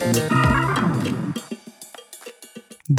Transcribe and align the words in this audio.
thank 0.00 0.16
you 0.16 0.31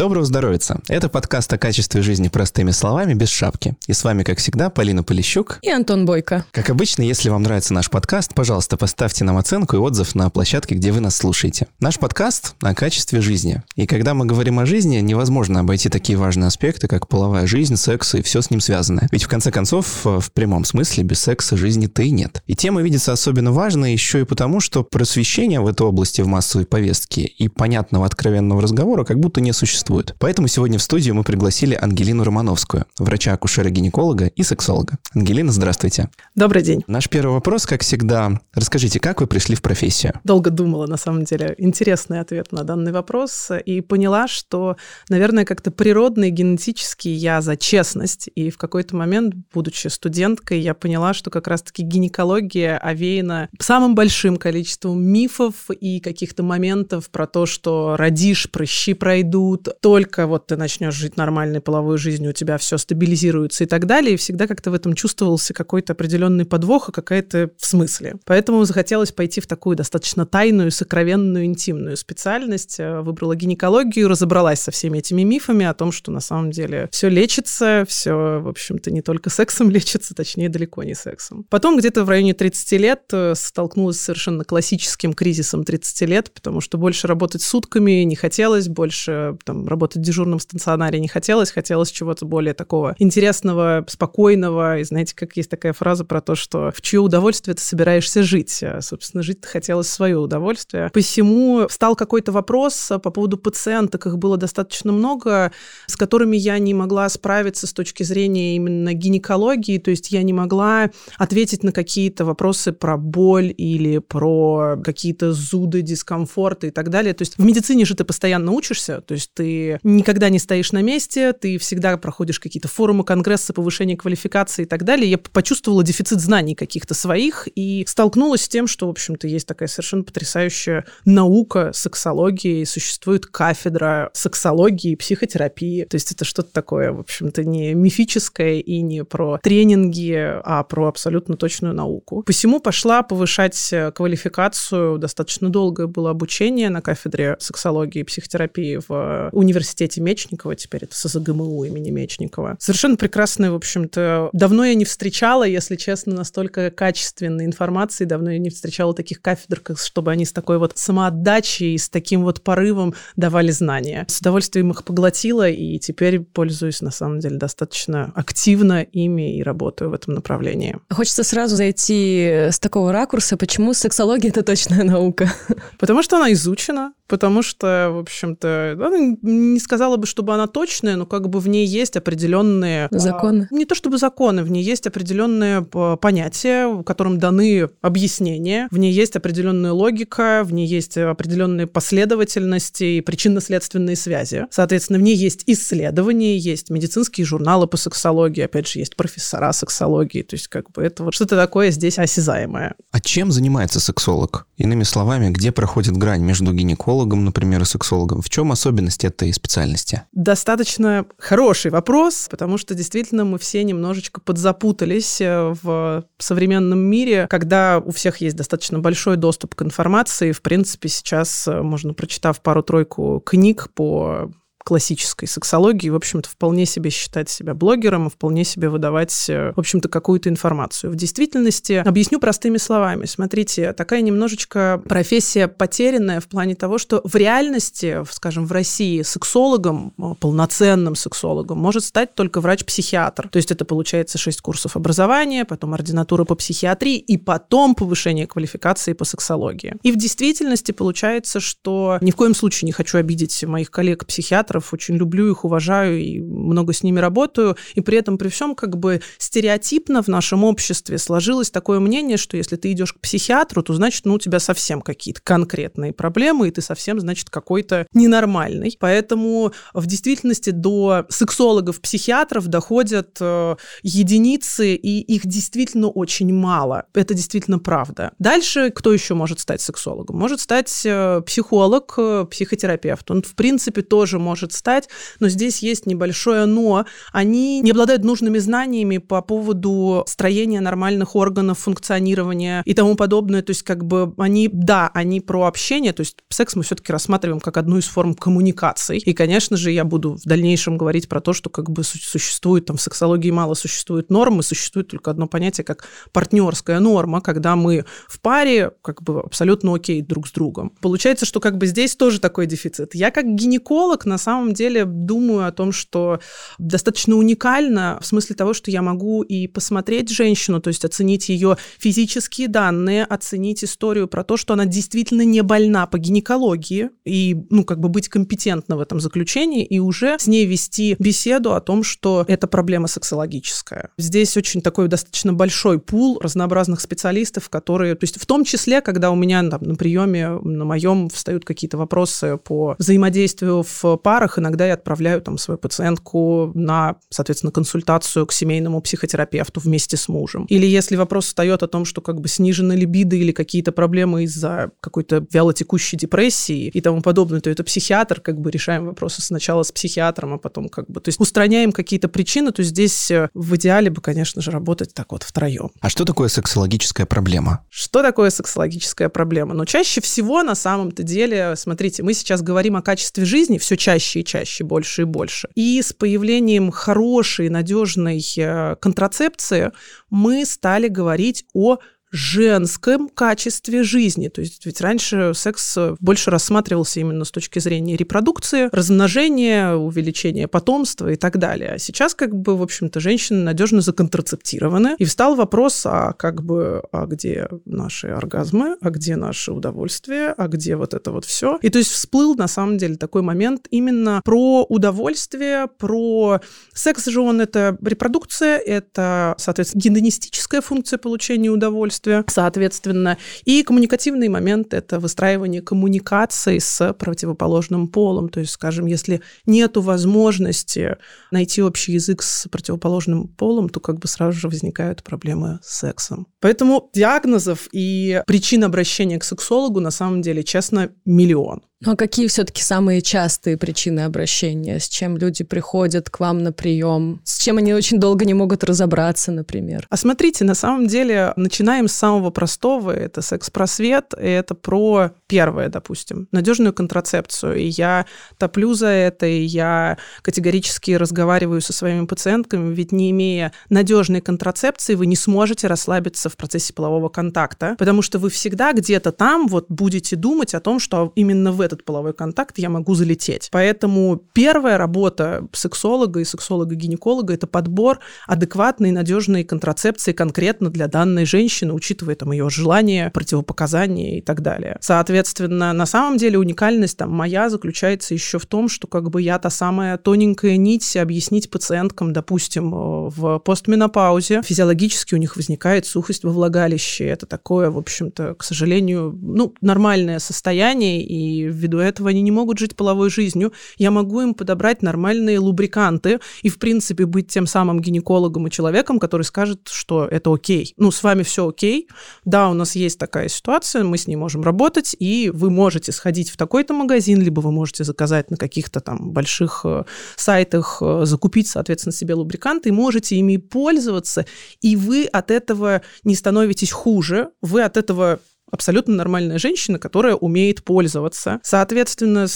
Доброго 0.04 0.26
здоровья! 0.26 0.60
Это 0.90 1.08
подкаст 1.08 1.54
о 1.54 1.58
качестве 1.58 2.02
жизни 2.02 2.28
простыми 2.28 2.72
словами, 2.72 3.14
без 3.14 3.30
шапки. 3.30 3.78
И 3.88 3.94
с 3.94 4.04
вами, 4.04 4.24
как 4.24 4.40
всегда, 4.40 4.70
Полина 4.70 5.02
Полищук 5.02 5.60
и 5.62 5.72
Антон 5.72 6.06
Бойко. 6.06 6.44
Как 6.52 6.70
обычно, 6.70 7.04
если 7.04 7.30
вам 7.30 7.44
нравится 7.44 7.74
наш 7.74 7.90
подкаст, 7.90 8.34
пожалуйста, 8.36 8.76
поставьте 8.76 9.24
нам 9.24 9.38
оценку 9.38 9.78
и 9.78 9.80
отзыв 9.80 10.14
на 10.14 10.30
площадке, 10.30 10.76
где 10.76 10.92
вы 10.92 11.00
нас 11.00 11.16
слушаете. 11.16 11.68
Наш 11.80 12.00
подкаст 12.00 12.56
о 12.62 12.76
качестве 12.76 13.22
жизни. 13.22 13.64
И 13.78 13.88
когда 13.88 14.14
мы 14.14 14.26
говорим 14.26 14.60
о 14.60 14.66
жизни, 14.66 14.98
невозможно 14.98 15.62
обойти 15.62 15.88
такие 15.88 16.18
важные 16.18 16.50
аспекты, 16.50 16.90
как 16.90 17.08
половая 17.08 17.48
жизнь, 17.48 17.78
секс 17.78 18.14
и 18.16 18.22
все 18.22 18.42
с 18.42 18.52
ним 18.52 18.60
связанное. 18.60 19.08
Ведь 19.10 19.24
в 19.24 19.30
конце 19.30 19.52
концов, 19.52 20.04
в 20.04 20.34
прямом 20.34 20.66
смысле, 20.66 21.06
без 21.06 21.20
секса 21.20 21.56
жизни-то 21.56 22.02
и 22.02 22.12
нет. 22.12 22.44
И 22.46 22.56
тема 22.56 22.82
видится 22.82 23.14
особенно 23.14 23.54
важной 23.54 23.94
еще 23.94 24.20
и 24.20 24.26
потому, 24.26 24.60
что 24.60 24.84
просвещение 24.84 25.62
в 25.62 25.68
этой 25.68 25.88
области 25.88 26.20
в 26.20 26.28
массовой 26.28 26.66
повестке 26.66 27.22
и 27.22 27.48
понятного 27.48 28.06
откровенного 28.06 28.62
разговора 28.62 29.06
как 29.06 29.18
будто 29.18 29.40
не 29.40 29.54
существует 29.54 29.93
существует. 29.94 30.16
Поэтому 30.20 30.48
сегодня 30.48 30.78
в 30.78 30.82
студию 30.82 31.16
мы 31.16 31.24
пригласили 31.24 31.78
Ангелину 31.80 32.24
Романовскую, 32.24 32.86
врача-акушера-гинеколога 32.98 34.28
и 34.28 34.44
сексолога. 34.44 34.98
Ангелина, 35.14 35.52
здравствуйте. 35.52 36.10
Добрый 36.36 36.64
день. 36.64 36.84
Наш 36.88 37.10
первый 37.10 37.34
вопрос, 37.34 37.66
как 37.66 37.82
всегда, 37.82 38.40
расскажите, 38.54 39.00
как 39.00 39.22
вы 39.22 39.28
пришли 39.28 39.56
в 39.56 39.62
профессию? 39.62 40.14
Долго 40.24 40.50
думала, 40.50 40.88
на 40.88 40.98
самом 40.98 41.24
деле. 41.24 41.56
Интересный 41.58 42.20
ответ 42.20 42.52
на 42.52 42.64
данный 42.64 42.92
вопрос. 42.92 43.52
И 43.66 43.82
поняла, 43.82 44.28
что, 44.28 44.78
наверное, 45.10 45.46
как-то 45.46 45.72
природно 45.72 46.26
и 46.26 46.30
генетически 46.30 47.10
я 47.10 47.42
за 47.42 47.56
честность. 47.56 48.30
И 48.36 48.50
в 48.50 48.58
какой-то 48.58 48.96
момент, 48.96 49.36
будучи 49.54 49.88
студенткой, 49.88 50.62
я 50.62 50.74
поняла, 50.74 51.14
что 51.14 51.30
как 51.30 51.48
раз-таки 51.48 51.84
гинекология 51.84 52.78
овеяна 52.78 53.50
самым 53.60 53.96
большим 53.96 54.38
количеством 54.38 55.04
мифов 55.04 55.70
и 55.70 56.00
каких-то 56.00 56.44
моментов 56.44 57.10
про 57.10 57.28
то, 57.28 57.46
что 57.46 57.96
родишь, 57.98 58.50
прыщи 58.50 58.94
пройдут, 58.94 59.68
только 59.84 60.28
вот 60.28 60.48
ты 60.48 60.56
начнешь 60.56 60.94
жить 60.96 61.18
нормальной 61.18 61.60
половой 61.60 61.98
жизнью, 61.98 62.30
у 62.30 62.34
тебя 62.34 62.58
все 62.58 62.78
стабилизируется 62.78 63.66
и 63.66 63.68
так 63.68 63.86
далее, 63.86 64.14
и 64.14 64.18
всегда 64.18 64.48
как-то 64.48 64.72
в 64.72 64.74
этом 64.74 64.94
чувствовался 64.96 65.54
какой-то 65.54 65.92
определенный 65.92 66.46
подвох, 66.46 66.88
и 66.88 66.92
какая-то 66.94 67.50
в 67.58 67.66
смысле. 67.66 68.16
Поэтому 68.24 68.64
захотелось 68.64 69.12
пойти 69.12 69.42
в 69.42 69.48
такую 69.48 69.76
достаточно 69.76 70.26
тайную, 70.26 70.72
сокровенную, 70.72 71.44
интимную 71.44 71.98
специальность. 71.98 72.80
Э, 72.80 73.02
выбрала 73.02 73.36
гинекологию, 73.36 74.08
разобралась 74.08 74.62
со 74.62 74.72
всеми 74.72 75.00
этими 75.00 75.24
мифами 75.24 75.66
о 75.66 75.74
том, 75.74 75.92
что 75.92 76.14
на 76.14 76.22
самом 76.22 76.52
деле 76.52 76.88
все 76.94 77.10
лечится, 77.10 77.84
все, 77.86 78.40
в 78.40 78.48
общем-то, 78.48 78.90
не 78.90 79.02
только 79.02 79.30
сексом 79.30 79.70
лечится, 79.70 80.16
точнее, 80.16 80.48
далеко 80.48 80.84
не 80.84 80.96
сексом. 80.96 81.46
Потом 81.50 81.78
где-то 81.78 82.06
в 82.06 82.10
районе 82.10 82.34
30 82.34 82.72
лет 82.80 83.02
э, 83.12 83.34
столкнулась 83.36 83.98
с 83.98 84.04
совершенно 84.04 84.46
классическим 84.46 85.12
кризисом 85.12 85.66
30 85.66 86.08
лет, 86.08 86.32
потому 86.34 86.62
что 86.62 86.78
больше 86.78 87.08
работать 87.08 87.42
сутками 87.42 88.04
не 88.04 88.16
хотелось, 88.16 88.70
больше 88.70 89.38
там, 89.44 89.63
работать 89.68 89.98
в 89.98 90.02
дежурном 90.02 90.40
стационаре 90.40 91.00
не 91.00 91.08
хотелось, 91.08 91.52
хотелось 91.52 91.92
чего-то 91.92 92.26
более 92.26 92.54
такого 92.54 92.96
интересного, 93.00 93.86
спокойного. 93.88 94.80
И 94.80 94.84
знаете, 94.84 95.16
как 95.16 95.36
есть 95.38 95.50
такая 95.50 95.74
фраза 95.74 96.06
про 96.06 96.22
то, 96.22 96.36
что 96.36 96.72
в 96.72 96.82
чье 96.82 97.00
удовольствие 97.00 97.56
ты 97.56 97.62
собираешься 97.62 98.24
жить. 98.24 98.64
А, 98.64 98.82
собственно, 98.82 99.24
жить 99.24 99.46
хотелось 99.46 99.88
в 99.88 99.92
свое 99.92 100.18
удовольствие. 100.18 100.90
Посему 100.94 101.68
встал 101.68 101.96
какой-то 101.96 102.32
вопрос 102.32 102.92
по 103.02 103.10
поводу 103.10 103.38
пациенток. 103.38 104.06
Их 104.06 104.18
было 104.18 104.38
достаточно 104.38 104.92
много, 104.92 105.52
с 105.88 105.96
которыми 105.96 106.38
я 106.38 106.60
не 106.60 106.74
могла 106.74 107.10
справиться 107.10 107.68
с 107.68 107.74
точки 107.74 108.04
зрения 108.04 108.56
именно 108.56 108.94
гинекологии. 108.94 109.78
То 109.78 109.92
есть 109.92 110.12
я 110.12 110.24
не 110.24 110.34
могла 110.34 110.90
ответить 111.18 111.64
на 111.64 111.72
какие-то 111.72 112.26
вопросы 112.26 112.72
про 112.72 112.98
боль 112.98 113.54
или 113.56 114.00
про 114.00 114.78
какие-то 114.84 115.34
зуды, 115.34 115.82
дискомфорты 115.82 116.68
и 116.68 116.72
так 116.72 116.90
далее. 116.90 117.14
То 117.14 117.22
есть 117.22 117.38
в 117.38 117.44
медицине 117.44 117.86
же 117.86 117.96
ты 117.96 118.04
постоянно 118.04 118.52
учишься, 118.52 119.02
то 119.02 119.14
есть 119.14 119.32
ты 119.34 119.53
никогда 119.84 120.30
не 120.30 120.40
стоишь 120.40 120.72
на 120.72 120.82
месте, 120.82 121.34
ты 121.34 121.58
всегда 121.58 121.98
проходишь 121.98 122.40
какие-то 122.40 122.68
форумы, 122.68 123.04
конгрессы, 123.04 123.54
повышение 123.54 123.98
квалификации 123.98 124.64
и 124.64 124.66
так 124.66 124.84
далее. 124.84 125.10
Я 125.10 125.18
почувствовала 125.18 125.84
дефицит 125.84 126.20
знаний 126.20 126.56
каких-то 126.56 126.94
своих 126.94 127.48
и 127.56 127.86
столкнулась 127.88 128.44
с 128.44 128.48
тем, 128.48 128.68
что, 128.68 128.88
в 128.88 128.90
общем-то, 128.90 129.28
есть 129.28 129.48
такая 129.48 129.68
совершенно 129.68 130.04
потрясающая 130.04 130.86
наука 131.06 131.72
сексологии, 131.74 132.64
существует 132.64 133.26
кафедра 133.26 134.12
сексологии 134.14 134.92
и 134.92 134.96
психотерапии. 134.96 135.86
То 135.86 135.96
есть 135.96 136.12
это 136.12 136.26
что-то 136.26 136.52
такое, 136.52 136.92
в 136.92 137.00
общем-то, 137.00 137.44
не 137.44 137.74
мифическое 137.74 138.60
и 138.60 138.82
не 138.82 139.04
про 139.04 139.40
тренинги, 139.42 140.14
а 140.44 140.64
про 140.64 140.88
абсолютно 140.88 141.36
точную 141.36 141.74
науку. 141.74 142.24
Посему 142.24 142.60
пошла 142.60 143.04
повышать 143.04 143.74
квалификацию. 143.96 144.98
Достаточно 144.98 145.50
долгое 145.50 145.88
было 145.88 146.10
обучение 146.10 146.70
на 146.70 146.82
кафедре 146.82 147.36
сексологии 147.40 148.00
и 148.00 148.04
психотерапии 148.04 148.80
в 148.88 149.30
университете 149.44 150.02
Мечникова, 150.02 150.56
теперь 150.56 150.84
это 150.84 150.96
СЗГМУ 150.98 151.64
имени 151.66 151.90
Мечникова. 151.90 152.58
Совершенно 152.60 152.96
прекрасная, 152.96 153.52
в 153.52 153.56
общем-то. 153.56 154.30
Давно 154.34 154.66
я 154.66 154.74
не 154.74 154.86
встречала, 154.86 155.44
если 155.44 155.76
честно, 155.76 156.14
настолько 156.14 156.72
качественной 156.72 157.46
информации, 157.46 158.06
давно 158.06 158.32
я 158.32 158.40
не 158.40 158.50
встречала 158.50 158.94
таких 158.94 159.22
кафедр, 159.22 159.62
чтобы 159.78 160.12
они 160.12 160.26
с 160.26 160.34
такой 160.34 160.58
вот 160.58 160.74
самоотдачей 160.76 161.76
и 161.76 161.78
с 161.78 161.90
таким 161.90 162.24
вот 162.24 162.42
порывом 162.42 162.94
давали 163.16 163.52
знания. 163.52 164.06
С 164.08 164.20
удовольствием 164.20 164.72
их 164.72 164.84
поглотила, 164.84 165.50
и 165.50 165.80
теперь 165.80 166.20
пользуюсь, 166.20 166.82
на 166.82 166.92
самом 166.92 167.20
деле, 167.20 167.38
достаточно 167.38 168.12
активно 168.16 168.82
ими 168.82 169.38
и 169.38 169.44
работаю 169.44 169.92
в 169.92 169.94
этом 169.94 170.14
направлении. 170.14 170.78
Хочется 170.90 171.24
сразу 171.24 171.56
зайти 171.56 172.48
с 172.52 172.60
такого 172.60 172.92
ракурса, 172.92 173.38
почему 173.38 173.74
сексология— 173.74 174.30
это 174.32 174.44
точная 174.44 174.84
наука? 174.84 175.32
Потому 175.80 176.04
что 176.04 176.18
она 176.18 176.32
изучена, 176.34 176.94
потому 177.08 177.42
что, 177.42 177.90
в 177.94 178.00
общем-то, 178.00 178.78
она 178.80 179.18
не 179.22 179.60
сказала 179.60 179.98
бы, 179.98 180.08
чтобы 180.08 180.34
она 180.34 180.48
точная, 180.48 180.96
но 180.96 181.06
как 181.06 181.30
бы 181.30 181.40
в 181.40 181.48
ней 181.48 181.66
есть 181.66 181.96
определенные... 181.96 182.88
А, 182.92 182.98
законы? 182.98 183.48
А, 183.52 183.56
не 183.56 183.66
то 183.66 183.76
чтобы 183.76 183.98
законы, 183.98 184.44
в 184.44 184.50
ней 184.50 184.64
есть 184.64 184.88
определенные 184.88 185.62
понятия, 185.62 186.82
которым 186.84 187.20
даны 187.20 187.70
объяснения, 187.82 188.68
в 188.72 188.78
ней 188.78 188.92
есть 188.92 189.16
определенная 189.16 189.74
логика, 189.74 190.44
в 190.44 190.54
ней 190.54 190.66
есть 190.66 190.98
определенные 190.98 191.68
последовательности 191.68 192.84
и 192.84 193.02
причинно-следственные 193.02 193.96
связи. 193.96 194.46
Соответственно, 194.50 195.00
в 195.00 195.04
ней 195.04 195.16
есть 195.16 195.44
исследования, 195.46 196.38
есть 196.38 196.70
медицинские 196.70 197.26
журналы 197.26 197.68
по 197.68 197.78
сексологии, 197.78 198.42
опять 198.42 198.68
же, 198.68 198.80
есть 198.80 198.96
профессора 198.96 199.54
сексологии, 199.54 200.24
то 200.24 200.36
есть 200.36 200.48
как 200.48 200.72
бы 200.72 200.82
это 200.82 201.04
вот 201.04 201.14
что-то 201.14 201.36
такое 201.36 201.70
здесь 201.72 202.00
осязаемое. 202.00 202.76
А 202.92 203.00
чем 203.00 203.32
занимается 203.32 203.80
сексолог? 203.80 204.48
Иными 204.58 204.84
словами, 204.84 205.30
где 205.30 205.52
проходит 205.52 205.98
грань 205.98 206.24
между 206.24 206.54
гинекологом 206.54 207.03
психологом, 207.04 207.26
например, 207.26 207.62
и 207.62 207.66
сексологом? 207.66 208.22
В 208.22 208.30
чем 208.30 208.52
особенность 208.52 209.04
этой 209.04 209.34
специальности? 209.34 210.04
Достаточно 210.14 211.06
хороший 211.18 211.72
вопрос, 211.72 212.28
потому 212.30 212.58
что 212.58 212.76
действительно 212.76 213.26
мы 213.26 213.38
все 213.38 213.64
немножечко 213.64 214.22
подзапутались 214.22 215.20
э, 215.20 215.54
в 215.62 216.06
современном 216.18 216.80
мире, 216.80 217.28
когда 217.30 217.80
у 217.80 217.92
всех 217.92 218.22
есть 218.22 218.36
достаточно 218.36 218.80
большой 218.80 219.18
доступ 219.18 219.56
к 219.56 219.62
информации. 219.62 220.32
В 220.32 220.42
принципе, 220.42 220.90
сейчас 220.90 221.48
э, 221.48 221.62
можно, 221.62 221.94
прочитав 221.94 222.42
пару-тройку 222.42 223.22
книг 223.26 223.70
по 223.74 224.32
классической 224.64 225.28
сексологии, 225.28 225.90
в 225.90 225.96
общем-то, 225.96 226.30
вполне 226.30 226.66
себе 226.66 226.90
считать 226.90 227.30
себя 227.30 227.54
блогером 227.54 228.10
вполне 228.10 228.44
себе 228.44 228.70
выдавать, 228.70 229.26
э, 229.30 229.54
в 229.56 229.60
общем-то, 229.60 229.90
какую-то 229.90 230.30
информацию. 230.30 230.92
В 230.92 230.96
действительности, 230.96 231.84
объясню 231.86 232.20
простыми 232.20 232.58
словами. 232.58 233.06
Смотрите, 233.06 233.74
такая 233.74 234.02
немножечко 234.02 234.82
профессия 234.88 235.48
потерянная 235.48 236.20
в 236.20 236.28
плане 236.28 236.56
того, 236.56 236.78
что 236.78 237.02
в 237.04 237.16
реальности, 237.16 238.04
скажем, 238.12 238.46
в 238.46 238.52
России 238.52 239.02
сексологом, 239.02 239.94
э, 239.98 240.16
полноценным 240.20 240.96
сексологом, 240.96 241.58
может 241.58 241.84
стать 241.84 242.16
только 242.16 242.42
врач-психиатр. 242.42 243.30
То 243.30 243.38
есть 243.38 243.52
это 243.52 243.66
получается 243.66 244.18
6 244.18 244.42
курсов 244.42 244.76
образования, 244.76 245.46
потом 245.46 245.74
ординатура 245.74 246.26
по 246.26 246.36
психиатрии 246.36 246.98
и 246.98 247.18
потом 247.18 247.76
повышение 247.76 248.28
квалификации 248.28 248.94
по 248.94 249.06
сексологии. 249.06 249.76
И 249.84 249.92
в 249.92 249.96
действительности 249.96 250.72
получается, 250.72 251.40
что 251.40 251.98
ни 252.02 252.12
в 252.12 252.16
коем 252.16 252.36
случае 252.36 252.68
не 252.68 252.72
хочу 252.72 252.98
обидеть 252.98 253.44
моих 253.44 253.72
коллег-психиатров, 253.72 254.53
психиатров, 254.54 254.74
очень 254.74 254.96
люблю 254.96 255.32
их, 255.32 255.46
уважаю 255.46 256.00
и 256.00 256.20
много 256.20 256.74
с 256.74 256.84
ними 256.84 257.00
работаю. 257.00 257.56
И 257.76 257.82
при 257.82 257.98
этом, 257.98 258.18
при 258.18 258.30
всем, 258.30 258.56
как 258.56 258.78
бы 258.78 259.02
стереотипно 259.18 260.02
в 260.04 260.08
нашем 260.08 260.44
обществе 260.44 260.98
сложилось 260.98 261.52
такое 261.52 261.80
мнение, 261.80 262.18
что 262.18 262.38
если 262.38 262.56
ты 262.56 262.72
идешь 262.72 262.94
к 262.94 263.00
психиатру, 263.00 263.64
то 263.64 263.74
значит, 263.74 264.06
ну, 264.06 264.16
у 264.16 264.20
тебя 264.20 264.40
совсем 264.40 264.82
какие-то 264.82 265.22
конкретные 265.24 265.94
проблемы, 265.94 266.48
и 266.48 266.52
ты 266.52 266.62
совсем, 266.62 267.00
значит, 267.00 267.30
какой-то 267.30 267.88
ненормальный. 267.94 268.76
Поэтому 268.80 269.52
в 269.74 269.86
действительности 269.86 270.52
до 270.52 271.06
сексологов-психиатров 271.10 272.48
доходят 272.48 273.18
э, 273.20 273.56
единицы, 273.84 274.76
и 274.76 275.02
их 275.16 275.26
действительно 275.26 275.88
очень 275.88 276.34
мало. 276.34 276.86
Это 276.94 277.14
действительно 277.14 277.60
правда. 277.60 278.12
Дальше 278.20 278.72
кто 278.72 278.94
еще 278.94 279.14
может 279.14 279.40
стать 279.40 279.62
сексологом? 279.62 280.18
Может 280.18 280.40
стать 280.40 280.86
э, 280.86 281.22
психолог, 281.26 281.94
э, 281.98 282.26
психотерапевт. 282.30 283.10
Он, 283.12 283.22
в 283.22 283.36
принципе, 283.36 283.82
тоже 283.82 284.20
может 284.20 284.43
может 284.44 284.54
стать, 284.54 284.90
но 285.20 285.30
здесь 285.30 285.60
есть 285.60 285.86
небольшое 285.86 286.46
но. 286.46 286.86
Они 287.14 287.62
не 287.62 287.72
обладают 287.72 288.04
нужными 288.04 288.40
знаниями 288.40 288.98
по 288.98 289.22
поводу 289.22 290.04
строения 290.08 290.60
нормальных 290.60 291.16
органов 291.16 291.60
функционирования 291.60 292.62
и 292.66 292.74
тому 292.74 292.96
подобное. 292.96 293.42
То 293.42 293.52
есть 293.52 293.64
как 293.64 293.86
бы 293.86 294.14
они, 294.18 294.50
да, 294.52 294.92
они 294.94 295.22
про 295.22 295.46
общение, 295.46 295.94
то 295.94 296.02
есть 296.02 296.18
секс 296.30 296.56
мы 296.56 296.64
все-таки 296.64 296.92
рассматриваем 296.92 297.40
как 297.40 297.58
одну 297.58 297.78
из 297.78 297.86
форм 297.86 298.14
коммуникаций. 298.14 298.98
И, 298.98 299.14
конечно 299.14 299.56
же, 299.56 299.72
я 299.72 299.86
буду 299.86 300.18
в 300.18 300.24
дальнейшем 300.24 300.78
говорить 300.78 301.08
про 301.08 301.22
то, 301.22 301.34
что 301.34 301.50
как 301.50 301.70
бы 301.70 301.84
существует 301.84 302.66
там 302.66 302.78
в 302.78 302.82
сексологии 302.82 303.32
мало 303.32 303.54
существует 303.54 304.10
нормы, 304.10 304.44
существует 304.44 304.90
только 304.90 305.12
одно 305.12 305.28
понятие 305.28 305.64
как 305.64 305.88
партнерская 306.12 306.80
норма, 306.80 307.22
когда 307.22 307.56
мы 307.56 307.86
в 308.08 308.20
паре 308.20 308.72
как 308.82 309.02
бы 309.04 309.22
абсолютно 309.22 309.74
окей 309.76 310.02
друг 310.02 310.28
с 310.28 310.32
другом. 310.32 310.74
Получается, 310.82 311.26
что 311.26 311.40
как 311.40 311.58
бы 311.58 311.68
здесь 311.68 311.96
тоже 311.96 312.20
такой 312.20 312.46
дефицит. 312.46 312.96
Я 312.96 313.12
как 313.12 313.26
гинеколог 313.26 314.06
на 314.06 314.18
самом 314.18 314.33
деле 314.54 314.86
думаю 314.86 315.48
о 315.48 315.52
том, 315.52 315.72
что 315.72 316.20
достаточно 316.58 317.16
уникально 317.16 318.00
в 318.02 318.06
смысле 318.06 318.36
того, 318.36 318.54
что 318.54 318.72
я 318.72 318.82
могу 318.82 319.22
и 319.22 319.48
посмотреть 319.48 320.10
женщину, 320.10 320.62
то 320.62 320.70
есть 320.70 320.86
оценить 320.86 321.30
ее 321.30 321.58
физические 321.80 322.48
данные, 322.48 323.06
оценить 323.06 323.64
историю 323.64 324.08
про 324.08 324.24
то, 324.24 324.38
что 324.38 324.54
она 324.54 324.66
действительно 324.66 325.24
не 325.24 325.42
больна 325.42 325.88
по 325.88 325.98
гинекологии 325.98 326.90
и, 327.06 327.46
ну, 327.50 327.64
как 327.64 327.80
бы 327.80 327.90
быть 327.90 328.10
компетентна 328.10 328.78
в 328.78 328.82
этом 328.82 329.00
заключении 329.00 329.66
и 329.66 329.80
уже 329.80 330.18
с 330.20 330.28
ней 330.28 330.46
вести 330.46 330.96
беседу 331.00 331.54
о 331.54 331.62
том, 331.62 331.84
что 331.84 332.26
это 332.28 332.48
проблема 332.48 332.88
сексологическая. 332.88 333.90
Здесь 333.98 334.36
очень 334.38 334.62
такой 334.62 334.88
достаточно 334.88 335.34
большой 335.34 335.80
пул 335.80 336.20
разнообразных 336.20 336.82
специалистов, 336.82 337.50
которые, 337.50 337.96
то 337.96 338.04
есть 338.04 338.20
в 338.20 338.26
том 338.26 338.44
числе, 338.44 338.82
когда 338.82 339.12
у 339.12 339.16
меня 339.16 339.48
там, 339.50 339.62
на 339.64 339.76
приеме 339.76 340.30
на 340.30 340.66
моем 340.66 341.10
встают 341.10 341.46
какие-то 341.46 341.78
вопросы 341.78 342.38
по 342.38 342.76
взаимодействию 342.80 343.64
в 343.64 343.98
парах, 343.98 344.23
иногда 344.38 344.68
я 344.68 344.74
отправляю 344.74 345.22
там 345.22 345.38
свою 345.38 345.58
пациентку 345.58 346.52
на, 346.54 346.98
соответственно, 347.10 347.52
консультацию 347.52 348.26
к 348.26 348.34
семейному 348.34 348.82
психотерапевту 348.82 349.60
вместе 349.60 349.98
с 349.98 350.08
мужем. 350.08 350.46
Или 350.46 350.66
если 350.66 350.96
вопрос 350.96 351.26
встает 351.26 351.64
о 351.64 351.68
том, 351.68 351.86
что 351.86 352.02
как 352.02 352.22
бы 352.22 352.28
снижена 352.28 352.76
либидо 352.76 353.16
или 353.16 353.32
какие-то 353.32 353.72
проблемы 353.72 354.24
из-за 354.24 354.72
какой-то 354.80 355.26
вялотекущей 355.32 355.98
депрессии 355.98 356.68
и 356.68 356.82
тому 356.82 357.02
подобное, 357.02 357.42
то 357.42 357.50
это 357.50 357.64
психиатр, 357.64 358.22
как 358.22 358.40
бы 358.40 358.52
решаем 358.52 358.86
вопросы 358.86 359.22
сначала 359.22 359.64
с 359.64 359.72
психиатром, 359.72 360.34
а 360.34 360.38
потом 360.38 360.70
как 360.70 360.90
бы, 360.90 361.02
то 361.02 361.10
есть 361.10 361.20
устраняем 361.20 361.72
какие-то 361.72 362.08
причины, 362.08 362.52
то 362.52 362.64
здесь 362.64 363.12
э, 363.12 363.30
в 363.34 363.56
идеале 363.56 363.90
бы, 363.90 364.02
конечно 364.02 364.42
же, 364.42 364.52
работать 364.52 364.94
так 364.94 365.12
вот 365.12 365.24
втроем. 365.24 365.72
А 365.80 365.90
что 365.90 366.06
такое 366.06 366.30
сексологическая 366.30 367.06
проблема? 367.06 367.66
Что 367.70 368.02
такое 368.02 368.30
сексологическая 368.30 369.10
проблема? 369.10 369.54
Но 369.54 369.66
чаще 369.66 370.02
всего 370.02 370.44
на 370.44 370.56
самом-то 370.56 371.04
деле, 371.04 371.56
смотрите, 371.56 372.04
мы 372.04 372.14
сейчас 372.14 372.42
говорим 372.42 372.76
о 372.76 372.82
качестве 372.82 373.26
жизни 373.26 373.58
все 373.58 373.78
чаще 373.78 374.13
и 374.20 374.26
чаще, 374.26 374.64
больше 374.64 375.04
и 375.04 375.06
больше. 375.06 375.50
И 375.56 375.82
с 375.82 375.94
появлением 375.94 376.72
хорошей, 376.72 377.50
надежной 377.50 378.24
э, 378.38 378.76
контрацепции 378.80 379.72
мы 380.10 380.46
стали 380.46 380.88
говорить 380.88 381.46
о 381.54 381.78
женском 382.14 383.10
качестве 383.10 383.84
жизни. 383.84 384.28
То 384.28 384.42
есть 384.42 384.66
ведь 384.66 384.80
раньше 384.82 385.34
секс 385.34 385.78
больше 386.00 386.30
рассматривался 386.30 387.00
именно 387.00 387.26
с 387.26 387.32
точки 387.32 387.58
зрения 387.58 387.98
репродукции, 387.98 388.70
размножения, 388.72 389.74
увеличения 389.74 390.48
потомства 390.48 391.12
и 391.12 391.16
так 391.16 391.40
далее. 391.40 391.72
А 391.72 391.80
сейчас 391.80 392.14
как 392.14 392.36
бы, 392.36 392.56
в 392.56 392.62
общем-то, 392.62 393.00
женщины 393.00 393.44
надежно 393.44 393.82
законтрацептированы. 393.82 394.96
И 395.00 395.06
встал 395.06 395.36
вопрос, 395.36 395.86
а 395.86 396.14
как 396.14 396.44
бы, 396.44 396.84
а 396.92 397.08
где 397.08 397.50
наши 397.66 398.08
оргазмы, 398.10 398.78
а 398.80 398.92
где 398.92 399.16
наше 399.16 399.52
удовольствие, 399.52 400.36
а 400.38 400.48
где 400.48 400.76
вот 400.76 400.94
это 400.94 401.12
вот 401.12 401.26
все. 401.26 401.58
И 401.64 401.70
то 401.70 401.80
есть 401.80 401.90
всплыл 401.90 402.36
на 402.36 402.48
самом 402.48 402.78
деле 402.78 402.96
такой 402.96 403.24
момент 403.24 403.68
именно 403.72 404.22
про 404.24 404.64
удовольствие, 404.70 405.68
про 405.80 406.42
секс 406.74 407.06
же 407.06 407.22
он 407.22 407.42
это 407.42 407.76
репродукция, 407.82 408.58
это, 408.58 409.34
соответственно, 409.40 409.82
гедонистическая 409.82 410.62
функция 410.62 411.00
получения 411.00 411.50
удовольствия, 411.50 412.03
удовольствия, 412.04 412.24
соответственно. 412.28 413.18
И 413.46 413.64
коммуникативный 413.64 414.30
момент— 414.30 414.74
это 414.76 415.00
выстраивание 415.00 415.62
коммуникации 415.62 416.60
с 416.60 416.94
противоположным 416.94 417.88
полом. 417.88 418.30
То 418.30 418.40
есть, 418.40 418.54
скажем, 418.54 418.86
если 418.86 419.22
нет 419.46 419.78
возможности 419.78 420.98
найти 421.32 421.62
общий 421.62 421.94
язык 421.94 422.22
с 422.22 422.48
противоположным 422.50 423.28
полом, 423.28 423.70
то 423.70 423.80
как 423.80 424.00
бы 424.00 424.08
сразу 424.08 424.38
же 424.38 424.48
возникают 424.48 425.04
проблемы 425.04 425.60
с 425.64 425.80
сексом. 425.80 426.28
Поэтому 426.40 426.90
диагнозов 426.94 427.68
и 427.72 428.22
причин 428.28 428.64
обращения 428.64 429.20
к 429.20 429.24
сексологу 429.24 429.80
на 429.80 429.92
самом 429.92 430.22
деле, 430.22 430.44
честно, 430.44 430.90
миллион. 431.06 431.64
Ну 431.86 431.92
а 431.92 431.96
какие 431.98 432.28
все-таки 432.28 432.62
самые 432.62 433.02
частые 433.02 433.58
причины 433.58 434.02
обращения? 434.02 434.80
С 434.80 434.88
чем 434.88 435.18
люди 435.18 435.44
приходят 435.44 436.10
к 436.10 436.20
вам 436.22 436.42
на 436.42 436.54
прием? 436.54 437.22
С 437.26 437.40
чем 437.40 437.58
они 437.58 437.74
очень 437.74 438.00
долго 438.00 438.24
не 438.24 438.34
могут 438.34 438.64
разобраться, 438.64 439.34
например? 439.34 439.86
А 439.90 439.98
смотрите, 439.98 440.46
на 440.46 440.56
самом 440.56 440.88
деле, 440.88 441.34
начинаем 441.36 441.90
с 441.90 441.94
самого 441.94 442.30
простого. 442.30 442.92
Это 442.92 443.22
секс-просвет, 443.22 444.14
и 444.18 444.26
это 444.26 444.56
про 444.56 445.12
первое, 445.28 445.68
допустим, 445.68 446.28
надежную 446.32 446.74
контрацепцию. 446.74 447.58
И 447.58 447.66
я 447.66 448.06
топлю 448.38 448.74
за 448.76 448.88
это, 448.88 449.26
и 449.26 449.42
я 449.42 449.98
категорически 450.22 450.92
разговариваю 450.92 451.60
со 451.60 451.74
своими 451.74 452.06
пациентками, 452.06 452.74
ведь 452.74 452.92
не 452.92 453.12
имея 453.12 453.52
надежной 453.70 454.22
контрацепции, 454.22 454.96
вы 454.96 455.06
не 455.06 455.16
сможете 455.16 455.68
расслабиться 455.68 456.30
в 456.30 456.38
процессе 456.38 456.72
полового 456.72 457.10
контакта, 457.10 457.76
потому 457.78 458.02
что 458.02 458.20
вы 458.20 458.30
всегда 458.30 458.72
где-то 458.72 459.12
там 459.12 459.48
вот 459.48 459.66
будете 459.70 460.16
думать 460.16 460.54
о 460.54 460.60
том, 460.60 460.80
что 460.80 461.12
именно 461.16 461.52
в 461.52 461.60
этот 461.60 461.73
этот 461.74 461.86
половой 461.86 462.14
контакт, 462.14 462.58
я 462.58 462.70
могу 462.70 462.96
залететь. 462.96 463.50
Поэтому 463.52 464.22
первая 464.34 464.78
работа 464.78 465.48
сексолога 465.52 466.20
и 466.20 466.26
сексолога-гинеколога– 466.26 467.34
это 467.36 467.48
подбор 467.48 468.00
адекватной, 468.28 468.92
надежной 468.92 469.44
контрацепции 469.44 470.14
конкретно 470.14 470.70
для 470.70 470.88
данной 470.88 471.26
женщины, 471.26 471.74
учитывая 471.74 472.16
там 472.16 472.32
ее 472.32 472.50
желания, 472.50 473.10
противопоказания 473.12 474.18
и 474.18 474.22
так 474.22 474.42
далее. 474.42 474.78
Соответственно, 474.82 475.74
на 475.74 475.86
самом 475.86 476.18
деле 476.18 476.40
уникальность 476.40 476.98
там 476.98 477.12
моя 477.12 477.50
заключается 477.50 478.14
еще 478.14 478.40
в 478.40 478.46
том, 478.46 478.70
что 478.70 478.88
как 478.88 479.10
бы 479.10 479.22
я 479.22 479.40
та 479.40 479.50
самая 479.50 479.98
тоненькая 479.98 480.58
нить 480.58 480.96
объяснить 480.96 481.50
пациенткам, 481.50 482.14
допустим, 482.14 482.74
э, 482.74 483.10
в 483.10 483.40
постменопаузе 483.40 484.42
физиологически 484.44 485.16
у 485.16 485.18
них 485.18 485.36
возникает 485.36 485.86
сухость 485.86 486.24
во 486.24 486.32
влагалище. 486.32 487.06
Это 487.06 487.26
такое, 487.26 487.70
в 487.70 487.78
общем-то, 487.78 488.36
к 488.36 488.44
сожалению, 488.44 489.18
ну, 489.22 489.54
нормальное 489.62 490.20
состояние, 490.20 491.04
и 491.04 491.48
ввиду 491.64 491.80
этого 491.80 492.10
они 492.10 492.22
не 492.22 492.32
могут 492.32 492.60
жить 492.60 492.76
половой 492.76 493.10
жизнью, 493.10 493.54
я 493.78 493.92
могу 493.92 494.22
им 494.22 494.34
подобрать 494.34 494.82
нормальные 494.82 495.40
лубриканты 495.40 496.20
и, 496.42 496.50
в 496.50 496.60
принципе, 496.60 497.06
быть 497.06 497.28
тем 497.30 497.48
самым 497.48 497.80
гинекологом 497.80 498.48
и 498.48 498.52
человеком, 498.52 499.00
который 499.00 499.24
скажет, 499.24 499.70
что 499.72 500.06
это 500.06 500.34
окей. 500.34 500.74
Ну, 500.78 500.92
с 500.92 501.02
вами 501.02 501.24
все 501.24 501.48
окей. 501.48 501.88
Да, 502.26 502.50
у 502.50 502.54
нас 502.54 502.76
есть 502.76 503.00
такая 503.00 503.30
ситуация, 503.30 503.84
мы 503.84 503.98
с 503.98 504.08
ней 504.08 504.16
можем 504.16 504.44
работать, 504.44 504.96
и 505.00 505.32
вы 505.34 505.50
можете 505.50 505.92
сходить 505.92 506.30
в 506.30 506.38
такой-то 506.38 506.74
магазин, 506.74 507.22
либо 507.22 507.40
вы 507.40 507.52
можете 507.52 507.84
заказать 507.84 508.30
на 508.30 508.38
каких-то 508.38 508.80
там 508.80 509.12
больших 509.12 509.62
э, 509.64 509.84
сайтах, 510.16 510.80
э, 510.82 511.06
закупить, 511.06 511.48
соответственно, 511.48 511.94
себе 511.94 512.14
лубриканты, 512.14 512.70
и 512.70 512.72
можете 512.72 513.16
ими 513.16 513.38
пользоваться, 513.38 514.26
и 514.62 514.76
вы 514.76 515.06
от 515.06 515.32
этого 515.32 515.82
не 516.04 516.16
становитесь 516.16 516.72
хуже, 516.72 517.30
вы 517.42 517.64
от 517.64 517.78
этого 517.78 518.20
абсолютно 518.54 518.96
нормальная 518.96 519.40
женщина, 519.40 519.80
которая 519.80 520.14
умеет 520.14 520.64
пользоваться. 520.64 521.40
Соответственно, 521.44 522.28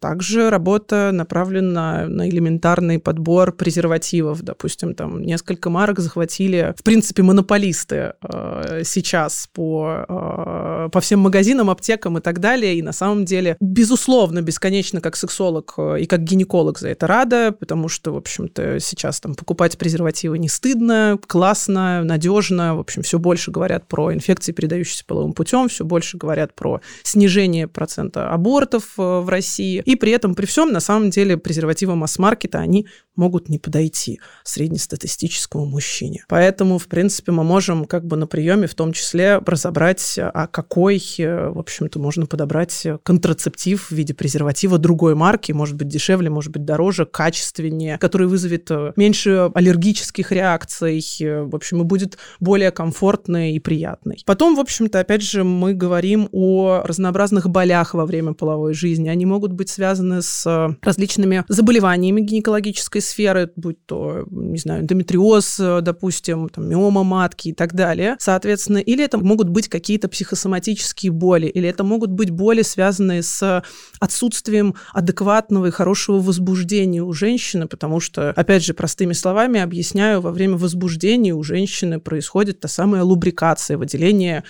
также 0.00 0.50
работа 0.50 1.10
направлена 1.12 2.06
на 2.06 2.28
элементарный 2.28 2.98
подбор 2.98 3.52
презервативов. 3.52 4.42
Допустим, 4.42 4.94
там 4.94 5.22
несколько 5.22 5.70
марок 5.70 5.98
захватили, 5.98 6.74
в 6.78 6.84
принципе, 6.84 7.22
монополисты 7.22 8.12
э, 8.22 8.82
сейчас 8.84 9.48
по, 9.54 10.04
э, 10.06 10.88
по 10.92 11.00
всем 11.00 11.20
магазинам, 11.20 11.70
аптекам 11.70 12.18
и 12.18 12.20
так 12.20 12.38
далее. 12.38 12.76
И 12.76 12.82
на 12.82 12.92
самом 12.92 13.24
деле, 13.24 13.56
безусловно, 13.58 14.42
бесконечно 14.42 15.00
как 15.00 15.16
сексолог 15.16 15.74
э, 15.78 16.00
и 16.00 16.06
как 16.06 16.22
гинеколог 16.22 16.78
за 16.78 16.90
это 16.90 17.06
рада, 17.06 17.52
потому 17.52 17.88
что, 17.88 18.12
в 18.12 18.16
общем-то, 18.18 18.78
сейчас 18.80 19.20
там 19.20 19.34
покупать 19.34 19.78
презервативы 19.78 20.38
не 20.38 20.50
стыдно, 20.50 21.18
классно, 21.26 22.04
надежно. 22.04 22.76
В 22.76 22.80
общем, 22.80 23.00
все 23.00 23.18
больше 23.18 23.50
говорят 23.50 23.88
про 23.88 24.12
инфекции, 24.12 24.52
передающиеся 24.52 25.04
половым 25.06 25.32
путем 25.32 25.45
путем, 25.46 25.68
все 25.68 25.84
больше 25.84 26.16
говорят 26.16 26.54
про 26.54 26.80
снижение 27.04 27.68
процента 27.68 28.30
абортов 28.30 28.94
э, 28.98 29.02
в 29.02 29.28
России. 29.28 29.80
И 29.84 29.94
при 29.94 30.10
этом, 30.10 30.34
при 30.34 30.46
всем, 30.46 30.72
на 30.72 30.80
самом 30.80 31.10
деле, 31.10 31.36
презервативы 31.36 31.94
масс-маркета, 31.94 32.58
они 32.58 32.86
могут 33.14 33.48
не 33.48 33.58
подойти 33.58 34.20
среднестатистическому 34.44 35.66
мужчине. 35.66 36.24
Поэтому, 36.28 36.78
в 36.78 36.88
принципе, 36.88 37.32
мы 37.32 37.44
можем 37.44 37.84
как 37.86 38.04
бы 38.04 38.16
на 38.16 38.26
приеме 38.26 38.66
в 38.66 38.74
том 38.74 38.92
числе 38.92 39.38
разобрать, 39.38 40.18
а 40.18 40.48
какой, 40.48 41.02
э, 41.18 41.48
в 41.48 41.58
общем-то, 41.58 41.98
можно 42.00 42.26
подобрать 42.26 42.86
контрацептив 43.04 43.86
в 43.90 43.92
виде 43.92 44.14
презерватива 44.14 44.78
другой 44.78 45.14
марки, 45.14 45.52
может 45.52 45.76
быть, 45.76 45.88
дешевле, 45.88 46.28
может 46.28 46.52
быть, 46.52 46.64
дороже, 46.64 47.06
качественнее, 47.06 47.98
который 47.98 48.26
вызовет 48.26 48.68
э, 48.70 48.92
меньше 48.96 49.50
аллергических 49.54 50.32
реакций, 50.32 51.04
в 51.20 51.54
общем, 51.54 51.82
и 51.82 51.84
будет 51.84 52.18
более 52.40 52.72
комфортный 52.72 53.52
и 53.52 53.60
приятный. 53.60 54.22
Потом, 54.26 54.56
в 54.56 54.60
общем-то, 54.60 55.00
опять 55.00 55.22
же, 55.22 55.25
же, 55.26 55.44
мы 55.44 55.74
говорим 55.74 56.28
о 56.32 56.82
разнообразных 56.84 57.48
болях 57.48 57.94
во 57.94 58.06
время 58.06 58.32
половой 58.34 58.74
жизни. 58.74 59.08
Они 59.08 59.26
могут 59.26 59.52
быть 59.52 59.68
связаны 59.68 60.22
с 60.22 60.76
различными 60.82 61.44
заболеваниями 61.48 62.20
гинекологической 62.20 63.00
сферы, 63.00 63.50
будь 63.56 63.84
то, 63.86 64.24
не 64.30 64.58
знаю, 64.58 64.82
эндометриоз, 64.82 65.60
допустим, 65.82 66.48
там, 66.48 66.68
миома 66.68 67.02
матки 67.04 67.48
и 67.48 67.52
так 67.52 67.74
далее. 67.74 68.16
Соответственно, 68.18 68.78
или 68.78 69.04
это 69.04 69.18
могут 69.18 69.48
быть 69.48 69.68
какие-то 69.68 70.08
психосоматические 70.08 71.12
боли, 71.12 71.46
или 71.46 71.68
это 71.68 71.84
могут 71.84 72.10
быть 72.10 72.30
боли, 72.30 72.62
связанные 72.62 73.22
с 73.22 73.62
отсутствием 74.00 74.74
адекватного 74.92 75.66
и 75.66 75.70
хорошего 75.70 76.20
возбуждения 76.20 77.02
у 77.02 77.12
женщины, 77.12 77.66
потому 77.66 78.00
что, 78.00 78.30
опять 78.30 78.64
же, 78.64 78.74
простыми 78.74 79.12
словами 79.12 79.60
объясняю, 79.60 80.20
во 80.20 80.30
время 80.30 80.56
возбуждения 80.56 81.34
у 81.34 81.42
женщины 81.42 82.00
происходит 82.00 82.60
та 82.60 82.68
самая 82.68 83.02
лубрикация, 83.02 83.78
выделение 83.78 84.44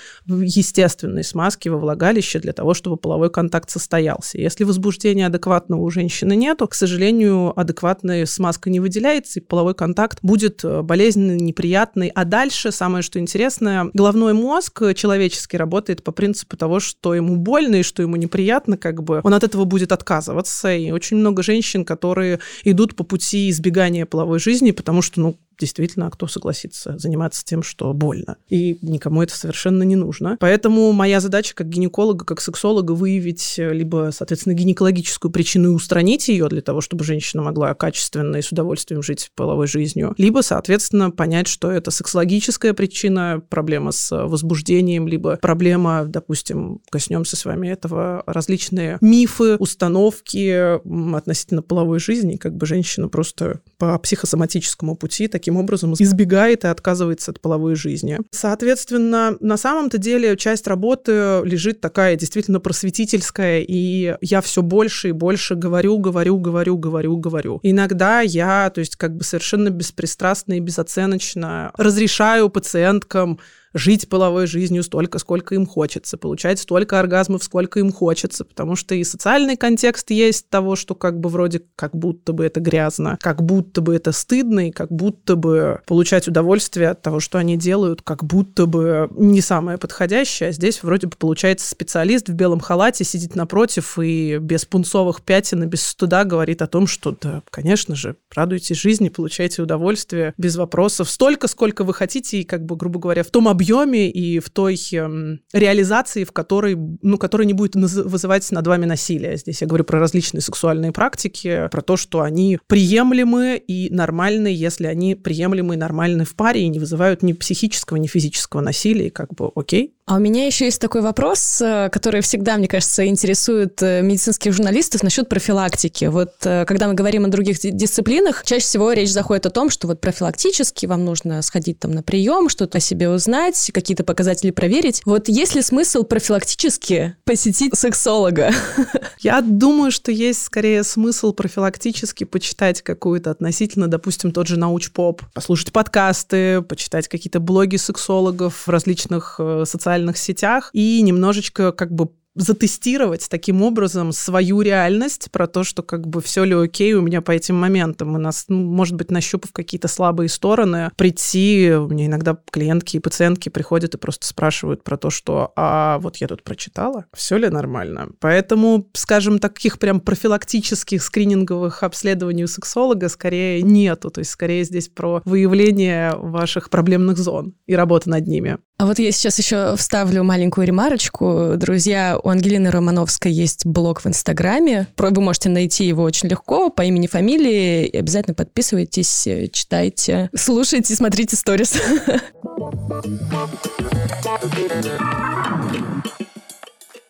естественной 0.66 1.25
смазки 1.25 1.68
во 1.68 1.78
влагалище 1.78 2.40
для 2.40 2.52
того, 2.52 2.75
чтобы 2.75 2.96
половой 2.96 3.30
контакт 3.30 3.70
состоялся. 3.70 4.38
Если 4.38 4.64
возбуждения 4.64 5.26
адекватного 5.26 5.80
у 5.80 5.90
женщины 5.90 6.35
нету, 6.35 6.66
к 6.66 6.75
сожалению, 6.75 7.58
адекватная 7.58 8.26
смазка 8.26 8.68
не 8.68 8.80
выделяется, 8.80 9.40
и 9.40 9.42
половой 9.42 9.75
контакт 9.75 10.18
будет 10.23 10.64
э, 10.64 10.82
болезненный, 10.82 11.37
неприятный. 11.37 12.08
А 12.08 12.25
дальше, 12.25 12.73
самое 12.73 13.02
что 13.02 13.18
интересное, 13.18 13.90
головной 13.92 14.32
мозг 14.32 14.82
человеческий 14.94 15.56
работает 15.56 16.02
по 16.02 16.12
принципу 16.12 16.56
того, 16.56 16.80
что 16.80 17.14
ему 17.14 17.37
больно 17.37 17.76
и 17.76 17.82
что 17.82 18.02
ему 18.02 18.16
неприятно, 18.16 18.76
как 18.76 19.02
бы 19.02 19.20
он 19.23 19.35
от 19.35 19.44
этого 19.44 19.64
будет 19.64 19.92
отказываться. 19.92 20.75
И 20.75 20.90
очень 20.90 21.16
много 21.18 21.42
женщин, 21.42 21.85
которые 21.85 22.40
идут 22.64 22.96
по 22.96 23.04
пути 23.04 23.50
избегания 23.50 24.06
половой 24.06 24.38
жизни, 24.38 24.73
потому 24.73 25.02
что, 25.02 25.20
ну, 25.20 25.37
действительно, 25.58 26.06
а 26.06 26.10
кто 26.10 26.26
согласится 26.26 26.98
заниматься 26.98 27.44
тем, 27.44 27.62
что 27.62 27.92
больно. 27.92 28.36
И 28.48 28.78
никому 28.82 29.22
это 29.22 29.36
совершенно 29.36 29.82
не 29.82 29.96
нужно. 29.96 30.36
Поэтому 30.40 30.92
моя 30.92 31.20
задача 31.20 31.54
как 31.54 31.68
гинеколога, 31.68 32.25
как 32.25 32.40
сексолога 32.40 32.92
выявить 32.92 33.58
э, 33.58 33.72
либо, 33.72 34.10
соответственно, 34.12 34.54
гинекологическую 34.54 35.30
причину 35.30 35.70
и 35.70 35.75
устранить 35.75 36.28
ее 36.28 36.48
для 36.48 36.62
того, 36.62 36.80
чтобы 36.80 37.04
женщина 37.04 37.42
могла 37.42 37.75
качественно 37.75 38.36
и 38.36 38.42
с 38.42 38.52
удовольствием 38.52 39.02
жить 39.02 39.30
половой 39.34 39.66
жизнью, 39.66 40.14
либо, 40.18 40.40
соответственно, 40.42 41.10
понять, 41.10 41.48
что 41.48 41.70
это 41.70 41.90
сексологическая 41.90 42.75
причина, 42.75 43.42
проблема 43.48 43.92
с 43.92 44.10
возбуждением, 44.26 45.08
либо 45.08 45.36
проблема, 45.36 46.04
допустим, 46.06 46.80
коснемся 46.90 47.36
с 47.36 47.44
вами 47.44 47.68
этого, 47.68 48.22
различные 48.26 48.98
мифы, 49.00 49.56
установки 49.56 50.76
относительно 51.16 51.62
половой 51.62 52.00
жизни, 52.00 52.36
как 52.36 52.56
бы 52.56 52.66
женщина 52.66 53.08
просто 53.08 53.60
по 53.78 53.98
психосоматическому 53.98 54.96
пути 54.96 55.28
такие 55.28 55.46
таким 55.47 55.59
образом 55.59 55.95
избегает 55.95 56.65
и 56.65 56.67
отказывается 56.67 57.31
от 57.31 57.41
половой 57.41 57.76
жизни. 57.76 58.19
Соответственно, 58.33 59.37
на 59.38 59.57
самом-то 59.57 59.97
деле 59.97 60.37
часть 60.37 60.67
работы 60.67 61.41
лежит 61.45 61.81
такая 61.81 62.17
действительно 62.17 62.59
просветительская, 62.59 63.61
и 63.61 64.17
я 64.21 64.41
все 64.41 64.62
больше 64.62 65.11
и 65.11 65.12
больше 65.12 65.55
говорю, 65.55 65.99
говорю, 65.99 66.38
говорю, 66.38 66.76
говорю, 66.76 67.17
говорю. 67.19 67.61
Иногда 67.62 68.23
я, 68.23 68.71
то 68.71 68.81
есть 68.81 68.97
как 68.97 69.15
бы 69.15 69.23
совершенно 69.23 69.71
беспристрастно 69.71 70.55
и 70.55 70.61
безоценочно 70.61 71.71
разрешаю 71.76 72.50
пациенткам 72.50 73.38
жить 73.75 74.08
половой 74.08 74.46
жизнью 74.46 74.82
столько, 74.82 75.18
сколько 75.18 75.54
им 75.54 75.66
хочется, 75.66 76.16
получать 76.16 76.58
столько 76.58 76.99
оргазмов, 76.99 77.42
сколько 77.42 77.80
им 77.80 77.92
хочется, 77.92 78.44
потому 78.44 78.76
что 78.76 78.94
и 78.94 79.04
социальный 79.04 79.56
контекст 79.56 80.11
есть 80.11 80.49
того, 80.49 80.76
что 80.76 80.94
как 80.94 81.20
бы 81.20 81.28
вроде 81.28 81.62
как 81.76 81.94
будто 81.94 82.32
бы 82.32 82.44
это 82.44 82.61
грязно, 82.61 83.18
как 83.20 83.42
будто 83.42 83.80
бы 83.80 83.94
это 83.94 84.12
стыдно, 84.12 84.68
и 84.68 84.70
как 84.70 84.90
будто 84.90 85.37
бы 85.37 85.80
получать 85.87 86.28
удовольствие 86.28 86.90
от 86.90 87.02
того, 87.02 87.20
что 87.20 87.38
они 87.38 87.56
делают, 87.56 88.02
как 88.02 88.25
будто 88.25 88.66
бы 88.66 89.08
не 89.16 89.40
самое 89.40 89.78
подходящее, 89.78 90.50
а 90.50 90.52
здесь 90.52 90.82
вроде 90.82 91.06
бы 91.06 91.16
получается 91.16 91.68
специалист 91.68 92.28
в 92.28 92.32
белом 92.32 92.61
халате 92.61 93.04
сидит 93.04 93.35
напротив 93.37 93.99
и 93.99 94.38
без 94.38 94.64
пунцовых 94.64 95.23
пятен 95.23 95.62
и 95.62 95.66
без 95.66 95.85
стыда 95.87 96.25
говорит 96.25 96.62
о 96.62 96.66
том, 96.66 96.87
что 96.87 97.16
да, 97.20 97.42
конечно 97.50 97.94
же, 97.94 98.16
радуйтесь 98.35 98.76
жизни, 98.76 99.08
получайте 99.08 99.62
удовольствие 99.62 100.35
без 100.38 100.56
вопросов. 100.56 101.11
Столько, 101.11 101.49
сколько 101.49 101.85
вы 101.85 101.94
хотите, 101.94 102.40
и 102.40 102.44
как 102.44 102.64
бы, 102.64 102.76
грубо 102.76 102.99
говоря, 102.99 103.23
в 103.23 103.30
том 103.30 103.49
объеме, 103.56 104.10
и 104.10 104.38
в 104.38 104.50
той 104.50 104.75
э, 104.75 105.36
реализации, 105.52 106.25
в 106.25 106.32
которой, 106.32 106.76
ну, 106.76 107.16
которая 107.16 107.46
не 107.46 107.54
будет 107.54 107.75
вызывать 107.75 108.50
над 108.52 108.66
вами 108.66 108.84
насилие. 108.84 109.36
Здесь 109.36 109.62
я 109.62 109.66
говорю 109.66 109.84
про 109.84 109.98
различные 109.98 110.42
сексуальные 110.42 110.92
практики, 110.92 111.68
про 111.70 111.80
то, 111.80 111.96
что 111.96 112.20
они 112.20 112.58
приемлемы 112.66 113.56
и 113.56 113.88
нормальны, 113.90 114.48
если 114.48 114.86
они 114.86 115.14
приемлемы 115.14 115.75
и 115.75 115.78
нормальны 115.78 116.25
в 116.25 116.36
паре 116.36 116.62
и 116.62 116.68
не 116.68 116.78
вызывают 116.78 117.22
ни 117.22 117.32
психического, 117.32 117.96
ни 117.96 118.06
физического 118.06 118.60
насилия, 118.60 119.06
и 119.06 119.10
как 119.10 119.34
бы 119.34 119.50
окей, 119.54 119.96
а 120.08 120.14
у 120.14 120.18
меня 120.20 120.46
еще 120.46 120.66
есть 120.66 120.80
такой 120.80 121.00
вопрос, 121.00 121.60
э, 121.60 121.88
который 121.90 122.20
всегда, 122.20 122.56
мне 122.56 122.68
кажется, 122.68 123.04
интересует 123.08 123.82
э, 123.82 124.02
медицинских 124.02 124.52
журналистов 124.52 125.02
насчет 125.02 125.28
профилактики. 125.28 126.04
Вот 126.04 126.34
э, 126.44 126.64
когда 126.64 126.86
мы 126.86 126.94
говорим 126.94 127.25
о 127.25 127.28
других 127.28 127.58
дисциплинах, 127.60 128.44
чаще 128.44 128.64
всего 128.64 128.92
речь 128.92 129.10
заходит 129.10 129.46
о 129.46 129.50
том, 129.50 129.68
что 129.68 129.88
вот 129.88 130.00
профилактически 130.00 130.86
вам 130.86 131.04
нужно 131.04 131.42
сходить 131.42 131.80
там 131.80 131.90
на 131.90 132.04
прием, 132.04 132.48
что-то 132.48 132.78
о 132.78 132.80
себе 132.80 133.10
узнать, 133.10 133.72
какие-то 133.75 134.04
показатели 134.04 134.52
проверить. 134.52 135.02
Вот 135.06 135.28
есть 135.28 135.56
ли 135.56 135.62
смысл 135.62 136.04
профилактически 136.04 137.16
посетить 137.25 137.76
сексолога? 137.76 138.52
Я 139.18 139.40
думаю, 139.40 139.90
что 139.90 140.12
есть 140.12 140.44
скорее 140.44 140.84
смысл 140.84 141.32
профилактически 141.32 142.22
почитать 142.22 142.80
какую-то 142.80 143.32
относительно, 143.32 143.88
допустим, 143.88 144.30
тот 144.30 144.46
же 144.46 144.56
научпоп, 144.56 145.22
послушать 145.34 145.72
подкасты, 145.72 146.62
почитать 146.62 147.08
какие-то 147.08 147.40
блоги 147.40 147.75
сексологов 147.75 148.68
в 148.68 148.70
различных 148.70 149.40
социальных 149.64 149.96
социальных 149.97 150.19
сетях 150.19 150.71
и 150.73 151.00
немножечко 151.03 151.73
как 151.73 151.93
бы 151.93 152.11
затестировать 152.37 153.26
таким 153.31 153.62
образом 153.62 154.12
свою 154.12 154.61
реальность 154.61 155.31
про 155.33 155.47
то, 155.47 155.65
что 155.65 155.83
как 155.83 156.07
бы 156.07 156.21
все 156.21 156.45
ли 156.45 156.55
окей 156.55 156.93
у 156.93 157.00
меня 157.00 157.23
по 157.23 157.31
этим 157.31 157.57
моментам. 157.57 158.15
У 158.15 158.19
нас, 158.19 158.45
ну, 158.49 158.59
может 158.59 158.95
быть, 158.95 159.11
нащупав 159.11 159.53
какие-то 159.53 159.88
слабые 159.88 160.29
стороны, 160.29 160.91
прийти, 160.97 161.69
меня 161.69 162.07
иногда 162.07 162.37
клиентки 162.50 162.99
и 162.99 163.00
пациентки 163.00 163.49
приходят 163.49 163.95
и 163.95 163.99
просто 163.99 164.26
спрашивают 164.26 164.85
про 164.85 164.99
то, 164.99 165.09
что 165.09 165.53
а 165.57 165.99
вот 166.00 166.19
я 166.19 166.29
тут 166.29 166.43
прочитала, 166.43 167.07
все 167.15 167.38
ли 167.38 167.49
нормально. 167.49 168.11
Поэтому, 168.21 168.87
скажем, 168.93 169.38
таких 169.38 169.79
прям 169.79 170.00
профилактических 170.00 171.03
скрининговых 171.03 171.83
обследований 171.83 172.45
у 172.45 172.49
сексолога 172.49 173.09
скорее 173.09 173.62
нету. 173.62 174.11
То 174.11 174.19
есть 174.19 174.31
скорее 174.31 174.65
здесь 174.65 174.88
про 174.88 175.23
выявление 175.25 176.12
ваших 176.15 176.69
проблемных 176.69 177.17
зон 177.17 177.55
и 177.67 177.75
работа 177.75 178.11
над 178.11 178.26
ними. 178.26 178.59
А 178.78 178.85
вот 178.85 178.99
я 178.99 179.11
сейчас 179.11 179.38
еще 179.38 179.75
вставлю 179.76 180.23
маленькую 180.23 180.66
ремарочку. 180.66 181.54
Друзья, 181.56 182.18
у 182.23 182.28
Ангелины 182.28 182.71
Романовской 182.71 183.33
есть 183.33 183.64
блог 183.64 184.02
в 184.02 184.06
Инстаграме. 184.06 184.87
Вы 184.99 185.21
можете 185.23 185.49
найти 185.49 185.87
его 185.87 186.02
очень 186.02 186.28
легко 186.28 186.68
по 186.68 186.83
имени, 186.83 187.06
фамилии. 187.06 187.87
И 187.87 187.97
обязательно 187.97 188.35
подписывайтесь, 188.35 189.26
читайте, 189.52 190.28
слушайте, 190.35 190.95
смотрите 190.95 191.37
сторис. 191.37 191.76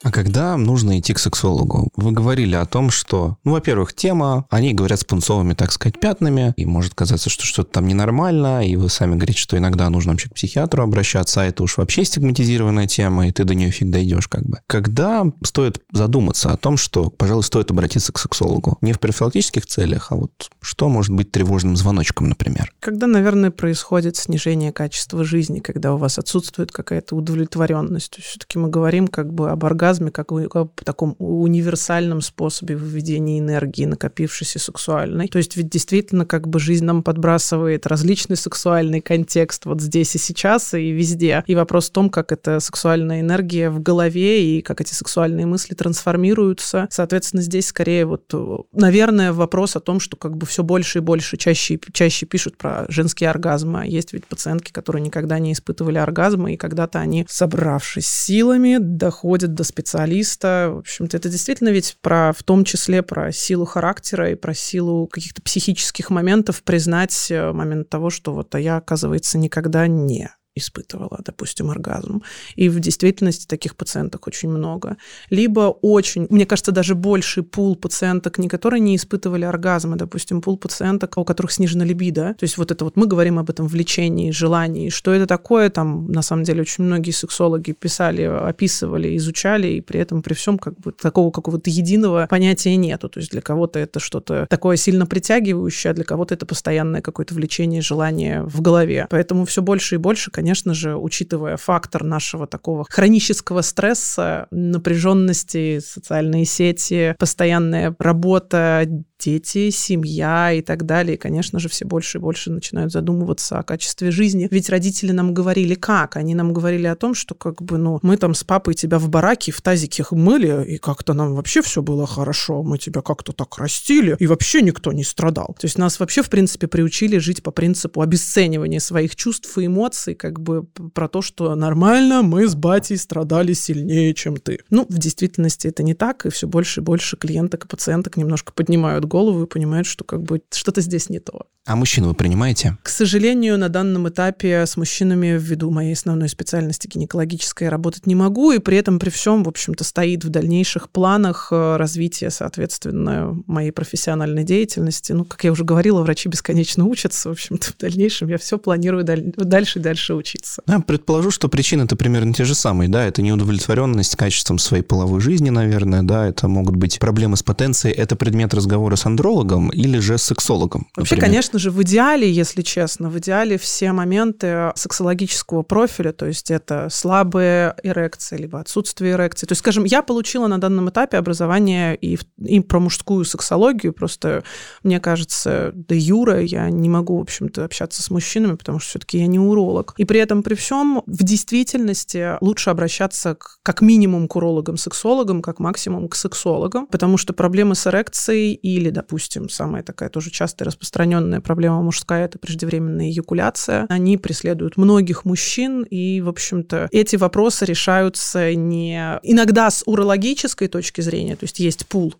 А 0.06 0.12
когда 0.12 0.56
нужно 0.56 1.00
идти 1.00 1.14
к 1.14 1.18
сексологу? 1.18 1.90
Вы 1.96 2.12
говорили 2.12 2.54
о 2.54 2.64
том, 2.64 2.90
что, 2.90 3.38
ну, 3.42 3.50
во-первых, 3.50 3.92
тема, 3.92 4.46
они 4.50 4.72
говорят 4.72 5.00
с 5.00 5.04
пунцовыми, 5.04 5.54
так 5.54 5.72
сказать, 5.72 5.98
пятнами, 5.98 6.54
и 6.56 6.64
может 6.64 6.94
казаться, 6.94 7.28
что 7.28 7.44
что-то 7.44 7.72
там 7.72 7.88
ненормально, 7.88 8.64
и 8.64 8.76
вы 8.76 8.88
сами 8.88 9.16
говорите, 9.16 9.40
что 9.40 9.58
иногда 9.58 9.90
нужно 9.90 10.12
вообще 10.12 10.28
к 10.28 10.34
психиатру 10.34 10.84
обращаться, 10.84 11.42
а 11.42 11.44
это 11.44 11.64
уж 11.64 11.76
вообще 11.76 12.04
стигматизированная 12.04 12.86
тема, 12.86 13.26
и 13.26 13.32
ты 13.32 13.42
до 13.42 13.56
нее 13.56 13.72
фиг 13.72 13.90
дойдешь 13.90 14.28
как 14.28 14.44
бы. 14.46 14.60
Когда 14.68 15.24
стоит 15.42 15.82
задуматься 15.90 16.52
о 16.52 16.56
том, 16.56 16.76
что, 16.76 17.10
пожалуй, 17.10 17.42
стоит 17.42 17.72
обратиться 17.72 18.12
к 18.12 18.20
сексологу? 18.20 18.78
Не 18.82 18.92
в 18.92 19.00
профилактических 19.00 19.66
целях, 19.66 20.12
а 20.12 20.14
вот 20.14 20.30
что 20.60 20.88
может 20.88 21.12
быть 21.12 21.32
тревожным 21.32 21.76
звоночком, 21.76 22.28
например? 22.28 22.72
Когда, 22.78 23.08
наверное, 23.08 23.50
происходит 23.50 24.14
снижение 24.14 24.70
качества 24.70 25.24
жизни, 25.24 25.58
когда 25.58 25.94
у 25.94 25.96
вас 25.96 26.20
отсутствует 26.20 26.70
какая-то 26.70 27.16
удовлетворенность. 27.16 28.20
Все-таки 28.22 28.56
мы 28.60 28.68
говорим 28.68 29.08
как 29.08 29.34
бы 29.34 29.50
об 29.50 29.64
оргазме, 29.64 29.95
оргазме 29.96 30.10
как 30.10 30.32
в 30.32 30.84
таком 30.84 31.16
универсальном 31.18 32.20
способе 32.20 32.76
выведения 32.76 33.38
энергии, 33.38 33.84
накопившейся 33.84 34.58
сексуальной. 34.58 35.28
То 35.28 35.38
есть 35.38 35.56
ведь 35.56 35.68
действительно 35.68 36.26
как 36.26 36.48
бы 36.48 36.58
жизнь 36.58 36.84
нам 36.84 37.02
подбрасывает 37.02 37.86
различный 37.86 38.36
сексуальный 38.36 39.00
контекст 39.00 39.66
вот 39.66 39.80
здесь 39.80 40.14
и 40.14 40.18
сейчас, 40.18 40.74
и 40.74 40.90
везде. 40.90 41.44
И 41.46 41.54
вопрос 41.54 41.88
в 41.88 41.92
том, 41.92 42.10
как 42.10 42.32
эта 42.32 42.60
сексуальная 42.60 43.20
энергия 43.20 43.70
в 43.70 43.80
голове 43.80 44.58
и 44.58 44.62
как 44.62 44.80
эти 44.80 44.92
сексуальные 44.92 45.46
мысли 45.46 45.74
трансформируются. 45.74 46.88
Соответственно, 46.90 47.42
здесь 47.42 47.66
скорее 47.68 48.06
вот, 48.06 48.32
наверное, 48.72 49.32
вопрос 49.32 49.76
о 49.76 49.80
том, 49.80 50.00
что 50.00 50.16
как 50.16 50.36
бы 50.36 50.46
все 50.46 50.62
больше 50.62 50.98
и 50.98 51.02
больше, 51.02 51.36
чаще 51.36 51.78
чаще 51.92 52.26
пишут 52.26 52.56
про 52.56 52.84
женские 52.88 53.30
оргазмы. 53.30 53.82
А 53.82 53.84
есть 53.84 54.12
ведь 54.12 54.26
пациентки, 54.26 54.72
которые 54.72 55.02
никогда 55.02 55.38
не 55.38 55.52
испытывали 55.52 55.98
оргазмы, 55.98 56.54
и 56.54 56.56
когда-то 56.56 56.98
они, 56.98 57.24
собравшись 57.28 58.06
силами, 58.06 58.78
доходят 58.80 59.54
до 59.54 59.64
специалиста. 59.86 60.70
В 60.74 60.78
общем-то, 60.78 61.16
это 61.16 61.28
действительно 61.28 61.68
ведь 61.68 61.96
про, 62.02 62.32
в 62.32 62.42
том 62.42 62.64
числе 62.64 63.02
про 63.02 63.32
силу 63.32 63.64
характера 63.64 64.30
и 64.30 64.34
про 64.34 64.52
силу 64.52 65.06
каких-то 65.06 65.42
психических 65.42 66.10
моментов 66.10 66.62
признать 66.62 67.30
э, 67.30 67.52
момент 67.52 67.88
того, 67.88 68.10
что 68.10 68.34
вот 68.34 68.54
а 68.54 68.60
я, 68.60 68.78
оказывается, 68.78 69.38
никогда 69.38 69.86
не 69.86 70.28
испытывала, 70.56 71.20
допустим, 71.24 71.70
оргазм. 71.70 72.22
И 72.56 72.68
в 72.68 72.80
действительности 72.80 73.46
таких 73.46 73.76
пациенток 73.76 74.26
очень 74.26 74.48
много. 74.48 74.96
Либо 75.30 75.76
очень, 75.82 76.26
мне 76.30 76.46
кажется, 76.46 76.72
даже 76.72 76.94
больший 76.94 77.42
пул 77.42 77.76
пациенток, 77.76 78.38
не 78.38 78.48
которые 78.48 78.80
не 78.80 78.96
испытывали 78.96 79.44
оргазмы, 79.44 79.96
допустим, 79.96 80.40
пул 80.40 80.56
пациенток, 80.56 81.18
у 81.18 81.24
которых 81.24 81.52
снижена 81.52 81.84
либидо. 81.84 82.34
То 82.38 82.44
есть 82.44 82.56
вот 82.56 82.70
это 82.70 82.84
вот 82.84 82.96
мы 82.96 83.06
говорим 83.06 83.38
об 83.38 83.50
этом 83.50 83.68
влечении, 83.68 84.30
желании. 84.30 84.88
Что 84.88 85.12
это 85.12 85.26
такое? 85.26 85.68
Там, 85.70 86.10
на 86.10 86.22
самом 86.22 86.44
деле, 86.44 86.62
очень 86.62 86.84
многие 86.84 87.10
сексологи 87.10 87.72
писали, 87.72 88.22
описывали, 88.22 89.16
изучали, 89.16 89.68
и 89.68 89.80
при 89.80 90.00
этом, 90.00 90.22
при 90.22 90.34
всем, 90.34 90.58
как 90.58 90.78
бы 90.80 90.92
такого 90.92 91.30
какого-то 91.30 91.68
единого 91.68 92.26
понятия 92.30 92.74
нету. 92.76 93.08
То 93.10 93.20
есть 93.20 93.30
для 93.30 93.42
кого-то 93.42 93.78
это 93.78 94.00
что-то 94.00 94.46
такое 94.48 94.76
сильно 94.76 95.06
притягивающее, 95.06 95.90
а 95.90 95.94
для 95.94 96.04
кого-то 96.04 96.34
это 96.34 96.46
постоянное 96.46 97.02
какое-то 97.02 97.34
влечение, 97.34 97.82
желание 97.82 98.42
в 98.42 98.62
голове. 98.62 99.06
Поэтому 99.10 99.44
все 99.44 99.60
больше 99.60 99.96
и 99.96 99.98
больше, 99.98 100.30
конечно 100.30 100.45
же, 100.74 100.96
учитывая 100.96 101.56
фактор 101.56 102.04
нашего 102.04 102.46
такого 102.46 102.84
хронического 102.88 103.62
стресса, 103.62 104.46
напряженности, 104.50 105.80
социальные 105.80 106.44
сети, 106.44 107.14
постоянная 107.18 107.94
работа, 107.98 108.86
дети, 109.26 109.70
семья 109.70 110.52
и 110.52 110.62
так 110.62 110.86
далее. 110.86 111.16
И, 111.16 111.18
конечно 111.18 111.58
же, 111.58 111.68
все 111.68 111.84
больше 111.84 112.18
и 112.18 112.20
больше 112.20 112.50
начинают 112.52 112.92
задумываться 112.92 113.58
о 113.58 113.62
качестве 113.62 114.10
жизни. 114.10 114.46
Ведь 114.50 114.70
родители 114.70 115.10
нам 115.12 115.34
говорили 115.34 115.74
как? 115.74 116.16
Они 116.16 116.34
нам 116.34 116.52
говорили 116.52 116.86
о 116.86 116.94
том, 116.94 117.14
что 117.14 117.34
как 117.34 117.60
бы, 117.60 117.76
ну, 117.76 117.98
мы 118.02 118.16
там 118.16 118.34
с 118.34 118.44
папой 118.44 118.74
тебя 118.74 118.98
в 118.98 119.08
бараке 119.08 119.50
в 119.50 119.60
тазике 119.60 120.04
мыли, 120.12 120.64
и 120.74 120.78
как-то 120.78 121.14
нам 121.14 121.34
вообще 121.34 121.60
все 121.62 121.82
было 121.82 122.06
хорошо. 122.06 122.62
Мы 122.62 122.78
тебя 122.78 123.02
как-то 123.02 123.32
так 123.32 123.58
растили, 123.58 124.16
и 124.20 124.26
вообще 124.26 124.62
никто 124.62 124.92
не 124.92 125.02
страдал. 125.02 125.56
То 125.58 125.64
есть 125.64 125.78
нас 125.78 125.98
вообще, 125.98 126.22
в 126.22 126.30
принципе, 126.30 126.68
приучили 126.68 127.18
жить 127.18 127.42
по 127.42 127.50
принципу 127.50 128.02
обесценивания 128.02 128.78
своих 128.78 129.16
чувств 129.16 129.58
и 129.58 129.66
эмоций, 129.66 130.14
как 130.14 130.40
бы 130.40 130.64
про 130.94 131.08
то, 131.08 131.22
что 131.22 131.54
нормально, 131.56 132.22
мы 132.22 132.46
с 132.46 132.54
батей 132.54 132.96
страдали 132.96 133.54
сильнее, 133.54 134.14
чем 134.14 134.36
ты. 134.36 134.60
Ну, 134.70 134.86
в 134.88 134.98
действительности 134.98 135.66
это 135.66 135.82
не 135.82 135.94
так, 135.94 136.26
и 136.26 136.30
все 136.30 136.46
больше 136.46 136.80
и 136.80 136.84
больше 136.84 137.16
клиенток 137.16 137.64
и 137.64 137.68
пациенток 137.68 138.16
немножко 138.16 138.52
поднимают 138.52 139.04
голову 139.04 139.15
и 139.44 139.46
понимают, 139.46 139.86
что 139.86 140.04
как 140.04 140.22
бы 140.22 140.42
что-то 140.50 140.80
здесь 140.80 141.08
не 141.08 141.18
то. 141.20 141.46
А 141.66 141.74
мужчин 141.74 142.06
вы 142.06 142.14
принимаете? 142.14 142.78
К 142.84 142.88
сожалению, 142.88 143.58
на 143.58 143.68
данном 143.68 144.08
этапе 144.08 144.66
с 144.66 144.76
мужчинами 144.76 145.36
ввиду 145.36 145.70
моей 145.70 145.94
основной 145.94 146.28
специальности 146.28 146.86
гинекологической 146.86 147.68
работать 147.68 148.06
не 148.06 148.14
могу, 148.14 148.52
и 148.52 148.60
при 148.60 148.76
этом 148.76 149.00
при 149.00 149.10
всем, 149.10 149.42
в 149.42 149.48
общем-то, 149.48 149.82
стоит 149.82 150.24
в 150.24 150.28
дальнейших 150.28 150.90
планах 150.90 151.48
э, 151.50 151.76
развития, 151.76 152.30
соответственно, 152.30 153.36
моей 153.46 153.72
профессиональной 153.72 154.44
деятельности. 154.44 155.10
Ну, 155.10 155.24
как 155.24 155.42
я 155.42 155.50
уже 155.50 155.64
говорила, 155.64 156.02
врачи 156.02 156.28
бесконечно 156.28 156.84
учатся, 156.84 157.30
в 157.30 157.32
общем-то, 157.32 157.72
в 157.72 157.78
дальнейшем 157.78 158.28
я 158.28 158.38
все 158.38 158.58
планирую 158.58 159.04
дальше 159.04 159.80
и 159.80 159.82
дальше 159.82 160.14
учиться. 160.14 160.62
Я 160.68 160.78
предположу, 160.78 161.32
что 161.32 161.48
причины-то 161.48 161.96
примерно 161.96 162.32
те 162.32 162.44
же 162.44 162.54
самые, 162.54 162.88
да, 162.88 163.04
это 163.04 163.22
неудовлетворенность 163.22 164.14
качеством 164.14 164.58
своей 164.58 164.84
половой 164.84 165.20
жизни, 165.20 165.50
наверное, 165.50 166.04
да, 166.04 166.28
это 166.28 166.46
могут 166.46 166.76
быть 166.76 167.00
проблемы 167.00 167.36
с 167.36 167.42
потенцией, 167.42 167.92
это 167.92 168.14
предмет 168.14 168.54
разговора 168.54 168.94
андрологом 169.04 169.68
или 169.70 169.98
же 169.98 170.16
с 170.16 170.22
сексологом? 170.22 170.86
Вообще, 170.96 171.16
например? 171.16 171.30
конечно 171.30 171.58
же, 171.58 171.70
в 171.70 171.82
идеале, 171.82 172.30
если 172.30 172.62
честно, 172.62 173.10
в 173.10 173.18
идеале 173.18 173.58
все 173.58 173.92
моменты 173.92 174.72
сексологического 174.76 175.62
профиля, 175.62 176.12
то 176.12 176.26
есть 176.26 176.50
это 176.50 176.88
слабая 176.90 177.76
эрекция, 177.82 178.38
либо 178.38 178.60
отсутствие 178.60 179.12
эрекции. 179.12 179.46
То 179.46 179.52
есть, 179.52 179.60
скажем, 179.60 179.84
я 179.84 180.02
получила 180.02 180.46
на 180.46 180.58
данном 180.58 180.88
этапе 180.88 181.18
образование 181.18 181.96
и, 181.96 182.18
и 182.38 182.60
про 182.60 182.80
мужскую 182.80 183.24
сексологию, 183.24 183.92
просто 183.92 184.44
мне 184.82 185.00
кажется, 185.00 185.72
да 185.74 185.94
юра, 185.94 186.40
я 186.40 186.70
не 186.70 186.88
могу, 186.88 187.18
в 187.18 187.22
общем-то, 187.22 187.64
общаться 187.64 188.02
с 188.02 188.10
мужчинами, 188.10 188.56
потому 188.56 188.78
что 188.78 188.90
все-таки 188.90 189.18
я 189.18 189.26
не 189.26 189.38
уролог. 189.38 189.94
И 189.96 190.04
при 190.04 190.20
этом, 190.20 190.42
при 190.42 190.54
всем, 190.54 191.02
в 191.06 191.22
действительности 191.24 192.38
лучше 192.40 192.70
обращаться 192.70 193.34
к, 193.34 193.58
как 193.62 193.80
минимум 193.80 194.28
к 194.28 194.36
урологам-сексологам, 194.36 195.42
как 195.42 195.58
максимум 195.58 196.08
к 196.08 196.14
сексологам, 196.14 196.86
потому 196.86 197.16
что 197.16 197.32
проблемы 197.32 197.74
с 197.74 197.86
эрекцией 197.86 198.54
или 198.54 198.85
или, 198.86 198.92
допустим, 198.92 199.48
самая 199.48 199.82
такая 199.82 200.08
тоже 200.08 200.30
частая 200.30 200.66
распространенная 200.66 201.40
проблема 201.40 201.82
мужская– 201.82 202.24
это 202.26 202.38
преждевременная 202.38 203.10
эякуляция. 203.10 203.86
Они 203.88 204.16
преследуют 204.16 204.76
многих 204.76 205.24
мужчин, 205.24 205.82
и, 205.82 206.20
в 206.20 206.28
общем-то, 206.28 206.88
эти 206.92 207.16
вопросы 207.16 207.64
решаются 207.64 208.54
не 208.54 209.18
иногда 209.22 209.70
с 209.70 209.82
урологической 209.86 210.68
точки 210.68 211.00
зрения, 211.00 211.36
то 211.36 211.44
есть 211.44 211.58
есть 211.58 211.86
пул 211.86 212.14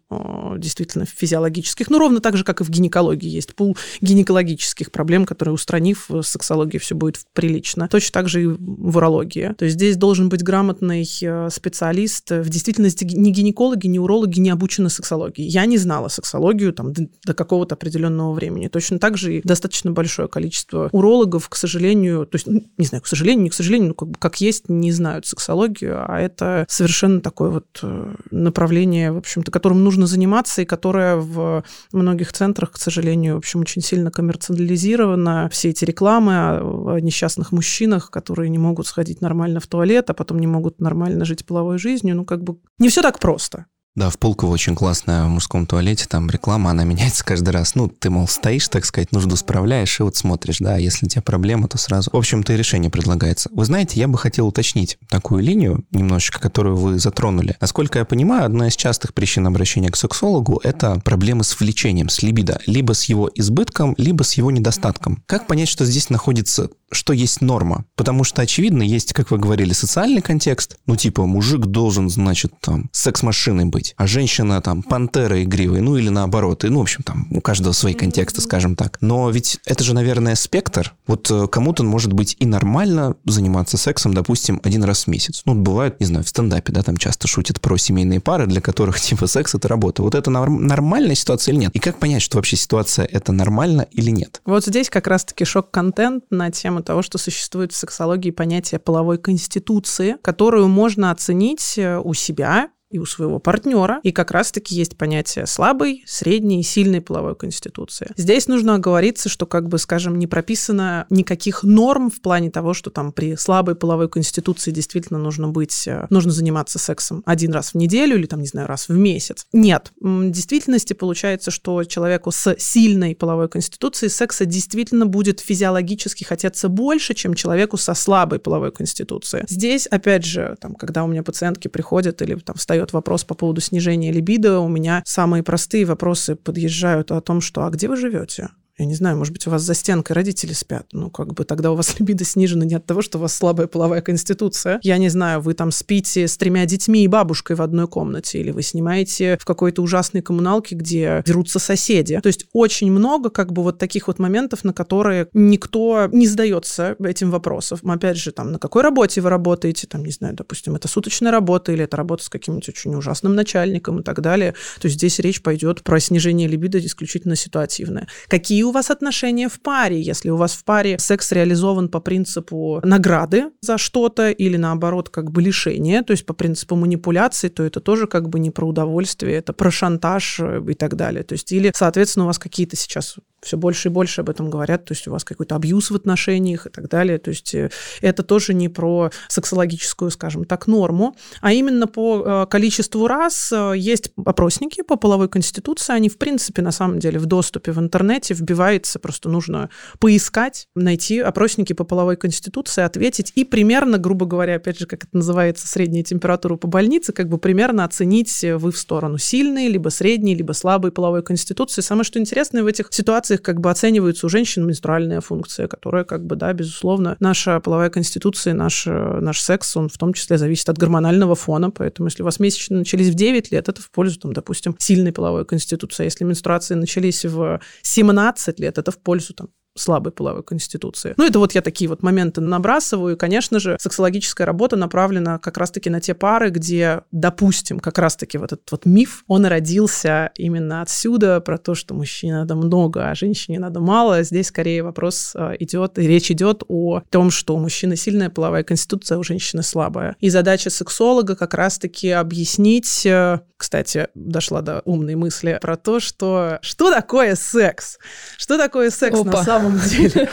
действительно 0.56 1.06
физиологических, 1.06 1.88
ну, 1.90 1.98
ровно 1.98 2.20
так 2.20 2.36
же, 2.36 2.44
как 2.44 2.60
и 2.60 2.64
в 2.64 2.70
гинекологии 2.70 3.28
есть 3.28 3.54
пул 3.54 3.76
гинекологических 4.00 4.90
проблем, 4.90 5.24
которые, 5.24 5.54
устранив, 5.54 6.06
в 6.08 6.22
сексологии 6.22 6.78
все 6.78 6.94
будет 6.94 7.20
прилично. 7.32 7.88
Точно 7.88 8.12
так 8.12 8.28
же 8.28 8.42
и 8.42 8.46
в 8.46 8.96
урологии. 8.96 9.54
То 9.58 9.64
есть 9.64 9.76
здесь 9.76 9.96
должен 9.96 10.28
быть 10.28 10.42
грамотный 10.42 11.06
э, 11.22 11.48
специалист. 11.50 12.30
В 12.30 12.48
действительности 12.48 13.04
ни 13.04 13.30
гинекологи, 13.30 13.86
ни 13.86 13.98
урологи 13.98 14.40
не 14.40 14.50
обучены 14.50 14.90
сексологии. 14.90 15.42
Я 15.42 15.66
не 15.66 15.78
знала 15.78 16.08
сексологии, 16.08 16.55
онкологию 16.56 16.72
там, 16.72 16.92
до, 16.92 17.34
какого-то 17.34 17.74
определенного 17.74 18.32
времени. 18.32 18.68
Точно 18.68 18.98
так 18.98 19.16
же 19.16 19.36
и 19.36 19.42
достаточно 19.42 19.92
большое 19.92 20.28
количество 20.28 20.88
урологов, 20.92 21.48
к 21.48 21.56
сожалению, 21.56 22.26
то 22.26 22.36
есть, 22.36 22.46
ну, 22.46 22.62
не 22.78 22.86
знаю, 22.86 23.02
к 23.02 23.06
сожалению, 23.06 23.44
не 23.44 23.50
к 23.50 23.54
сожалению, 23.54 23.88
ну, 23.88 23.94
как, 23.94 24.18
как 24.18 24.40
есть, 24.40 24.68
не 24.68 24.92
знают 24.92 25.26
сексологию, 25.26 26.04
а 26.06 26.20
это 26.20 26.64
совершенно 26.68 27.20
такое 27.20 27.50
вот 27.50 27.66
э, 27.82 28.14
направление, 28.30 29.12
в 29.12 29.18
общем-то, 29.18 29.50
которым 29.50 29.84
нужно 29.84 30.06
заниматься, 30.06 30.62
и 30.62 30.64
которое 30.64 31.16
в 31.16 31.64
многих 31.92 32.32
центрах, 32.32 32.72
к 32.72 32.78
сожалению, 32.78 33.34
в 33.34 33.38
общем, 33.38 33.60
очень 33.60 33.82
сильно 33.82 34.10
коммерциализировано. 34.10 35.48
Все 35.52 35.70
эти 35.70 35.84
рекламы 35.84 36.34
о 36.34 36.98
несчастных 37.00 37.52
мужчинах, 37.52 38.10
которые 38.10 38.50
не 38.50 38.58
могут 38.58 38.86
сходить 38.86 39.20
нормально 39.20 39.60
в 39.60 39.66
туалет, 39.66 40.10
а 40.10 40.14
потом 40.14 40.38
не 40.38 40.46
могут 40.46 40.80
нормально 40.80 41.24
жить 41.24 41.44
половой 41.44 41.78
жизнью, 41.78 42.16
ну, 42.16 42.24
как 42.24 42.42
бы 42.42 42.56
не 42.78 42.88
все 42.88 43.02
так 43.02 43.18
просто. 43.18 43.66
Да, 43.96 44.10
в 44.10 44.18
Пулково 44.18 44.50
очень 44.50 44.74
классная 44.74 45.24
в 45.24 45.28
мужском 45.28 45.66
туалете, 45.66 46.04
там 46.06 46.28
реклама, 46.28 46.70
она 46.70 46.84
меняется 46.96 47.24
каждый 47.24 47.50
раз. 47.50 47.74
Ну, 47.74 47.88
ты, 47.88 48.10
мол, 48.10 48.28
стоишь, 48.28 48.68
так 48.68 48.84
сказать, 48.84 49.10
нужду 49.10 49.36
справляешь, 49.36 49.98
и 49.98 50.02
вот 50.02 50.16
смотришь, 50.16 50.58
да, 50.60 50.76
если 50.76 51.06
у 51.06 51.08
тебя 51.08 51.22
проблема, 51.22 51.66
то 51.66 51.78
сразу. 51.78 52.10
В 52.12 52.16
общем-то, 52.16 52.52
и 52.52 52.56
решение 52.56 52.90
предлагается. 52.90 53.48
Вы 53.52 53.64
знаете, 53.64 53.98
я 53.98 54.06
бы 54.06 54.18
хотел 54.18 54.46
уточнить 54.46 54.98
такую 55.08 55.42
линию 55.42 55.84
немножечко, 55.90 56.38
которую 56.38 56.76
вы 56.76 56.98
затронули. 56.98 57.56
Насколько 57.60 57.98
я 57.98 58.04
понимаю, 58.04 58.44
одна 58.44 58.68
из 58.68 58.76
частых 58.76 59.14
причин 59.14 59.46
обращения 59.46 59.88
к 59.88 59.96
сексологу– 59.96 60.60
это 60.62 61.00
проблемы 61.00 61.42
с 61.42 61.58
влечением, 61.58 62.10
с 62.10 62.22
либидо, 62.22 62.60
либо 62.66 62.92
с 62.92 63.04
его 63.04 63.30
избытком, 63.34 63.94
либо 63.96 64.24
с 64.24 64.34
его 64.34 64.50
недостатком. 64.50 65.22
Как 65.26 65.46
понять, 65.46 65.68
что 65.68 65.86
здесь 65.86 66.10
находится 66.10 66.68
что 66.90 67.12
есть 67.12 67.40
норма. 67.40 67.84
Потому 67.96 68.24
что, 68.24 68.42
очевидно, 68.42 68.82
есть, 68.82 69.12
как 69.12 69.30
вы 69.30 69.38
говорили, 69.38 69.72
социальный 69.72 70.22
контекст. 70.22 70.76
Ну, 70.86 70.96
типа, 70.96 71.26
мужик 71.26 71.66
должен, 71.66 72.08
значит, 72.08 72.52
там, 72.60 72.88
секс-машиной 72.92 73.66
быть, 73.66 73.85
а 73.96 74.06
женщина, 74.06 74.60
там, 74.60 74.82
пантера 74.82 75.42
игривой, 75.42 75.80
ну, 75.80 75.96
или 75.96 76.08
наоборот. 76.08 76.64
И, 76.64 76.68
ну, 76.68 76.78
в 76.78 76.82
общем, 76.82 77.02
там, 77.02 77.26
у 77.30 77.40
каждого 77.40 77.72
свои 77.72 77.94
контексты, 77.94 78.40
скажем 78.40 78.76
так. 78.76 78.98
Но 79.00 79.28
ведь 79.30 79.58
это 79.66 79.82
же, 79.82 79.94
наверное, 79.94 80.34
спектр. 80.34 80.94
Вот 81.06 81.30
э, 81.30 81.46
кому-то 81.48 81.82
может 81.82 82.12
быть 82.12 82.36
и 82.38 82.46
нормально 82.46 83.16
заниматься 83.24 83.76
сексом, 83.76 84.14
допустим, 84.14 84.60
один 84.62 84.84
раз 84.84 85.04
в 85.04 85.06
месяц. 85.08 85.42
Ну, 85.44 85.54
бывает, 85.54 85.98
не 86.00 86.06
знаю, 86.06 86.24
в 86.24 86.28
стендапе, 86.28 86.72
да, 86.72 86.82
там 86.82 86.96
часто 86.96 87.26
шутят 87.26 87.60
про 87.60 87.76
семейные 87.76 88.20
пары, 88.20 88.46
для 88.46 88.60
которых, 88.60 89.00
типа, 89.00 89.26
секс— 89.26 89.54
это 89.56 89.66
работа. 89.68 90.02
Вот 90.02 90.14
это 90.14 90.30
норм- 90.30 90.60
нормальная 90.60 91.14
ситуация 91.14 91.52
или 91.52 91.60
нет? 91.60 91.72
И 91.74 91.78
как 91.78 91.98
понять, 91.98 92.22
что 92.22 92.36
вообще 92.38 92.56
ситуация 92.56 93.06
это 93.06 93.32
нормально 93.32 93.86
или 93.90 94.10
нет? 94.10 94.40
Вот 94.44 94.64
здесь 94.64 94.88
как 94.88 95.06
раз-таки 95.06 95.44
шок-контент 95.44 96.24
на 96.30 96.50
тему 96.50 96.76
тему 96.76 96.82
того, 96.82 97.02
что 97.02 97.18
существует 97.18 97.72
в 97.72 97.76
сексологии 97.76 98.30
понятие 98.30 98.78
половой 98.78 99.18
конституции, 99.18 100.16
которую 100.22 100.68
можно 100.68 101.10
оценить 101.10 101.78
э, 101.78 101.98
у 101.98 102.12
себя 102.12 102.70
и 102.90 102.98
у 102.98 103.06
своего 103.06 103.38
партнера. 103.38 104.00
И 104.02 104.12
как 104.12 104.30
раз-таки 104.30 104.74
есть 104.74 104.96
понятие 104.96 105.46
слабой, 105.46 106.04
средней 106.06 106.60
и 106.60 106.62
сильной 106.62 107.00
половой 107.00 107.34
конституции. 107.34 108.12
Здесь 108.16 108.46
нужно 108.48 108.76
оговориться, 108.76 109.28
что, 109.28 109.46
как 109.46 109.68
бы, 109.68 109.78
скажем, 109.78 110.18
не 110.18 110.26
прописано 110.26 111.06
никаких 111.10 111.62
норм 111.62 112.10
в 112.10 112.20
плане 112.20 112.50
того, 112.50 112.74
что 112.74 112.90
там 112.90 113.12
при 113.12 113.36
слабой 113.36 113.74
половой 113.74 114.08
конституции 114.08 114.70
действительно 114.70 115.18
нужно 115.18 115.48
быть, 115.48 115.86
э, 115.86 116.06
нужно 116.10 116.30
заниматься 116.32 116.78
сексом 116.78 117.22
один 117.26 117.52
раз 117.52 117.72
в 117.72 117.74
неделю 117.74 118.16
или 118.16 118.26
там, 118.26 118.40
не 118.40 118.46
знаю, 118.46 118.68
раз 118.68 118.88
в 118.88 118.96
месяц. 118.96 119.46
Нет. 119.52 119.92
В 120.00 120.30
действительности 120.30 120.92
получается, 120.92 121.50
что 121.50 121.82
человеку 121.84 122.30
с 122.30 122.54
сильной 122.58 123.16
половой 123.16 123.48
конституцией 123.48 124.10
секса 124.10 124.44
действительно 124.44 125.06
будет 125.06 125.40
физиологически 125.40 126.24
хотеться 126.24 126.68
больше, 126.68 127.14
чем 127.14 127.34
человеку 127.34 127.76
со 127.76 127.94
слабой 127.94 128.38
половой 128.38 128.72
конституцией. 128.72 129.44
Здесь, 129.48 129.86
опять 129.86 130.24
же, 130.24 130.56
там, 130.60 130.74
когда 130.74 131.04
у 131.04 131.08
меня 131.08 131.22
пациентки 131.22 131.68
приходят 131.68 132.22
или 132.22 132.36
там 132.36 132.56
встают 132.56 132.75
встает 132.76 132.92
вопрос 132.92 133.24
по 133.24 133.34
поводу 133.34 133.60
снижения 133.62 134.12
либидо, 134.12 134.60
у 134.60 134.68
меня 134.68 135.02
самые 135.06 135.42
простые 135.42 135.86
вопросы 135.86 136.36
подъезжают 136.36 137.10
о 137.10 137.20
том, 137.22 137.40
что 137.40 137.64
«а 137.64 137.70
где 137.70 137.88
вы 137.88 137.96
живете?» 137.96 138.50
Я 138.78 138.84
не 138.84 138.94
знаю, 138.94 139.16
может 139.16 139.32
быть, 139.32 139.46
у 139.46 139.50
вас 139.50 139.62
за 139.62 139.74
стенкой 139.74 140.14
родители 140.14 140.52
спят. 140.52 140.86
Ну, 140.92 141.10
как 141.10 141.32
бы 141.32 141.44
тогда 141.44 141.72
у 141.72 141.74
вас 141.74 141.94
либидо 141.98 142.24
снижено 142.24 142.64
не 142.64 142.74
от 142.74 142.84
того, 142.84 143.00
что 143.00 143.18
у 143.18 143.20
вас 143.22 143.34
слабая 143.34 143.66
половая 143.66 144.02
конституция. 144.02 144.80
Я 144.82 144.98
не 144.98 145.08
знаю, 145.08 145.40
вы 145.40 145.54
там 145.54 145.70
спите 145.70 146.28
с 146.28 146.36
тремя 146.36 146.66
детьми 146.66 147.02
и 147.02 147.08
бабушкой 147.08 147.56
в 147.56 147.62
одной 147.62 147.88
комнате, 147.88 148.38
или 148.38 148.50
вы 148.50 148.62
снимаете 148.62 149.38
в 149.40 149.44
какой-то 149.44 149.82
ужасной 149.82 150.20
коммуналке, 150.20 150.74
где 150.74 151.22
дерутся 151.24 151.58
соседи. 151.58 152.20
То 152.20 152.26
есть 152.26 152.46
очень 152.52 152.90
много 152.92 153.30
как 153.30 153.52
бы 153.52 153.62
вот 153.62 153.78
таких 153.78 154.08
вот 154.08 154.18
моментов, 154.18 154.62
на 154.64 154.74
которые 154.74 155.28
никто 155.32 156.08
не 156.12 156.26
задается 156.26 156.96
этим 157.02 157.30
вопросом. 157.30 157.78
Опять 157.90 158.18
же, 158.18 158.32
там, 158.32 158.52
на 158.52 158.58
какой 158.58 158.82
работе 158.82 159.22
вы 159.22 159.30
работаете, 159.30 159.86
там, 159.86 160.04
не 160.04 160.12
знаю, 160.12 160.34
допустим, 160.34 160.76
это 160.76 160.86
суточная 160.86 161.32
работа 161.32 161.72
или 161.72 161.84
это 161.84 161.96
работа 161.96 162.24
с 162.24 162.28
каким-нибудь 162.28 162.68
очень 162.68 162.94
ужасным 162.94 163.34
начальником 163.34 164.00
и 164.00 164.02
так 164.02 164.20
далее. 164.20 164.52
То 164.80 164.86
есть 164.86 164.96
здесь 164.98 165.18
речь 165.18 165.42
пойдет 165.42 165.82
про 165.82 165.98
снижение 165.98 166.46
либидо 166.46 166.78
исключительно 166.78 167.36
ситуативное. 167.36 168.06
Какие 168.28 168.65
у 168.66 168.72
вас 168.72 168.90
отношения 168.90 169.48
в 169.48 169.60
паре? 169.60 170.00
Если 170.00 170.30
у 170.30 170.36
вас 170.36 170.52
в 170.52 170.64
паре 170.64 170.98
секс 170.98 171.32
реализован 171.32 171.88
по 171.88 172.00
принципу 172.00 172.80
награды 172.84 173.50
за 173.60 173.78
что-то 173.78 174.30
или 174.30 174.56
наоборот 174.56 175.08
как 175.08 175.30
бы 175.30 175.42
лишения, 175.42 176.02
то 176.02 176.12
есть 176.12 176.26
по 176.26 176.34
принципу 176.34 176.76
манипуляции, 176.76 177.48
то 177.48 177.62
это 177.62 177.80
тоже 177.80 178.06
как 178.06 178.28
бы 178.28 178.38
не 178.38 178.50
про 178.50 178.66
удовольствие, 178.66 179.36
это 179.36 179.52
про 179.52 179.70
шантаж 179.70 180.40
э, 180.40 180.62
и 180.68 180.74
так 180.74 180.96
далее. 180.96 181.22
То 181.22 181.32
есть 181.34 181.52
или, 181.52 181.72
соответственно, 181.74 182.24
у 182.24 182.28
вас 182.28 182.38
какие-то 182.38 182.76
сейчас 182.76 183.16
все 183.46 183.56
больше 183.56 183.88
и 183.88 183.92
больше 183.92 184.20
об 184.20 184.28
этом 184.28 184.50
говорят, 184.50 184.84
то 184.84 184.92
есть 184.92 185.06
у 185.06 185.12
вас 185.12 185.24
какой-то 185.24 185.54
абьюз 185.54 185.90
в 185.90 185.94
отношениях 185.94 186.66
и 186.66 186.70
так 186.70 186.88
далее. 186.88 187.18
То 187.18 187.30
есть 187.30 187.54
э, 187.54 187.70
это 188.00 188.22
тоже 188.22 188.54
не 188.54 188.68
про 188.68 189.10
сексологическую, 189.28 190.10
скажем 190.10 190.44
так, 190.44 190.66
норму, 190.66 191.16
а 191.40 191.52
именно 191.52 191.86
по 191.86 192.24
э, 192.24 192.46
количеству 192.50 193.06
раз 193.06 193.52
есть 193.74 194.10
опросники 194.24 194.82
по 194.82 194.96
половой 194.96 195.28
конституции, 195.28 195.94
они 195.94 196.08
в 196.08 196.18
принципе 196.18 196.60
на 196.62 196.72
самом 196.72 196.98
деле 196.98 197.18
в 197.18 197.26
доступе 197.26 197.72
в 197.72 197.78
интернете 197.78 198.34
вбивается, 198.34 198.98
просто 198.98 199.28
нужно 199.28 199.70
поискать, 200.00 200.68
найти 200.74 201.20
опросники 201.20 201.72
по 201.72 201.84
половой 201.84 202.16
конституции, 202.16 202.82
ответить 202.82 203.32
и 203.36 203.44
примерно, 203.44 203.98
грубо 203.98 204.26
говоря, 204.26 204.56
опять 204.56 204.78
же, 204.78 204.86
как 204.86 205.04
это 205.04 205.16
называется, 205.16 205.68
средняя 205.68 206.02
температура 206.02 206.56
по 206.56 206.66
больнице, 206.66 207.12
как 207.12 207.28
бы 207.28 207.38
примерно 207.38 207.84
оценить 207.84 208.44
вы 208.56 208.72
в 208.72 208.78
сторону 208.78 209.18
сильной, 209.18 209.68
либо 209.68 209.88
средней, 209.90 210.34
либо 210.34 210.52
слабой 210.52 210.90
половой 210.90 211.22
конституции. 211.22 211.82
Самое 211.82 212.04
что 212.04 212.18
интересное 212.18 212.62
в 212.62 212.66
этих 212.66 212.88
ситуациях 212.90 213.35
как 213.42 213.60
бы 213.60 213.70
оценивается 213.70 214.26
у 214.26 214.28
женщин 214.28 214.66
менструальная 214.66 215.20
функция, 215.20 215.68
которая 215.68 216.04
как 216.04 216.24
бы, 216.24 216.36
да, 216.36 216.52
безусловно, 216.52 217.16
наша 217.20 217.60
половая 217.60 217.90
конституция, 217.90 218.54
наш, 218.54 218.86
наш 218.86 219.40
секс, 219.40 219.76
он 219.76 219.88
в 219.88 219.98
том 219.98 220.12
числе 220.12 220.38
зависит 220.38 220.68
от 220.68 220.78
гормонального 220.78 221.34
фона, 221.34 221.70
поэтому 221.70 222.08
если 222.08 222.22
у 222.22 222.24
вас 222.24 222.40
месячные 222.40 222.78
начались 222.78 223.10
в 223.10 223.14
9 223.14 223.52
лет, 223.52 223.68
это 223.68 223.80
в 223.80 223.90
пользу, 223.90 224.20
там, 224.20 224.32
допустим, 224.32 224.74
сильной 224.78 225.12
половой 225.12 225.44
конституции. 225.44 226.02
А 226.02 226.04
если 226.04 226.24
менструации 226.24 226.74
начались 226.74 227.24
в 227.24 227.60
17 227.82 228.60
лет, 228.60 228.78
это 228.78 228.90
в 228.90 228.98
пользу 228.98 229.34
там, 229.34 229.48
слабой 229.76 230.12
половой 230.12 230.42
конституции. 230.42 231.14
Ну, 231.16 231.24
это 231.24 231.38
вот 231.38 231.54
я 231.54 231.62
такие 231.62 231.88
вот 231.88 232.02
моменты 232.02 232.40
набрасываю. 232.40 233.14
И, 233.14 233.18
конечно 233.18 233.60
же, 233.60 233.76
сексологическая 233.80 234.46
работа 234.46 234.76
направлена 234.76 235.38
как 235.38 235.58
раз-таки 235.58 235.90
на 235.90 236.00
те 236.00 236.14
пары, 236.14 236.50
где, 236.50 237.02
допустим, 237.12 237.80
как 237.80 237.98
раз-таки 237.98 238.38
вот 238.38 238.52
этот 238.52 238.70
вот 238.70 238.86
миф, 238.86 239.24
он 239.26 239.46
родился 239.46 240.30
именно 240.36 240.82
отсюда, 240.82 241.40
про 241.40 241.58
то, 241.58 241.74
что 241.74 241.94
мужчине 241.94 242.34
надо 242.34 242.54
много, 242.56 243.10
а 243.10 243.14
женщине 243.14 243.58
надо 243.58 243.80
мало. 243.80 244.22
Здесь 244.22 244.48
скорее 244.48 244.82
вопрос 244.82 245.32
а, 245.34 245.52
идет, 245.58 245.98
и 245.98 246.06
речь 246.06 246.30
идет 246.30 246.62
о 246.68 247.02
том, 247.10 247.30
что 247.30 247.54
у 247.54 247.58
мужчины 247.58 247.96
сильная 247.96 248.30
половая 248.30 248.62
конституция, 248.62 249.16
а 249.16 249.18
у 249.18 249.22
женщины 249.22 249.62
слабая. 249.62 250.16
И 250.20 250.30
задача 250.30 250.70
сексолога 250.70 251.36
как 251.36 251.54
раз-таки 251.54 252.10
объяснить, 252.10 253.06
э, 253.06 253.40
кстати, 253.56 254.08
дошла 254.14 254.60
до 254.60 254.80
умной 254.84 255.14
мысли 255.14 255.58
про 255.60 255.76
то, 255.76 255.98
что 256.00 256.58
что 256.60 256.92
такое 256.92 257.34
секс? 257.34 257.98
Что 258.36 258.58
такое 258.58 258.90
секс 258.90 259.18
Опа. 259.18 259.30
на 259.30 259.44
самом 259.44 259.78
деле. 259.88 260.28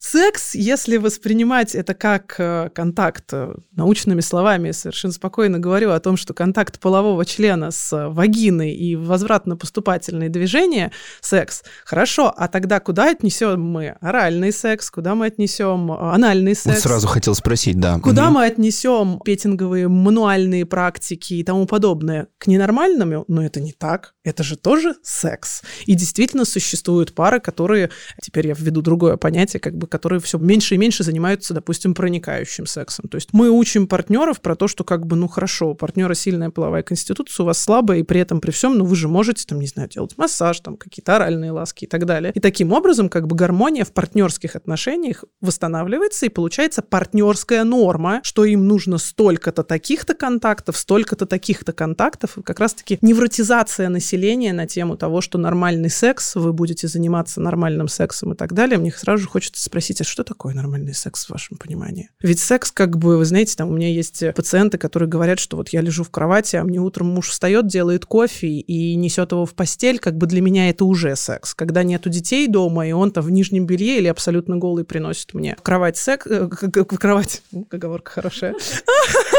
Секс, 0.00 0.54
если 0.54 0.96
воспринимать 0.96 1.74
это 1.74 1.92
как 1.92 2.36
э, 2.38 2.70
контакт 2.72 3.24
э, 3.32 3.54
научными 3.72 4.20
словами, 4.20 4.70
совершенно 4.70 5.12
спокойно 5.12 5.58
говорю 5.58 5.90
о 5.90 5.98
том, 5.98 6.16
что 6.16 6.34
контакт 6.34 6.78
полового 6.78 7.24
члена 7.24 7.72
с 7.72 8.08
вагиной 8.08 8.72
и 8.72 8.94
возвратно-поступательные 8.96 10.28
движения– 10.28 10.92
секс. 11.20 11.64
Хорошо, 11.84 12.32
а 12.34 12.46
тогда 12.48 12.78
куда 12.78 13.10
отнесем 13.10 13.60
мы 13.60 13.96
оральный 14.00 14.52
секс, 14.52 14.90
куда 14.90 15.16
мы 15.16 15.26
отнесем 15.26 15.90
э, 15.90 15.96
анальный 15.98 16.54
секс? 16.54 16.76
Вот 16.76 16.82
сразу 16.82 17.08
хотел 17.08 17.34
спросить, 17.34 17.80
да. 17.80 17.98
Куда 17.98 18.26
угу. 18.26 18.34
мы 18.34 18.44
отнесем 18.44 19.20
петинговые 19.24 19.88
мануальные 19.88 20.64
практики 20.64 21.34
и 21.34 21.42
тому 21.42 21.66
подобное? 21.66 22.28
К 22.38 22.46
ненормальным? 22.46 23.24
Но 23.26 23.44
это 23.44 23.60
не 23.60 23.72
так. 23.72 24.14
Это 24.22 24.42
же 24.42 24.56
тоже 24.56 24.94
секс. 25.02 25.62
И 25.86 25.94
действительно 25.94 26.44
существуют 26.44 27.14
пары, 27.14 27.40
которые, 27.40 27.90
теперь 28.22 28.46
я 28.46 28.54
введу 28.54 28.80
другое 28.80 29.16
понятие, 29.16 29.58
как 29.58 29.76
бы 29.76 29.86
которые 29.86 30.20
все 30.20 30.38
меньше 30.38 30.76
и 30.76 30.78
меньше 30.78 31.02
занимаются, 31.02 31.52
допустим, 31.52 31.94
проникающим 31.94 32.66
сексом. 32.66 33.08
То 33.08 33.16
есть 33.16 33.30
мы 33.32 33.50
учим 33.50 33.88
партнеров 33.88 34.40
про 34.40 34.54
то, 34.54 34.68
что 34.68 34.84
как 34.84 35.06
бы, 35.06 35.16
ну 35.16 35.26
хорошо, 35.26 35.70
у 35.70 35.74
партнера 35.74 36.14
сильная 36.14 36.50
половая 36.50 36.82
конституция, 36.82 37.42
у 37.42 37.46
вас 37.46 37.58
слабая, 37.58 37.98
и 37.98 38.02
при 38.02 38.20
этом 38.20 38.40
при 38.40 38.52
всем, 38.52 38.76
ну 38.78 38.84
вы 38.84 38.94
же 38.94 39.08
можете, 39.08 39.44
там, 39.44 39.58
не 39.58 39.66
знаю, 39.66 39.88
делать 39.88 40.16
массаж, 40.16 40.60
там, 40.60 40.76
какие-то 40.76 41.16
оральные 41.16 41.50
ласки 41.50 41.84
и 41.84 41.88
так 41.88 42.06
далее. 42.06 42.32
И 42.34 42.40
таким 42.40 42.72
образом, 42.72 43.08
как 43.08 43.26
бы 43.26 43.34
гармония 43.34 43.84
в 43.84 43.92
партнерских 43.92 44.54
отношениях 44.54 45.24
восстанавливается, 45.40 46.26
и 46.26 46.28
получается 46.28 46.82
партнерская 46.82 47.64
норма, 47.64 48.20
что 48.22 48.44
им 48.44 48.68
нужно 48.68 48.98
столько-то 48.98 49.64
таких-то 49.64 50.14
контактов, 50.14 50.76
столько-то 50.76 51.26
таких-то 51.26 51.72
контактов, 51.72 52.27
и 52.36 52.42
как 52.42 52.60
раз-таки 52.60 52.98
невротизация 53.00 53.88
населения 53.88 54.52
на 54.52 54.66
тему 54.66 54.96
того, 54.96 55.22
что 55.22 55.38
нормальный 55.38 55.90
секс, 55.90 56.34
вы 56.34 56.52
будете 56.52 56.88
заниматься 56.88 57.40
нормальным 57.40 57.88
сексом 57.88 58.34
и 58.34 58.36
так 58.36 58.52
далее, 58.52 58.78
мне 58.78 58.92
сразу 58.92 59.22
же 59.22 59.28
хочется 59.28 59.62
спросить, 59.62 59.78
спросить, 59.78 60.00
а 60.00 60.04
что 60.04 60.24
такое 60.24 60.54
нормальный 60.54 60.94
секс 60.94 61.26
в 61.26 61.30
вашем 61.30 61.56
понимании? 61.56 62.10
Ведь 62.20 62.40
секс, 62.40 62.72
как 62.72 62.98
бы, 62.98 63.16
вы 63.16 63.24
знаете, 63.24 63.54
там 63.56 63.70
у 63.70 63.72
меня 63.72 63.88
есть 63.88 64.24
пациенты, 64.34 64.76
которые 64.76 65.08
говорят, 65.08 65.38
что 65.38 65.56
вот 65.56 65.68
я 65.70 65.80
лежу 65.80 66.02
в 66.04 66.10
кровати, 66.10 66.56
а 66.56 66.64
мне 66.64 66.80
утром 66.80 67.06
муж 67.08 67.28
встает, 67.28 67.68
делает 67.68 68.04
кофе 68.04 68.48
и 68.48 68.96
несет 68.96 69.32
его 69.32 69.46
в 69.46 69.54
постель, 69.54 69.98
как 69.98 70.16
бы 70.16 70.26
для 70.26 70.40
меня 70.40 70.68
это 70.68 70.84
уже 70.84 71.14
секс. 71.14 71.54
Когда 71.54 71.84
нету 71.84 72.10
детей 72.10 72.48
дома, 72.48 72.88
и 72.88 72.92
он 72.92 73.12
там 73.12 73.24
в 73.24 73.30
нижнем 73.30 73.66
белье 73.66 73.98
или 73.98 74.08
абсолютно 74.08 74.56
голый 74.56 74.84
приносит 74.84 75.32
мне 75.32 75.54
в 75.56 75.62
кровать 75.62 75.96
секс, 75.96 76.26
э, 76.26 76.48
в 76.48 76.98
кровать, 76.98 77.42
оговорка 77.70 78.10
хорошая. 78.10 78.54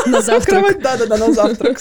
На 0.05 0.21
завтрак. 0.21 0.79
Да-да-да, 0.81 1.17
на 1.17 1.33
завтрак. 1.33 1.79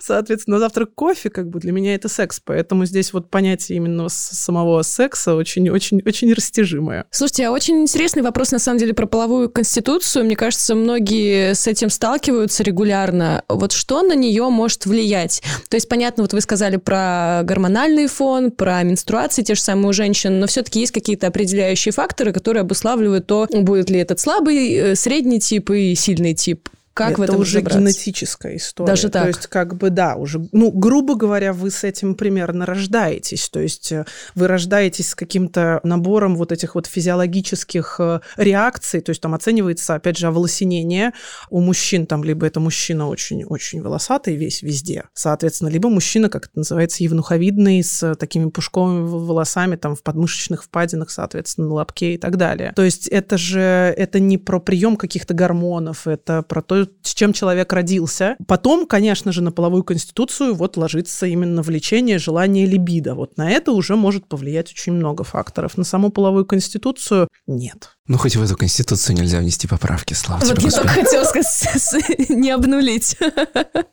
Соответственно, 0.00 0.41
на 0.46 0.58
завтрак 0.58 0.94
кофе, 0.94 1.30
как 1.30 1.48
бы 1.48 1.60
для 1.60 1.72
меня 1.72 1.94
это 1.94 2.08
секс, 2.08 2.40
поэтому 2.44 2.84
здесь 2.84 3.12
вот 3.12 3.30
понятие 3.30 3.76
именно 3.76 4.08
самого 4.08 4.82
секса 4.82 5.34
очень-очень-очень 5.34 6.32
растяжимое. 6.32 7.06
Слушайте, 7.10 7.46
а 7.46 7.50
очень 7.50 7.80
интересный 7.82 8.22
вопрос, 8.22 8.52
на 8.52 8.58
самом 8.58 8.78
деле, 8.78 8.94
про 8.94 9.06
половую 9.06 9.50
конституцию. 9.50 10.24
Мне 10.24 10.36
кажется, 10.36 10.74
многие 10.74 11.54
с 11.54 11.66
этим 11.66 11.90
сталкиваются 11.90 12.62
регулярно. 12.62 13.42
Вот 13.48 13.72
что 13.72 14.02
на 14.02 14.14
нее 14.14 14.48
может 14.48 14.86
влиять? 14.86 15.42
То 15.68 15.76
есть, 15.76 15.88
понятно, 15.88 16.24
вот 16.24 16.32
вы 16.32 16.40
сказали 16.40 16.76
про 16.76 17.42
гормональный 17.44 18.06
фон, 18.06 18.50
про 18.50 18.82
менструации, 18.82 19.42
те 19.42 19.54
же 19.54 19.60
самые 19.60 19.88
у 19.88 19.92
женщин, 19.92 20.40
но 20.40 20.46
все-таки 20.46 20.80
есть 20.80 20.92
какие-то 20.92 21.26
определяющие 21.26 21.92
факторы, 21.92 22.32
которые 22.32 22.62
обуславливают 22.62 23.26
то, 23.26 23.46
будет 23.50 23.90
ли 23.90 23.98
этот 23.98 24.20
слабый, 24.20 24.74
э, 24.74 24.94
средний 24.94 25.40
тип 25.40 25.70
и 25.70 25.94
сильный 25.94 26.34
тип. 26.34 26.68
Как 26.94 27.12
это 27.12 27.20
в 27.20 27.22
этом 27.24 27.40
уже 27.40 27.60
генетическая 27.60 28.56
история. 28.56 28.86
Даже 28.86 29.08
так. 29.08 29.22
То 29.22 29.28
есть, 29.28 29.46
как 29.46 29.76
бы, 29.76 29.90
да, 29.90 30.16
уже, 30.16 30.46
ну, 30.52 30.70
грубо 30.70 31.14
говоря, 31.14 31.52
вы 31.52 31.70
с 31.70 31.84
этим 31.84 32.14
примерно 32.14 32.66
рождаетесь. 32.66 33.48
То 33.48 33.60
есть 33.60 33.92
э, 33.92 34.04
вы 34.34 34.46
рождаетесь 34.46 35.10
с 35.10 35.14
каким-то 35.14 35.80
набором 35.82 36.36
вот 36.36 36.52
этих 36.52 36.74
вот 36.74 36.86
физиологических 36.86 37.96
э, 37.98 38.20
реакций. 38.36 39.00
То 39.00 39.10
есть 39.10 39.20
там 39.22 39.34
оценивается, 39.34 39.94
опять 39.94 40.18
же, 40.18 40.26
оволосенение. 40.26 41.12
У 41.50 41.60
мужчин 41.60 42.06
там 42.06 42.24
либо 42.24 42.46
это 42.46 42.60
мужчина 42.60 43.08
очень-очень 43.08 43.82
волосатый 43.82 44.36
весь 44.36 44.62
везде, 44.62 45.04
соответственно, 45.14 45.68
либо 45.68 45.88
мужчина, 45.88 46.28
как 46.28 46.46
это 46.46 46.58
называется, 46.58 47.02
евнуховидный, 47.04 47.82
с 47.82 48.14
такими 48.16 48.50
пушковыми 48.50 49.06
волосами 49.06 49.76
там 49.76 49.94
в 49.94 50.02
подмышечных 50.02 50.64
впадинах, 50.64 51.10
соответственно, 51.10 51.68
на 51.68 51.74
лобке 51.74 52.14
и 52.14 52.18
так 52.18 52.36
далее. 52.36 52.72
То 52.74 52.82
есть 52.82 53.06
это 53.08 53.38
же, 53.38 53.60
это 53.60 54.20
не 54.20 54.38
про 54.38 54.60
прием 54.60 54.96
каких-то 54.96 55.34
гормонов, 55.34 56.06
это 56.06 56.42
про 56.42 56.62
то, 56.62 56.81
с 57.02 57.14
чем 57.14 57.32
человек 57.32 57.72
родился. 57.72 58.36
Потом, 58.46 58.86
конечно 58.86 59.32
же, 59.32 59.42
на 59.42 59.52
половую 59.52 59.84
конституцию 59.84 60.54
вот 60.54 60.76
ложится 60.76 61.26
именно 61.26 61.62
влечение, 61.62 62.18
желание 62.18 62.66
либидо. 62.66 63.14
Вот 63.14 63.36
на 63.36 63.50
это 63.50 63.72
уже 63.72 63.96
может 63.96 64.26
повлиять 64.26 64.70
очень 64.70 64.92
много 64.92 65.24
факторов. 65.24 65.76
На 65.76 65.84
саму 65.84 66.10
половую 66.10 66.44
конституцию 66.44 67.28
нет. 67.46 67.96
Ну, 68.08 68.18
хоть 68.18 68.34
в 68.34 68.42
эту 68.42 68.56
конституцию 68.56 69.16
нельзя 69.16 69.38
внести 69.38 69.68
поправки, 69.68 70.14
слава 70.14 70.40
Вот 70.40 70.58
тебе, 70.58 70.70
я 70.70 70.70
только 70.72 70.88
хотела 70.88 71.24
сказать, 71.24 72.28
не 72.30 72.50
обнулить. 72.50 73.16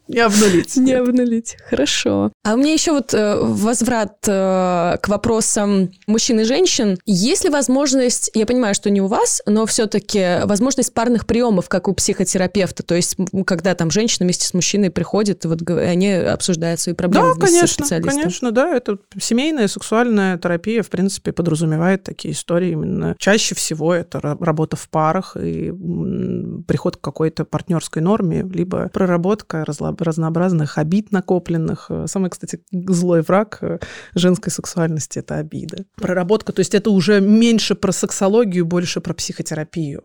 Не 0.08 0.22
обнулить. 0.22 0.76
Не 0.78 0.94
обнулить. 0.94 1.56
Хорошо. 1.70 2.32
А 2.44 2.56
у 2.56 2.58
меня 2.58 2.74
еще 2.74 2.92
вот 2.92 3.14
э, 3.14 3.36
возврат 3.40 4.18
э, 4.28 4.98
к 5.00 5.08
вопросам 5.08 5.92
мужчин 6.08 6.40
и 6.40 6.44
женщин. 6.44 6.98
Есть 7.06 7.44
ли 7.44 7.52
возможность, 7.52 8.32
я 8.34 8.48
понимаю, 8.48 8.74
что 8.74 8.90
не 8.90 9.02
у 9.02 9.06
вас, 9.06 9.44
но 9.46 9.68
все-таки 9.68 10.40
возможность 10.46 10.92
парных 10.96 11.28
приемов, 11.28 11.70
как 11.70 11.88
у 11.88 11.94
психотерапевта? 11.94 12.82
То 12.82 12.96
есть, 12.96 13.18
когда 13.46 13.76
там 13.76 13.92
женщина 13.92 14.26
вместе 14.26 14.48
с 14.48 14.56
мужчиной 14.56 14.90
приходит, 14.90 15.46
и 15.46 15.48
вот 15.48 15.70
они 15.70 16.12
обсуждают 16.12 16.80
свои 16.80 16.96
проблемы 16.96 17.36
Да, 17.36 17.48
вместе 17.48 17.68
с 17.68 17.90
конечно, 17.90 18.10
конечно, 18.10 18.52
да. 18.52 18.76
Это 18.76 18.98
семейная 19.22 19.68
сексуальная 19.68 20.40
терапия, 20.40 20.82
в 20.82 20.90
принципе, 20.90 21.32
подразумевает 21.32 22.02
такие 22.02 22.34
истории 22.34 22.72
именно. 22.72 23.16
Чаще 23.20 23.54
всего 23.54 23.99
это 24.00 24.20
ра- 24.20 24.44
работа 24.44 24.76
в 24.76 24.90
парах 24.90 25.38
и 25.38 25.72
приход 26.68 26.98
к 26.98 27.02
какой-то 27.02 27.46
партнерской 27.46 28.02
норме, 28.02 28.44
либо 28.44 28.90
проработка 28.90 29.66
разнообразных 29.66 30.78
обид 30.78 31.12
накопленных. 31.12 31.88
Э, 31.90 32.06
Самый, 32.08 32.30
кстати, 32.30 32.62
злой 32.72 33.22
враг 33.22 33.58
э, 33.62 33.80
женской 34.16 34.52
сексуальности– 34.52 35.20
это 35.20 35.36
обиды. 35.36 35.86
Проработка, 35.96 36.54
то 36.54 36.60
есть 36.60 36.76
это 36.76 36.90
уже 36.90 37.22
меньше 37.22 37.76
про 37.76 37.92
сексологию, 37.92 38.66
больше 38.66 39.02
про 39.02 39.14
психотерапию. 39.14 40.04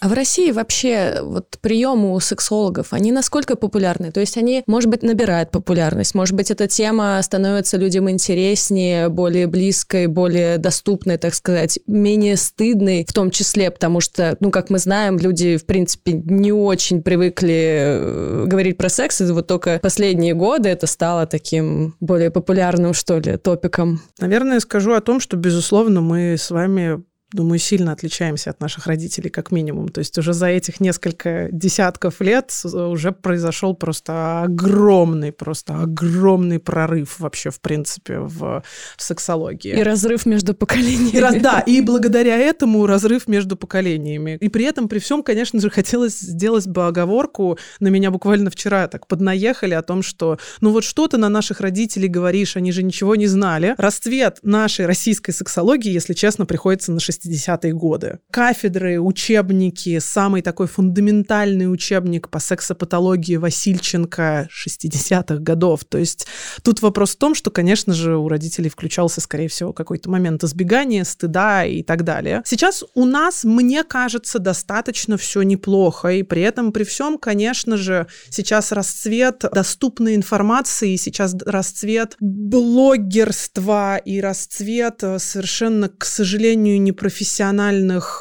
А 0.00 0.08
в 0.08 0.14
России 0.14 0.50
вообще 0.50 1.18
вот 1.22 1.58
приемы 1.60 2.14
у 2.14 2.20
сексологов, 2.20 2.94
они 2.94 3.12
насколько 3.12 3.54
популярны? 3.54 4.10
То 4.10 4.20
есть 4.20 4.38
они, 4.38 4.62
может 4.66 4.88
быть, 4.88 5.02
набирают 5.02 5.50
популярность, 5.50 6.14
может 6.14 6.34
быть, 6.34 6.50
эта 6.50 6.66
тема 6.66 7.20
становится 7.22 7.76
людям 7.76 8.08
интереснее, 8.08 9.10
более 9.10 9.46
близкой, 9.46 10.06
более 10.06 10.56
доступной, 10.56 11.18
так 11.18 11.34
сказать, 11.34 11.78
менее 11.86 12.36
стыдной 12.36 13.04
в 13.06 13.12
том 13.12 13.30
числе, 13.30 13.70
потому 13.70 14.00
что, 14.00 14.38
ну, 14.40 14.50
как 14.50 14.70
мы 14.70 14.78
знаем, 14.78 15.18
люди, 15.18 15.58
в 15.58 15.66
принципе, 15.66 16.12
не 16.12 16.50
очень 16.50 17.02
привыкли 17.02 17.82
э, 17.82 18.44
говорить 18.46 18.78
про 18.78 18.88
секс, 18.88 19.20
и 19.20 19.24
вот 19.24 19.48
только 19.48 19.80
последние 19.80 20.32
годы 20.32 20.70
это 20.70 20.86
стало 20.86 21.26
таким 21.26 21.94
более 22.00 22.30
популярным, 22.30 22.94
что 22.94 23.18
ли, 23.18 23.36
топиком. 23.36 24.00
Наверное, 24.18 24.60
скажу 24.60 24.94
о 24.94 25.02
том, 25.02 25.20
что, 25.20 25.36
безусловно, 25.36 26.00
мы 26.00 26.36
с 26.38 26.50
вами 26.50 27.02
думаю, 27.32 27.58
сильно 27.58 27.92
отличаемся 27.92 28.50
от 28.50 28.60
наших 28.60 28.86
родителей, 28.86 29.30
как 29.30 29.50
минимум. 29.50 29.88
То 29.88 30.00
есть 30.00 30.16
уже 30.18 30.32
за 30.32 30.46
этих 30.46 30.80
несколько 30.80 31.48
десятков 31.52 32.20
лет 32.20 32.52
уже 32.64 33.12
произошел 33.12 33.74
просто 33.74 34.42
огромный, 34.42 35.32
просто 35.32 35.82
огромный 35.82 36.58
прорыв 36.58 37.20
вообще, 37.20 37.50
в 37.50 37.60
принципе, 37.60 38.18
в, 38.18 38.62
в 38.96 39.02
сексологии. 39.02 39.78
И 39.78 39.82
разрыв 39.82 40.26
между 40.26 40.54
поколениями. 40.54 41.16
И, 41.16 41.20
раз- 41.20 41.40
да, 41.40 41.60
и 41.60 41.80
благодаря 41.80 42.36
этому 42.36 42.86
разрыв 42.86 43.28
между 43.28 43.56
поколениями. 43.56 44.36
И 44.40 44.48
при 44.48 44.64
этом, 44.64 44.88
при 44.88 44.98
всем, 44.98 45.22
конечно 45.22 45.60
же, 45.60 45.70
хотелось 45.70 46.18
сделать 46.18 46.66
бы 46.66 46.86
оговорку. 46.86 47.58
На 47.78 47.88
меня 47.88 48.10
буквально 48.10 48.50
вчера 48.50 48.88
так 48.88 49.06
поднаехали 49.06 49.74
о 49.74 49.82
том, 49.82 50.02
что 50.02 50.38
ну 50.60 50.70
вот 50.70 50.84
что 50.84 51.08
ты 51.08 51.16
на 51.16 51.28
наших 51.28 51.60
родителей 51.60 52.08
говоришь, 52.08 52.56
они 52.56 52.72
же 52.72 52.82
ничего 52.82 53.16
не 53.16 53.26
знали. 53.26 53.74
Расцвет 53.78 54.38
нашей 54.42 54.86
российской 54.86 55.32
сексологии, 55.32 55.92
если 55.92 56.14
честно, 56.14 56.46
приходится 56.46 56.92
на 56.92 57.00
60-е 57.24 57.72
годы. 57.72 58.18
Кафедры, 58.30 59.00
учебники, 59.00 59.98
самый 59.98 60.42
такой 60.42 60.66
фундаментальный 60.66 61.70
учебник 61.72 62.28
по 62.28 62.38
сексопатологии 62.38 63.36
Васильченко 63.36 64.48
60-х 64.50 65.36
годов. 65.36 65.84
То 65.84 65.98
есть 65.98 66.26
тут 66.62 66.82
вопрос 66.82 67.14
в 67.14 67.18
том, 67.18 67.34
что, 67.34 67.50
конечно 67.50 67.92
же, 67.92 68.16
у 68.16 68.28
родителей 68.28 68.70
включался, 68.70 69.20
скорее 69.20 69.48
всего, 69.48 69.72
какой-то 69.72 70.10
момент 70.10 70.44
избегания, 70.44 71.04
стыда 71.04 71.64
и 71.64 71.82
так 71.82 72.04
далее. 72.04 72.42
Сейчас 72.44 72.84
у 72.94 73.04
нас, 73.04 73.44
мне 73.44 73.84
кажется, 73.84 74.38
достаточно 74.38 75.16
все 75.16 75.42
неплохо, 75.42 76.08
и 76.08 76.22
при 76.22 76.42
этом, 76.42 76.72
при 76.72 76.84
всем, 76.84 77.18
конечно 77.18 77.76
же, 77.76 78.06
сейчас 78.30 78.72
расцвет 78.72 79.44
доступной 79.52 80.14
информации, 80.14 80.96
сейчас 80.96 81.34
расцвет 81.44 82.16
блогерства 82.20 83.96
и 83.96 84.20
расцвет 84.20 85.02
э, 85.02 85.18
совершенно, 85.18 85.88
к 85.88 86.04
сожалению, 86.04 86.80
непрофессиональных 86.80 87.09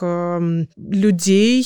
эм, 0.01 0.67
людей, 0.77 1.65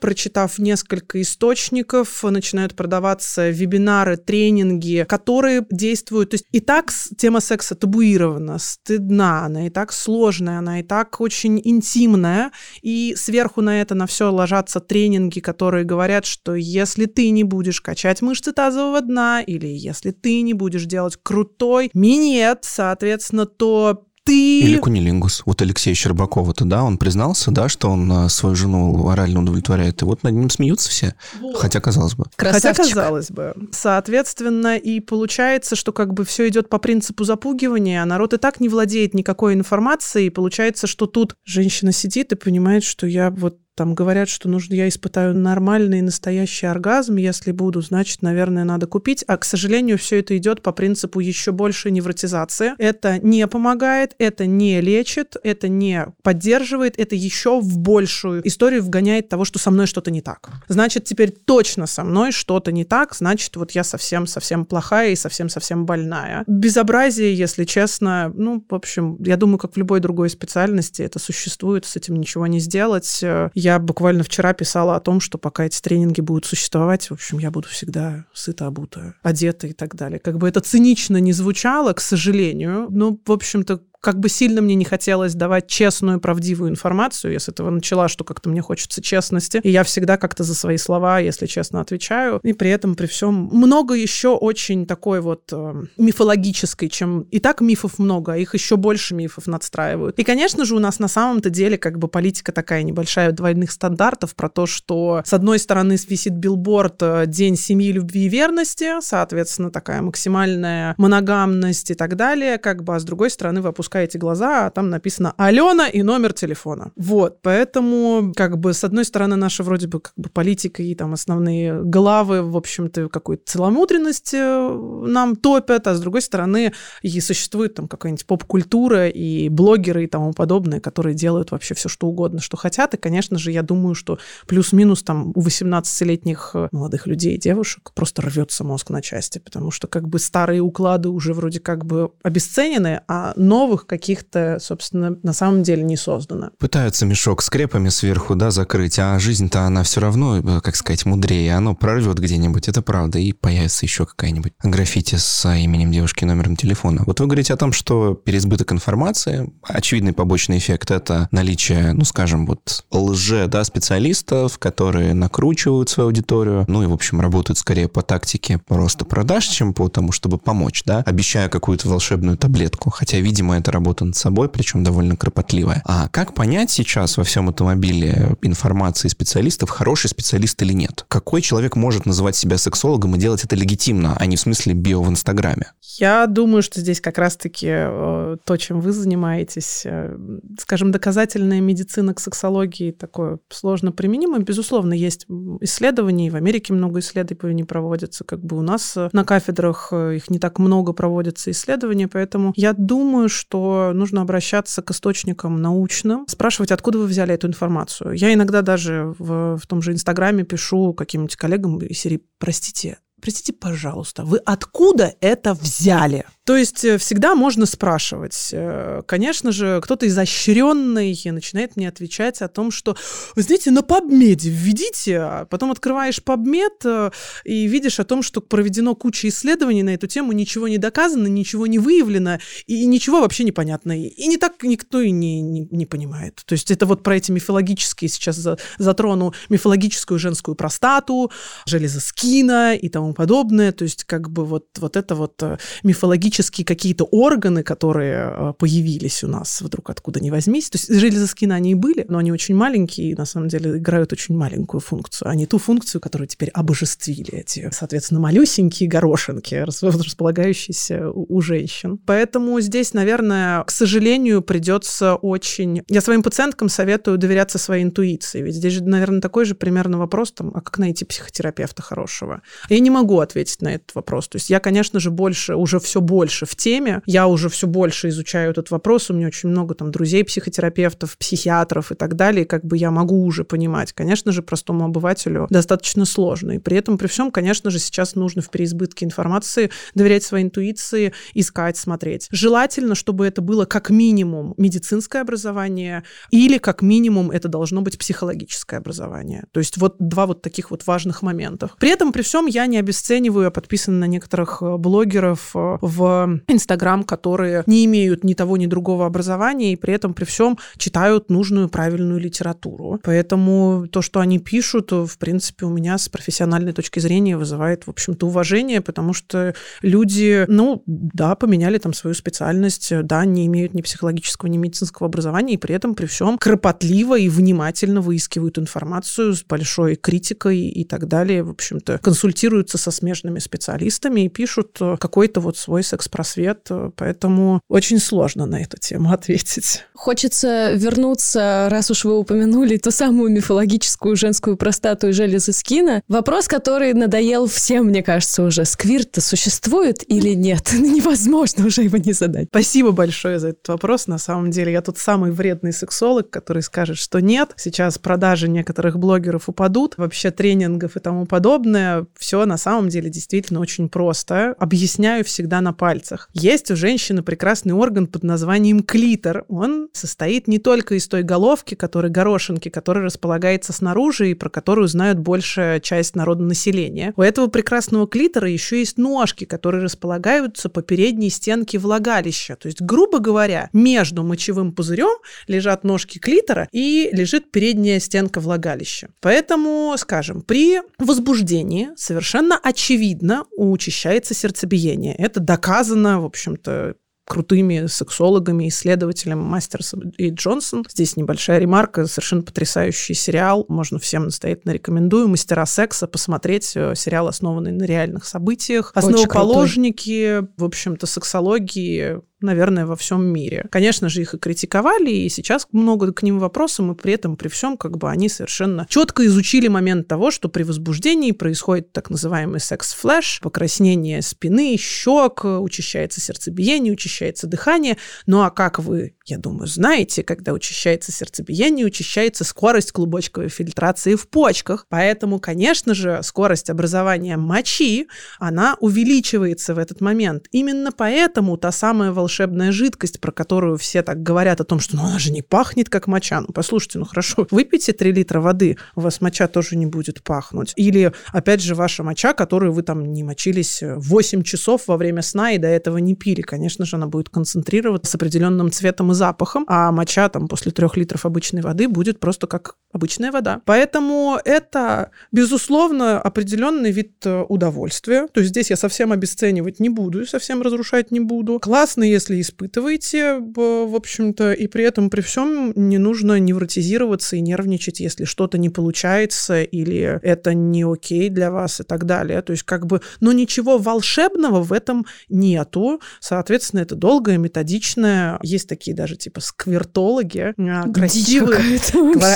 прочитав 0.00 0.58
несколько 0.58 1.20
источников, 1.20 2.22
начинают 2.22 2.74
продаваться 2.74 3.50
вебинары, 3.50 4.16
тренинги, 4.16 5.04
которые 5.08 5.66
действуют. 5.70 6.30
То 6.30 6.34
есть 6.34 6.46
и 6.52 6.60
так 6.60 6.92
тема 7.18 7.40
секса 7.40 7.74
табуирована, 7.74 8.58
стыдна, 8.58 9.44
она 9.44 9.66
и 9.66 9.70
так 9.70 9.92
сложная, 9.92 10.58
она 10.58 10.80
и 10.80 10.82
так 10.82 11.20
очень 11.20 11.60
интимная, 11.62 12.52
и 12.82 13.14
сверху 13.16 13.60
на 13.60 13.80
это 13.80 13.94
на 13.94 14.06
все 14.06 14.30
ложатся 14.30 14.80
тренинги, 14.80 15.40
которые 15.40 15.84
говорят, 15.84 16.26
что 16.26 16.54
если 16.54 17.06
ты 17.06 17.30
не 17.30 17.44
будешь 17.44 17.80
качать 17.80 18.22
мышцы 18.22 18.52
тазового 18.52 19.00
дна, 19.00 19.42
или 19.42 19.66
если 19.66 20.10
ты 20.10 20.40
не 20.42 20.54
будешь 20.54 20.84
делать 20.84 21.16
крутой 21.22 21.90
минет, 21.94 22.60
соответственно, 22.62 23.46
то 23.46 24.06
ты... 24.30 24.60
Или 24.60 24.78
кунилингус. 24.78 25.42
Вот 25.44 25.60
Алексей 25.60 25.92
Щербакова-то, 25.92 26.64
да, 26.64 26.84
он 26.84 26.98
признался, 26.98 27.50
да, 27.50 27.68
что 27.68 27.90
он 27.90 28.10
а, 28.12 28.28
свою 28.28 28.54
жену 28.54 29.08
орально 29.08 29.40
удовлетворяет. 29.40 30.02
И 30.02 30.04
вот 30.04 30.22
над 30.22 30.34
ним 30.34 30.50
смеются 30.50 30.88
все. 30.88 31.14
Вот. 31.40 31.56
Хотя, 31.56 31.80
казалось 31.80 32.14
бы. 32.14 32.26
Хотя, 32.36 32.52
Красавчик. 32.52 32.94
казалось 32.94 33.30
бы. 33.30 33.54
Соответственно, 33.72 34.76
и 34.76 35.00
получается, 35.00 35.74
что 35.74 35.92
как 35.92 36.14
бы 36.14 36.24
все 36.24 36.46
идет 36.48 36.68
по 36.68 36.78
принципу 36.78 37.24
запугивания, 37.24 38.02
а 38.02 38.06
народ 38.06 38.32
и 38.32 38.36
так 38.36 38.60
не 38.60 38.68
владеет 38.68 39.14
никакой 39.14 39.54
информацией, 39.54 40.26
и 40.26 40.30
получается, 40.30 40.86
что 40.86 41.06
тут 41.06 41.34
женщина 41.44 41.90
сидит 41.90 42.30
и 42.30 42.36
понимает, 42.36 42.84
что 42.84 43.08
я 43.08 43.30
вот 43.30 43.58
там 43.74 43.94
говорят, 43.94 44.28
что 44.28 44.48
нужно, 44.48 44.74
я 44.74 44.88
испытаю 44.88 45.34
нормальный 45.34 46.02
настоящий 46.02 46.66
оргазм, 46.66 47.16
если 47.16 47.52
буду, 47.52 47.80
значит, 47.80 48.22
наверное, 48.22 48.64
надо 48.64 48.86
купить. 48.86 49.24
А, 49.26 49.36
к 49.36 49.44
сожалению, 49.44 49.96
все 49.96 50.18
это 50.18 50.36
идет 50.36 50.60
по 50.62 50.72
принципу 50.72 51.20
еще 51.20 51.52
большей 51.52 51.90
невротизации. 51.90 52.72
Это 52.78 53.18
не 53.18 53.46
помогает, 53.46 54.14
это 54.18 54.46
не 54.46 54.80
лечит, 54.80 55.36
это 55.42 55.68
не 55.68 56.06
поддерживает, 56.22 56.98
это 56.98 57.14
еще 57.14 57.60
в 57.60 57.78
большую 57.78 58.46
историю 58.46 58.82
вгоняет 58.82 59.28
того, 59.28 59.44
что 59.44 59.58
со 59.58 59.70
мной 59.70 59.86
что-то 59.86 60.10
не 60.10 60.20
так. 60.20 60.50
Значит, 60.68 61.04
теперь 61.04 61.30
точно 61.30 61.86
со 61.86 62.04
мной 62.04 62.32
что-то 62.32 62.72
не 62.72 62.84
так, 62.84 63.14
значит, 63.14 63.56
вот 63.56 63.70
я 63.72 63.84
совсем-совсем 63.84 64.66
плохая 64.66 65.12
и 65.12 65.16
совсем-совсем 65.16 65.86
больная. 65.86 66.44
Безобразие, 66.46 67.34
если 67.34 67.64
честно, 67.64 68.30
ну, 68.34 68.64
в 68.68 68.74
общем, 68.74 69.16
я 69.20 69.36
думаю, 69.36 69.58
как 69.58 69.74
в 69.74 69.76
любой 69.76 70.00
другой 70.00 70.28
специальности 70.28 71.02
это 71.02 71.18
существует, 71.18 71.86
с 71.86 71.96
этим 71.96 72.16
ничего 72.16 72.46
не 72.46 72.60
сделать. 72.60 73.24
Я 73.60 73.78
буквально 73.78 74.24
вчера 74.24 74.54
писала 74.54 74.96
о 74.96 75.00
том, 75.00 75.20
что 75.20 75.36
пока 75.36 75.66
эти 75.66 75.80
тренинги 75.80 76.22
будут 76.22 76.46
существовать, 76.46 77.10
в 77.10 77.12
общем, 77.12 77.38
я 77.38 77.50
буду 77.50 77.68
всегда 77.68 78.24
сыта, 78.32 78.66
обута, 78.66 79.14
одета 79.22 79.66
и 79.66 79.74
так 79.74 79.94
далее. 79.94 80.18
Как 80.18 80.38
бы 80.38 80.48
это 80.48 80.60
цинично 80.60 81.18
не 81.18 81.32
звучало, 81.32 81.92
к 81.92 82.00
сожалению, 82.00 82.86
но, 82.90 83.18
в 83.24 83.32
общем-то, 83.32 83.82
как 84.00 84.18
бы 84.18 84.28
сильно 84.28 84.62
мне 84.62 84.74
не 84.74 84.84
хотелось 84.84 85.34
давать 85.34 85.66
честную, 85.66 86.20
правдивую 86.20 86.70
информацию, 86.70 87.32
я 87.32 87.40
с 87.40 87.48
этого 87.48 87.70
начала, 87.70 88.08
что 88.08 88.24
как-то 88.24 88.48
мне 88.48 88.62
хочется 88.62 89.02
честности, 89.02 89.60
и 89.62 89.70
я 89.70 89.84
всегда 89.84 90.16
как-то 90.16 90.42
за 90.42 90.54
свои 90.54 90.76
слова, 90.76 91.18
если 91.18 91.46
честно, 91.46 91.80
отвечаю, 91.80 92.40
и 92.42 92.52
при 92.52 92.70
этом, 92.70 92.94
при 92.94 93.06
всем, 93.06 93.50
много 93.52 93.94
еще 93.94 94.30
очень 94.30 94.86
такой 94.86 95.20
вот 95.20 95.42
э, 95.52 95.74
мифологической, 95.98 96.88
чем 96.88 97.22
и 97.30 97.38
так 97.38 97.60
мифов 97.60 97.98
много, 97.98 98.32
а 98.32 98.36
их 98.36 98.54
еще 98.54 98.76
больше 98.76 99.14
мифов 99.14 99.46
надстраивают. 99.46 100.18
И, 100.18 100.24
конечно 100.24 100.64
же, 100.64 100.76
у 100.76 100.78
нас 100.78 100.98
на 100.98 101.08
самом-то 101.08 101.50
деле 101.50 101.76
как 101.76 101.98
бы 101.98 102.08
политика 102.08 102.52
такая 102.52 102.82
небольшая 102.82 103.32
двойных 103.32 103.70
стандартов 103.70 104.34
про 104.34 104.48
то, 104.48 104.66
что 104.66 105.22
с 105.24 105.32
одной 105.32 105.58
стороны 105.58 105.96
висит 106.08 106.34
билборд 106.34 107.02
э, 107.02 107.24
День 107.26 107.56
семьи, 107.56 107.92
любви 107.92 108.26
и 108.26 108.28
верности, 108.28 109.00
соответственно, 109.00 109.70
такая 109.70 110.02
максимальная 110.02 110.94
моногамность 110.96 111.90
и 111.90 111.94
так 111.94 112.16
далее, 112.16 112.58
как 112.58 112.82
бы, 112.82 112.96
а 112.96 113.00
с 113.00 113.04
другой 113.04 113.30
стороны 113.30 113.60
вы 113.60 113.68
опускаете 113.90 114.18
глаза, 114.18 114.66
а 114.66 114.70
там 114.70 114.88
написано 114.88 115.34
Алена 115.36 115.88
и 115.88 116.02
номер 116.02 116.32
телефона. 116.32 116.92
Вот, 116.96 117.42
поэтому, 117.42 118.32
как 118.36 118.56
бы, 118.56 118.72
с 118.72 118.84
одной 118.84 119.04
стороны, 119.04 119.36
наша 119.36 119.64
вроде 119.64 119.88
бы 119.88 120.00
как 120.00 120.12
бы 120.16 120.28
политика 120.28 120.82
и 120.82 120.94
там 120.94 121.12
основные 121.12 121.82
главы, 121.82 122.42
в 122.42 122.56
общем-то, 122.56 123.08
какую-то 123.08 123.42
целомудренность 123.46 124.32
э, 124.34 125.02
нам 125.06 125.34
топят, 125.34 125.88
а 125.88 125.94
с 125.94 126.00
другой 126.00 126.22
стороны, 126.22 126.72
и 127.02 127.20
существует 127.20 127.74
там 127.74 127.88
какая-нибудь 127.88 128.26
поп-культура 128.26 129.08
и 129.08 129.48
блогеры 129.48 130.04
и 130.04 130.06
тому 130.06 130.32
подобное, 130.32 130.80
которые 130.80 131.14
делают 131.14 131.50
вообще 131.50 131.74
все, 131.74 131.88
что 131.88 132.06
угодно, 132.06 132.40
что 132.40 132.56
хотят. 132.56 132.94
И, 132.94 132.96
конечно 132.96 133.38
же, 133.38 133.50
я 133.50 133.62
думаю, 133.62 133.94
что 133.94 134.18
плюс-минус 134.46 135.02
там 135.02 135.32
у 135.34 135.42
18-летних 135.42 136.50
э, 136.54 136.68
молодых 136.70 137.08
людей 137.08 137.36
девушек 137.38 137.90
просто 137.94 138.22
рвется 138.22 138.62
мозг 138.62 138.90
на 138.90 139.02
части, 139.02 139.38
потому 139.38 139.72
что 139.72 139.88
как 139.88 140.08
бы 140.08 140.20
старые 140.20 140.60
уклады 140.60 141.08
уже 141.08 141.34
вроде 141.34 141.58
как 141.58 141.84
бы 141.84 142.12
обесценены, 142.22 143.00
а 143.08 143.32
новых 143.36 143.79
новых 143.80 143.86
каких-то, 143.86 144.58
собственно, 144.60 145.16
на 145.22 145.32
самом 145.32 145.62
деле 145.62 145.82
не 145.82 145.96
создано. 145.96 146.50
Пытаются 146.58 147.06
мешок 147.06 147.42
с 147.42 147.50
крепами 147.50 147.88
сверху, 147.88 148.34
да, 148.34 148.50
закрыть, 148.50 148.98
а 148.98 149.18
жизнь-то 149.18 149.62
она 149.62 149.82
все 149.82 150.00
равно, 150.00 150.38
э, 150.38 150.60
как 150.60 150.76
сказать, 150.76 151.06
мудрее. 151.06 151.54
Оно 151.56 151.74
прорвет 151.74 152.18
где-нибудь, 152.18 152.68
это 152.68 152.82
правда, 152.82 153.18
и 153.18 153.32
появится 153.32 153.86
еще 153.86 154.06
какая-нибудь 154.06 154.52
граффити 154.62 155.16
с 155.16 155.48
именем 155.48 155.92
девушки 155.92 156.24
и 156.24 156.26
номером 156.26 156.56
телефона. 156.56 157.02
Вот 157.06 157.20
вы 157.20 157.26
говорите 157.26 157.54
о 157.54 157.56
том, 157.56 157.72
что 157.72 158.14
переизбыток 158.14 158.72
информации, 158.72 159.50
очевидный 159.62 160.12
побочный 160.12 160.58
эффект— 160.58 160.90
это 160.92 161.28
наличие, 161.30 161.92
ну, 161.92 162.04
скажем, 162.04 162.46
вот 162.46 162.84
лже, 162.90 163.46
да, 163.46 163.64
специалистов, 163.64 164.58
которые 164.58 165.14
накручивают 165.14 165.88
свою 165.88 166.08
аудиторию, 166.08 166.64
ну 166.68 166.82
и, 166.82 166.86
в 166.86 166.92
общем, 166.92 167.20
работают 167.20 167.58
скорее 167.58 167.88
по 167.88 168.02
тактике 168.02 168.60
роста 168.68 169.04
продаж, 169.04 169.46
чем 169.46 169.74
по 169.74 169.88
тому, 169.88 170.12
чтобы 170.12 170.38
помочь, 170.38 170.82
да, 170.84 171.02
обещая 171.06 171.48
какую-то 171.48 171.88
волшебную 171.88 172.36
таблетку. 172.36 172.90
Хотя, 172.90 173.18
видимо, 173.20 173.56
это 173.56 173.69
работа 173.70 174.04
над 174.04 174.16
собой, 174.16 174.48
причем 174.48 174.84
довольно 174.84 175.16
кропотливая. 175.16 175.82
А 175.84 176.08
как 176.08 176.34
понять 176.34 176.70
сейчас 176.70 177.16
во 177.16 177.24
всем 177.24 177.50
этом 177.50 177.68
обилии 177.68 178.36
информации 178.42 179.08
специалистов, 179.08 179.70
хороший 179.70 180.08
специалист 180.08 180.60
или 180.62 180.72
нет? 180.72 181.04
Какой 181.08 181.42
человек 181.42 181.76
может 181.76 182.06
называть 182.06 182.36
себя 182.36 182.58
сексологом 182.58 183.14
и 183.14 183.18
делать 183.18 183.44
это 183.44 183.56
легитимно, 183.56 184.16
а 184.18 184.26
не 184.26 184.36
в 184.36 184.40
смысле 184.40 184.74
био 184.74 185.00
в 185.00 185.08
Инстаграме? 185.08 185.72
Я 185.98 186.26
думаю, 186.26 186.62
что 186.62 186.80
здесь 186.80 187.00
как 187.00 187.18
раз-таки 187.18 187.66
э, 187.68 188.36
то, 188.44 188.56
чем 188.56 188.80
вы 188.80 188.92
занимаетесь, 188.92 189.82
э, 189.84 190.16
скажем, 190.58 190.92
доказательная 190.92 191.60
медицина 191.60 192.14
к 192.14 192.20
сексологии 192.20 192.92
такое 192.92 193.38
сложно 193.48 193.92
применимо. 193.92 194.38
Безусловно, 194.38 194.94
есть 194.94 195.26
исследования, 195.60 196.30
в 196.30 196.36
Америке 196.36 196.72
много 196.72 197.00
исследований 197.00 197.64
проводятся, 197.64 198.24
как 198.24 198.44
бы 198.44 198.56
у 198.56 198.62
нас 198.62 198.96
э, 198.96 199.08
на 199.12 199.24
кафедрах 199.24 199.92
их 199.92 200.30
не 200.30 200.38
так 200.38 200.58
много 200.58 200.92
проводятся 200.92 201.50
исследования, 201.50 202.08
поэтому 202.08 202.52
я 202.56 202.72
думаю, 202.72 203.28
что 203.28 203.59
нужно 203.94 204.22
обращаться 204.22 204.82
к 204.82 204.90
источникам 204.90 205.60
научным, 205.60 206.26
спрашивать, 206.28 206.70
откуда 206.70 206.98
вы 206.98 207.06
взяли 207.06 207.34
эту 207.34 207.46
информацию. 207.46 208.12
Я 208.12 208.32
иногда 208.32 208.62
даже 208.62 209.14
в, 209.18 209.56
в 209.56 209.66
том 209.66 209.82
же 209.82 209.92
Инстаграме 209.92 210.44
пишу 210.44 210.94
каким-нибудь 210.94 211.36
коллегам 211.36 211.78
из 211.78 211.98
серии, 211.98 212.22
простите, 212.38 212.98
простите, 213.20 213.52
пожалуйста, 213.52 214.24
вы 214.24 214.38
откуда 214.38 215.14
это 215.20 215.54
взяли? 215.54 216.24
То 216.50 216.56
есть 216.56 216.84
э, 216.84 216.98
всегда 216.98 217.36
можно 217.36 217.64
спрашивать. 217.64 218.48
Э, 218.50 219.02
конечно 219.06 219.52
же, 219.52 219.80
кто-то 219.84 220.08
изощренный 220.08 221.16
начинает 221.26 221.76
мне 221.76 221.88
отвечать 221.88 222.42
о 222.42 222.48
том, 222.48 222.72
что, 222.72 222.96
вы 223.36 223.42
знаете, 223.42 223.70
на 223.70 223.80
PubMed 223.80 224.40
введите, 224.42 225.18
а 225.18 225.44
потом 225.44 225.70
открываешь 225.70 226.18
PubMed 226.18 226.80
э, 226.84 227.10
и 227.44 227.68
видишь 227.68 228.00
о 228.00 228.04
том, 228.04 228.22
что 228.22 228.40
проведено 228.40 228.96
куча 228.96 229.28
исследований 229.28 229.84
на 229.84 229.90
эту 229.90 230.08
тему, 230.08 230.32
ничего 230.32 230.66
не 230.66 230.78
доказано, 230.78 231.28
ничего 231.28 231.68
не 231.68 231.78
выявлено, 231.78 232.40
и 232.66 232.84
ничего 232.84 233.20
вообще 233.20 233.44
не 233.44 233.52
понятно. 233.52 233.96
И 233.96 234.26
не 234.26 234.36
так 234.36 234.62
никто 234.64 235.00
и 235.00 235.12
не, 235.12 235.42
не, 235.42 235.68
не 235.70 235.86
понимает. 235.86 236.42
То 236.46 236.54
есть 236.54 236.72
это 236.72 236.84
вот 236.84 237.04
про 237.04 237.16
эти 237.16 237.30
мифологические, 237.30 238.08
сейчас 238.08 238.44
затрону 238.76 239.34
мифологическую 239.50 240.18
женскую 240.18 240.56
простату, 240.56 241.30
железо 241.64 242.00
скина 242.00 242.74
и 242.74 242.88
тому 242.88 243.09
подобное. 243.14 243.72
То 243.72 243.84
есть 243.84 244.04
как 244.04 244.30
бы 244.30 244.44
вот, 244.44 244.66
вот 244.78 244.96
это 244.96 245.14
вот 245.14 245.42
мифологическое 245.82 246.40
физические 246.40 246.64
какие-то 246.64 247.04
органы, 247.04 247.62
которые 247.62 248.32
э, 248.32 248.52
появились 248.58 249.24
у 249.24 249.28
нас 249.28 249.62
вдруг 249.62 249.90
откуда 249.90 250.20
ни 250.20 250.30
возьмись. 250.30 250.70
То 250.70 250.78
есть 250.78 250.92
железоскины 250.92 251.52
они 251.52 251.72
и 251.72 251.74
были, 251.74 252.06
но 252.08 252.18
они 252.18 252.32
очень 252.32 252.54
маленькие 252.54 253.10
и 253.10 253.14
на 253.14 253.26
самом 253.26 253.48
деле 253.48 253.78
играют 253.78 254.12
очень 254.12 254.36
маленькую 254.36 254.80
функцию, 254.80 255.28
а 255.28 255.34
не 255.34 255.46
ту 255.46 255.58
функцию, 255.58 256.00
которую 256.00 256.28
теперь 256.28 256.50
обожествили 256.50 257.34
эти, 257.34 257.68
соответственно, 257.72 258.20
малюсенькие 258.20 258.88
горошинки, 258.88 259.54
располагающиеся 259.54 261.10
у 261.10 261.40
женщин. 261.40 261.98
Поэтому 262.06 262.60
здесь, 262.60 262.94
наверное, 262.94 263.62
к 263.64 263.70
сожалению, 263.70 264.42
придется 264.42 265.16
очень... 265.16 265.82
Я 265.88 266.00
своим 266.00 266.22
пациенткам 266.22 266.68
советую 266.68 267.18
доверяться 267.18 267.58
своей 267.58 267.84
интуиции, 267.84 268.42
ведь 268.42 268.54
здесь 268.54 268.74
же, 268.74 268.84
наверное, 268.84 269.20
такой 269.20 269.44
же 269.44 269.54
примерно 269.54 269.98
вопрос, 269.98 270.32
там, 270.32 270.50
а 270.54 270.60
как 270.60 270.78
найти 270.78 271.04
психотерапевта 271.04 271.82
хорошего? 271.82 272.40
Я 272.68 272.80
не 272.80 272.90
могу 272.90 272.99
ответить 273.20 273.62
на 273.62 273.74
этот 273.74 273.94
вопрос. 273.94 274.28
То 274.28 274.36
есть 274.36 274.50
я, 274.50 274.60
конечно 274.60 275.00
же, 275.00 275.10
больше, 275.10 275.54
уже 275.54 275.80
все 275.80 276.00
больше 276.00 276.46
в 276.46 276.56
теме, 276.56 277.02
я 277.06 277.26
уже 277.26 277.48
все 277.48 277.66
больше 277.66 278.08
изучаю 278.08 278.50
этот 278.50 278.70
вопрос, 278.70 279.10
у 279.10 279.14
меня 279.14 279.26
очень 279.26 279.48
много 279.48 279.74
там 279.74 279.90
друзей 279.90 280.24
психотерапевтов, 280.24 281.16
психиатров 281.18 281.92
и 281.92 281.94
так 281.94 282.14
далее, 282.16 282.44
и 282.44 282.46
как 282.46 282.64
бы 282.64 282.76
я 282.76 282.90
могу 282.90 283.24
уже 283.24 283.44
понимать. 283.44 283.92
Конечно 283.92 284.32
же, 284.32 284.42
простому 284.42 284.84
обывателю 284.84 285.46
достаточно 285.50 286.04
сложно, 286.04 286.52
и 286.52 286.58
при 286.58 286.76
этом, 286.76 286.98
при 286.98 287.06
всем, 287.06 287.30
конечно 287.30 287.70
же, 287.70 287.78
сейчас 287.78 288.14
нужно 288.14 288.42
в 288.42 288.50
переизбытке 288.50 289.04
информации 289.04 289.70
доверять 289.94 290.22
своей 290.22 290.44
интуиции, 290.44 291.12
искать, 291.34 291.76
смотреть. 291.76 292.28
Желательно, 292.30 292.94
чтобы 292.94 293.26
это 293.26 293.40
было 293.42 293.64
как 293.64 293.90
минимум 293.90 294.54
медицинское 294.56 295.22
образование 295.22 296.04
или 296.30 296.58
как 296.58 296.82
минимум 296.82 297.30
это 297.30 297.48
должно 297.48 297.82
быть 297.82 297.98
психологическое 297.98 298.76
образование. 298.76 299.44
То 299.52 299.60
есть 299.60 299.76
вот 299.78 299.96
два 299.98 300.26
вот 300.26 300.42
таких 300.42 300.70
вот 300.70 300.86
важных 300.86 301.22
моментов. 301.22 301.76
При 301.78 301.90
этом, 301.90 302.12
при 302.12 302.22
всем, 302.22 302.46
я 302.46 302.66
не 302.66 302.78
обесцениваю, 302.90 303.44
я 303.44 303.50
подписана 303.50 303.98
на 303.98 304.06
некоторых 304.06 304.62
э, 304.62 304.76
блогеров 304.76 305.52
э, 305.54 305.78
в 305.80 306.40
Инстаграм, 306.48 307.04
которые 307.04 307.62
не 307.66 307.84
имеют 307.84 308.24
ни 308.24 308.34
того, 308.34 308.56
ни 308.56 308.66
другого 308.66 309.06
образования 309.06 309.72
и 309.72 309.76
при 309.76 309.94
этом 309.94 310.12
при 310.12 310.24
всем 310.24 310.58
читают 310.76 311.30
нужную 311.30 311.68
правильную 311.68 312.18
литературу. 312.18 312.98
Поэтому 313.04 313.86
то, 313.90 314.02
что 314.02 314.18
они 314.18 314.40
пишут, 314.40 314.90
в 314.90 315.16
принципе, 315.18 315.66
у 315.66 315.70
меня 315.70 315.98
с 315.98 316.08
профессиональной 316.08 316.72
точки 316.72 316.98
зрения 316.98 317.36
вызывает, 317.36 317.86
в 317.86 317.90
общем-то, 317.90 318.26
уважение, 318.26 318.80
потому 318.80 319.12
что 319.12 319.54
люди, 319.82 320.44
ну, 320.48 320.82
да, 320.86 321.36
поменяли 321.36 321.78
там 321.78 321.94
свою 321.94 322.14
специальность, 322.14 322.92
да, 323.04 323.24
не 323.24 323.46
имеют 323.46 323.72
ни 323.74 323.82
психологического, 323.82 324.48
ни 324.48 324.56
медицинского 324.56 325.06
образования, 325.06 325.54
и 325.54 325.58
при 325.58 325.76
этом 325.76 325.94
при 325.94 326.06
всем 326.06 326.38
кропотливо 326.38 327.16
и 327.18 327.28
внимательно 327.28 328.00
выискивают 328.00 328.58
информацию 328.58 329.34
с 329.34 329.44
большой 329.44 329.94
критикой 329.94 330.58
и 330.58 330.84
так 330.84 331.06
далее, 331.06 331.44
в 331.44 331.50
общем-то, 331.50 331.98
консультируются 331.98 332.79
со 332.80 332.90
смежными 332.90 333.38
специалистами 333.38 334.22
и 334.22 334.28
пишут 334.28 334.78
какой-то 334.98 335.40
вот 335.40 335.56
свой 335.56 335.82
секс 335.82 336.08
просвет, 336.08 336.66
э, 336.70 336.90
поэтому 336.96 337.60
очень 337.68 337.98
сложно 337.98 338.46
на 338.46 338.62
эту 338.62 338.78
тему 338.78 339.12
ответить. 339.12 339.84
Хочется 339.94 340.72
вернуться, 340.72 341.68
раз 341.70 341.90
уж 341.90 342.04
вы 342.04 342.18
упомянули 342.18 342.76
ту 342.76 342.90
самую 342.90 343.30
мифологическую 343.30 344.16
женскую 344.16 344.56
простату 344.56 345.08
и 345.08 345.12
железо 345.12 345.52
скина. 345.52 346.02
Вопрос, 346.08 346.48
который 346.48 346.94
надоел 346.94 347.46
всем, 347.46 347.86
мне 347.86 348.02
кажется, 348.02 348.42
уже. 348.42 348.64
Сквирт-то 348.64 349.20
существует 349.20 350.02
или 350.10 350.30
нет? 350.30 350.72
Невозможно 350.72 351.66
уже 351.66 351.82
его 351.82 351.98
не 351.98 352.12
задать. 352.12 352.48
Спасибо 352.48 352.92
большое 352.92 353.38
за 353.38 353.48
этот 353.48 353.68
вопрос. 353.68 354.06
На 354.06 354.18
самом 354.18 354.50
деле, 354.50 354.72
я 354.72 354.80
тут 354.80 354.98
самый 354.98 355.32
вредный 355.32 355.72
сексолог, 355.72 356.30
который 356.30 356.62
скажет, 356.62 356.96
что 356.96 357.20
нет. 357.20 357.52
Сейчас 357.56 357.98
продажи 357.98 358.48
некоторых 358.48 358.98
блогеров 358.98 359.48
упадут, 359.48 359.98
вообще 359.98 360.30
тренингов 360.30 360.96
и 360.96 361.00
тому 361.00 361.26
подобное. 361.26 362.06
Все 362.18 362.46
на 362.46 362.56
самом 362.56 362.69
деле 362.88 363.10
действительно 363.10 363.60
очень 363.60 363.88
просто. 363.88 364.54
Объясняю 364.58 365.24
всегда 365.24 365.60
на 365.60 365.72
пальцах. 365.72 366.28
Есть 366.32 366.70
у 366.70 366.76
женщины 366.76 367.22
прекрасный 367.22 367.72
орган 367.72 368.06
под 368.06 368.22
названием 368.22 368.82
клитор. 368.82 369.44
Он 369.48 369.88
состоит 369.92 370.48
не 370.48 370.58
только 370.58 370.94
из 370.94 371.08
той 371.08 371.22
головки, 371.22 371.74
которая 371.74 372.10
горошинки, 372.10 372.68
которая 372.68 373.04
располагается 373.04 373.72
снаружи 373.72 374.30
и 374.30 374.34
про 374.34 374.48
которую 374.48 374.88
знают 374.88 375.18
большая 375.18 375.80
часть 375.80 376.14
народа 376.16 376.44
населения. 376.44 377.12
У 377.16 377.22
этого 377.22 377.48
прекрасного 377.48 378.06
клитора 378.06 378.48
еще 378.48 378.78
есть 378.78 378.98
ножки, 378.98 379.44
которые 379.44 379.82
располагаются 379.82 380.68
по 380.68 380.82
передней 380.82 381.30
стенке 381.30 381.78
влагалища. 381.78 382.56
То 382.56 382.66
есть, 382.66 382.80
грубо 382.80 383.18
говоря, 383.18 383.68
между 383.72 384.22
мочевым 384.22 384.72
пузырем 384.72 385.18
лежат 385.46 385.84
ножки 385.84 386.18
клитора 386.18 386.68
и 386.72 387.10
лежит 387.12 387.50
передняя 387.50 388.00
стенка 388.00 388.40
влагалища. 388.40 389.08
Поэтому, 389.20 389.94
скажем, 389.98 390.42
при 390.42 390.80
возбуждении 390.98 391.88
совершенно 391.96 392.58
очевидно 392.62 393.44
учащается 393.56 394.34
сердцебиение. 394.34 395.14
Это 395.14 395.40
доказано 395.40 396.20
в 396.20 396.24
общем-то, 396.24 396.94
крутыми 397.30 397.86
сексологами, 397.86 398.68
исследователями 398.68 399.40
Мастерсом 399.40 400.10
и 400.18 400.30
Джонсон. 400.30 400.84
Здесь 400.88 401.16
небольшая 401.16 401.60
ремарка, 401.60 402.06
совершенно 402.06 402.42
потрясающий 402.42 403.14
сериал, 403.14 403.64
можно 403.68 404.00
всем 404.00 404.24
настоятельно 404.24 404.72
рекомендую. 404.72 405.28
«Мастера 405.28 405.64
секса», 405.64 406.08
посмотреть 406.08 406.72
э, 406.74 406.94
сериал, 406.96 407.28
основанный 407.28 407.70
на 407.70 407.84
реальных 407.84 408.24
событиях. 408.24 408.90
Основоположники, 408.96 410.44
в 410.56 410.64
общем-то, 410.64 411.06
сексологии 411.06 412.20
наверное, 412.40 412.86
во 412.86 412.96
всем 412.96 413.24
мире. 413.24 413.66
Конечно 413.70 414.08
же, 414.08 414.22
их 414.22 414.34
и 414.34 414.38
критиковали, 414.38 415.10
и 415.10 415.28
сейчас 415.28 415.66
много 415.72 416.12
к 416.12 416.22
ним 416.22 416.38
вопросов, 416.38 416.90
и 416.90 416.94
при 416.94 417.12
этом, 417.14 417.36
при 417.36 417.48
всем, 417.48 417.76
как 417.76 417.98
бы 417.98 418.10
они 418.10 418.28
совершенно 418.28 418.86
четко 418.88 419.26
изучили 419.26 419.68
момент 419.68 420.08
того, 420.08 420.30
что 420.30 420.48
при 420.48 420.62
возбуждении 420.62 421.32
происходит 421.32 421.92
так 421.92 422.10
называемый 422.10 422.60
sex 422.60 422.87
flush, 422.87 423.40
покраснение 423.42 424.22
спины, 424.22 424.76
щек, 424.78 425.44
учащается 425.44 426.20
сердцебиение, 426.20 426.92
учащается 426.92 427.46
дыхание. 427.46 427.96
Ну 428.26 428.42
а 428.42 428.50
как 428.50 428.78
вы, 428.78 429.14
я 429.26 429.38
думаю, 429.38 429.66
знаете, 429.66 430.22
когда 430.22 430.52
учащается 430.52 431.12
сердцебиение, 431.12 431.86
учащается 431.86 432.44
скорость 432.44 432.92
клубочковой 432.92 433.48
фильтрации 433.48 434.14
в 434.14 434.28
почках. 434.28 434.86
Поэтому, 434.88 435.38
конечно 435.38 435.94
же, 435.94 436.20
скорость 436.22 436.70
образования 436.70 437.36
мочи, 437.36 438.08
она 438.38 438.76
увеличивается 438.80 439.74
в 439.74 439.78
этот 439.78 440.00
момент. 440.00 440.46
Именно 440.50 440.92
поэтому 440.92 441.56
та 441.56 441.72
самая 441.72 442.12
волшебная 442.12 442.29
волшебная 442.30 442.70
жидкость, 442.72 443.20
про 443.20 443.32
которую 443.32 443.76
все 443.76 444.02
так 444.02 444.22
говорят 444.22 444.60
о 444.60 444.64
том, 444.64 444.78
что 444.78 444.96
ну 444.96 445.04
она 445.04 445.18
же 445.18 445.32
не 445.32 445.42
пахнет 445.42 445.88
как 445.88 446.06
моча. 446.06 446.40
Ну 446.40 446.48
послушайте, 446.54 447.00
ну 447.00 447.04
хорошо, 447.04 447.46
выпейте 447.50 447.92
3 447.92 448.12
литра 448.12 448.40
воды, 448.40 448.76
у 448.94 449.00
вас 449.00 449.20
моча 449.20 449.48
тоже 449.48 449.76
не 449.76 449.86
будет 449.86 450.22
пахнуть. 450.22 450.72
Или, 450.76 451.12
опять 451.32 451.60
же, 451.60 451.74
ваша 451.74 452.02
моча, 452.02 452.32
которую 452.32 452.72
вы 452.72 452.82
там 452.82 453.12
не 453.12 453.24
мочились 453.24 453.82
8 453.82 454.42
часов 454.42 454.82
во 454.86 454.96
время 454.96 455.22
сна 455.22 455.52
и 455.52 455.58
до 455.58 455.66
этого 455.66 455.98
не 455.98 456.14
пили. 456.14 456.42
Конечно 456.42 456.84
же, 456.84 456.96
она 456.96 457.06
будет 457.06 457.28
концентрироваться 457.28 458.12
с 458.12 458.14
определенным 458.14 458.70
цветом 458.70 459.10
и 459.10 459.14
запахом, 459.14 459.64
а 459.66 459.90
моча 459.90 460.28
там 460.28 460.46
после 460.46 460.70
3 460.70 460.86
литров 460.94 461.26
обычной 461.26 461.62
воды 461.62 461.88
будет 461.88 462.20
просто 462.20 462.46
как 462.46 462.76
обычная 462.92 463.32
вода. 463.32 463.60
Поэтому 463.64 464.38
это, 464.44 465.10
безусловно, 465.32 466.20
определенный 466.20 466.92
вид 466.92 467.26
э, 467.26 467.44
удовольствия. 467.48 468.28
То 468.32 468.40
есть 468.40 468.50
здесь 468.50 468.70
я 468.70 468.76
совсем 468.76 469.12
обесценивать 469.12 469.80
не 469.80 469.88
буду 469.88 470.24
совсем 470.30 470.62
разрушать 470.62 471.10
не 471.10 471.20
буду. 471.20 471.58
Классно, 471.60 472.04
если 472.20 472.40
испытываете, 472.40 473.38
в 473.38 473.96
общем-то, 473.96 474.52
и 474.52 474.66
при 474.66 474.84
этом 474.84 475.08
при 475.08 475.22
всем 475.22 475.72
не 475.74 475.98
нужно 475.98 476.38
невротизироваться 476.38 477.36
и 477.36 477.40
нервничать, 477.40 478.00
если 478.00 478.24
что-то 478.24 478.58
не 478.58 478.68
получается 478.68 479.62
или 479.62 480.18
это 480.22 480.52
не 480.52 480.84
окей 480.84 481.30
для 481.30 481.50
вас 481.50 481.80
и 481.80 481.82
так 481.82 482.04
далее. 482.04 482.42
То 482.42 482.52
есть 482.52 482.64
как 482.64 482.86
бы, 482.86 483.00
но 483.20 483.32
ничего 483.32 483.78
волшебного 483.78 484.62
в 484.62 484.72
этом 484.72 485.06
нету. 485.28 486.00
Соответственно, 486.20 486.80
это 486.80 486.94
долгое, 486.94 487.38
методичное. 487.38 488.38
Есть 488.42 488.68
такие 488.68 488.94
даже 488.94 489.16
типа 489.16 489.40
сквертологи, 489.40 490.52
а, 490.58 490.92
красивые, 490.92 491.78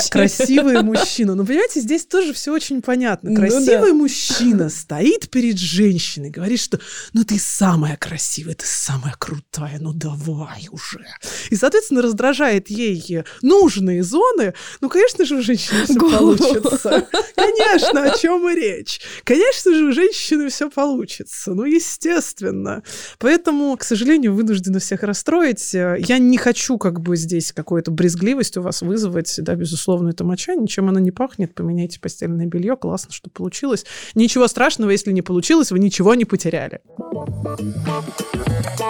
красивые 0.09 0.81
мужчины. 0.81 1.35
Но 1.35 1.45
понимаете, 1.45 1.79
здесь 1.79 2.05
тоже 2.07 2.33
все 2.33 2.51
очень 2.51 2.81
понятно. 2.81 3.29
Ну 3.29 3.35
Красивый 3.35 3.77
ну, 3.77 3.87
да. 3.87 3.93
мужчина 3.93 4.69
стоит 4.69 5.29
перед 5.29 5.59
женщиной, 5.59 6.31
говорит, 6.31 6.59
что 6.59 6.79
ну 7.13 7.23
ты 7.23 7.37
самая 7.37 7.97
красивая, 7.97 8.55
ты 8.55 8.65
самая 8.65 9.13
крутая, 9.19 9.74
ну 9.79 9.93
давай 9.93 10.67
уже. 10.71 11.05
И, 11.49 11.55
соответственно, 11.55 12.01
раздражает 12.01 12.69
ей 12.69 13.23
нужные 13.41 14.03
зоны. 14.03 14.53
Ну, 14.81 14.89
конечно 14.89 15.25
же, 15.25 15.37
у 15.37 15.41
женщины 15.41 15.85
все 15.85 15.99
получится. 15.99 17.07
Конечно, 17.35 18.03
о 18.03 18.17
чем 18.17 18.49
и 18.49 18.55
речь. 18.55 19.01
Конечно 19.23 19.73
же, 19.73 19.85
у 19.85 19.91
женщины 19.91 20.49
все 20.49 20.69
получится. 20.69 21.53
Ну, 21.53 21.65
естественно. 21.65 22.83
Поэтому, 23.19 23.77
к 23.77 23.83
сожалению, 23.83 24.33
вынуждена 24.33 24.79
всех 24.79 25.03
расстроить. 25.03 25.73
Я 25.73 26.17
не 26.17 26.37
хочу 26.37 26.77
как 26.77 26.99
бы 27.01 27.15
здесь 27.15 27.51
какую-то 27.51 27.91
брезгливость 27.91 28.57
у 28.57 28.61
вас 28.61 28.81
вызвать. 28.81 29.33
Да, 29.37 29.55
безусловно, 29.55 30.09
это 30.09 30.23
моча, 30.23 30.55
ничем 30.55 30.89
она 30.89 30.99
не 30.99 31.11
пахнет. 31.11 31.53
Поменяйте 31.53 31.99
постельное 31.99 32.45
белье. 32.45 32.75
Классно, 32.75 33.11
что 33.11 33.29
получилось. 33.29 33.85
Ничего 34.13 34.47
страшного, 34.47 34.91
если 34.91 35.11
не 35.11 35.21
получилось, 35.21 35.71
вы 35.71 35.79
ничего 35.79 36.15
не 36.15 36.25
потеряли. 36.25 36.81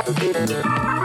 Thank 0.06 0.50
you. 0.52 1.05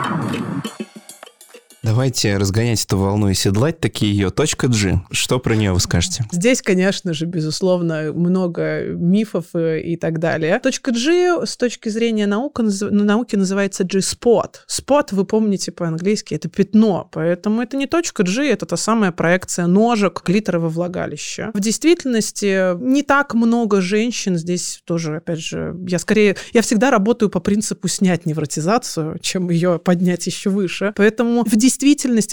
Давайте 1.82 2.36
разгонять 2.36 2.84
эту 2.84 2.98
волну 2.98 3.30
и 3.30 3.34
седлать 3.34 3.80
такие 3.80 4.12
ее. 4.12 4.30
Точка 4.30 4.68
G. 4.68 5.00
Что 5.10 5.38
про 5.38 5.54
нее 5.56 5.72
вы 5.72 5.80
скажете? 5.80 6.24
Здесь, 6.30 6.60
конечно 6.60 7.14
же, 7.14 7.24
безусловно, 7.24 8.12
много 8.12 8.84
мифов 8.84 9.46
и 9.54 9.96
так 9.96 10.18
далее. 10.18 10.58
Точка 10.60 10.92
G 10.92 11.46
с 11.46 11.56
точки 11.56 11.88
зрения 11.88 12.26
науки, 12.26 12.62
науки 12.90 13.36
называется 13.36 13.84
G-spot. 13.84 14.56
Spot, 14.68 15.06
вы 15.12 15.24
помните 15.24 15.72
по-английски, 15.72 16.34
это 16.34 16.50
пятно. 16.50 17.08
Поэтому 17.12 17.62
это 17.62 17.78
не 17.78 17.86
точка 17.86 18.24
G, 18.24 18.46
это 18.46 18.66
та 18.66 18.76
самая 18.76 19.10
проекция 19.10 19.66
ножек 19.66 20.20
клитора 20.22 20.58
во 20.58 20.68
влагалище. 20.68 21.50
В 21.54 21.60
действительности 21.60 22.76
не 22.78 23.02
так 23.02 23.32
много 23.34 23.80
женщин 23.80 24.36
здесь 24.36 24.82
тоже, 24.84 25.16
опять 25.16 25.40
же, 25.40 25.74
я 25.88 25.98
скорее, 25.98 26.36
я 26.52 26.60
всегда 26.60 26.90
работаю 26.90 27.30
по 27.30 27.40
принципу 27.40 27.88
снять 27.88 28.26
невротизацию, 28.26 29.18
чем 29.22 29.48
ее 29.48 29.78
поднять 29.78 30.26
еще 30.26 30.50
выше. 30.50 30.92
Поэтому 30.94 31.42
в 31.44 31.56
действительности 31.56 31.69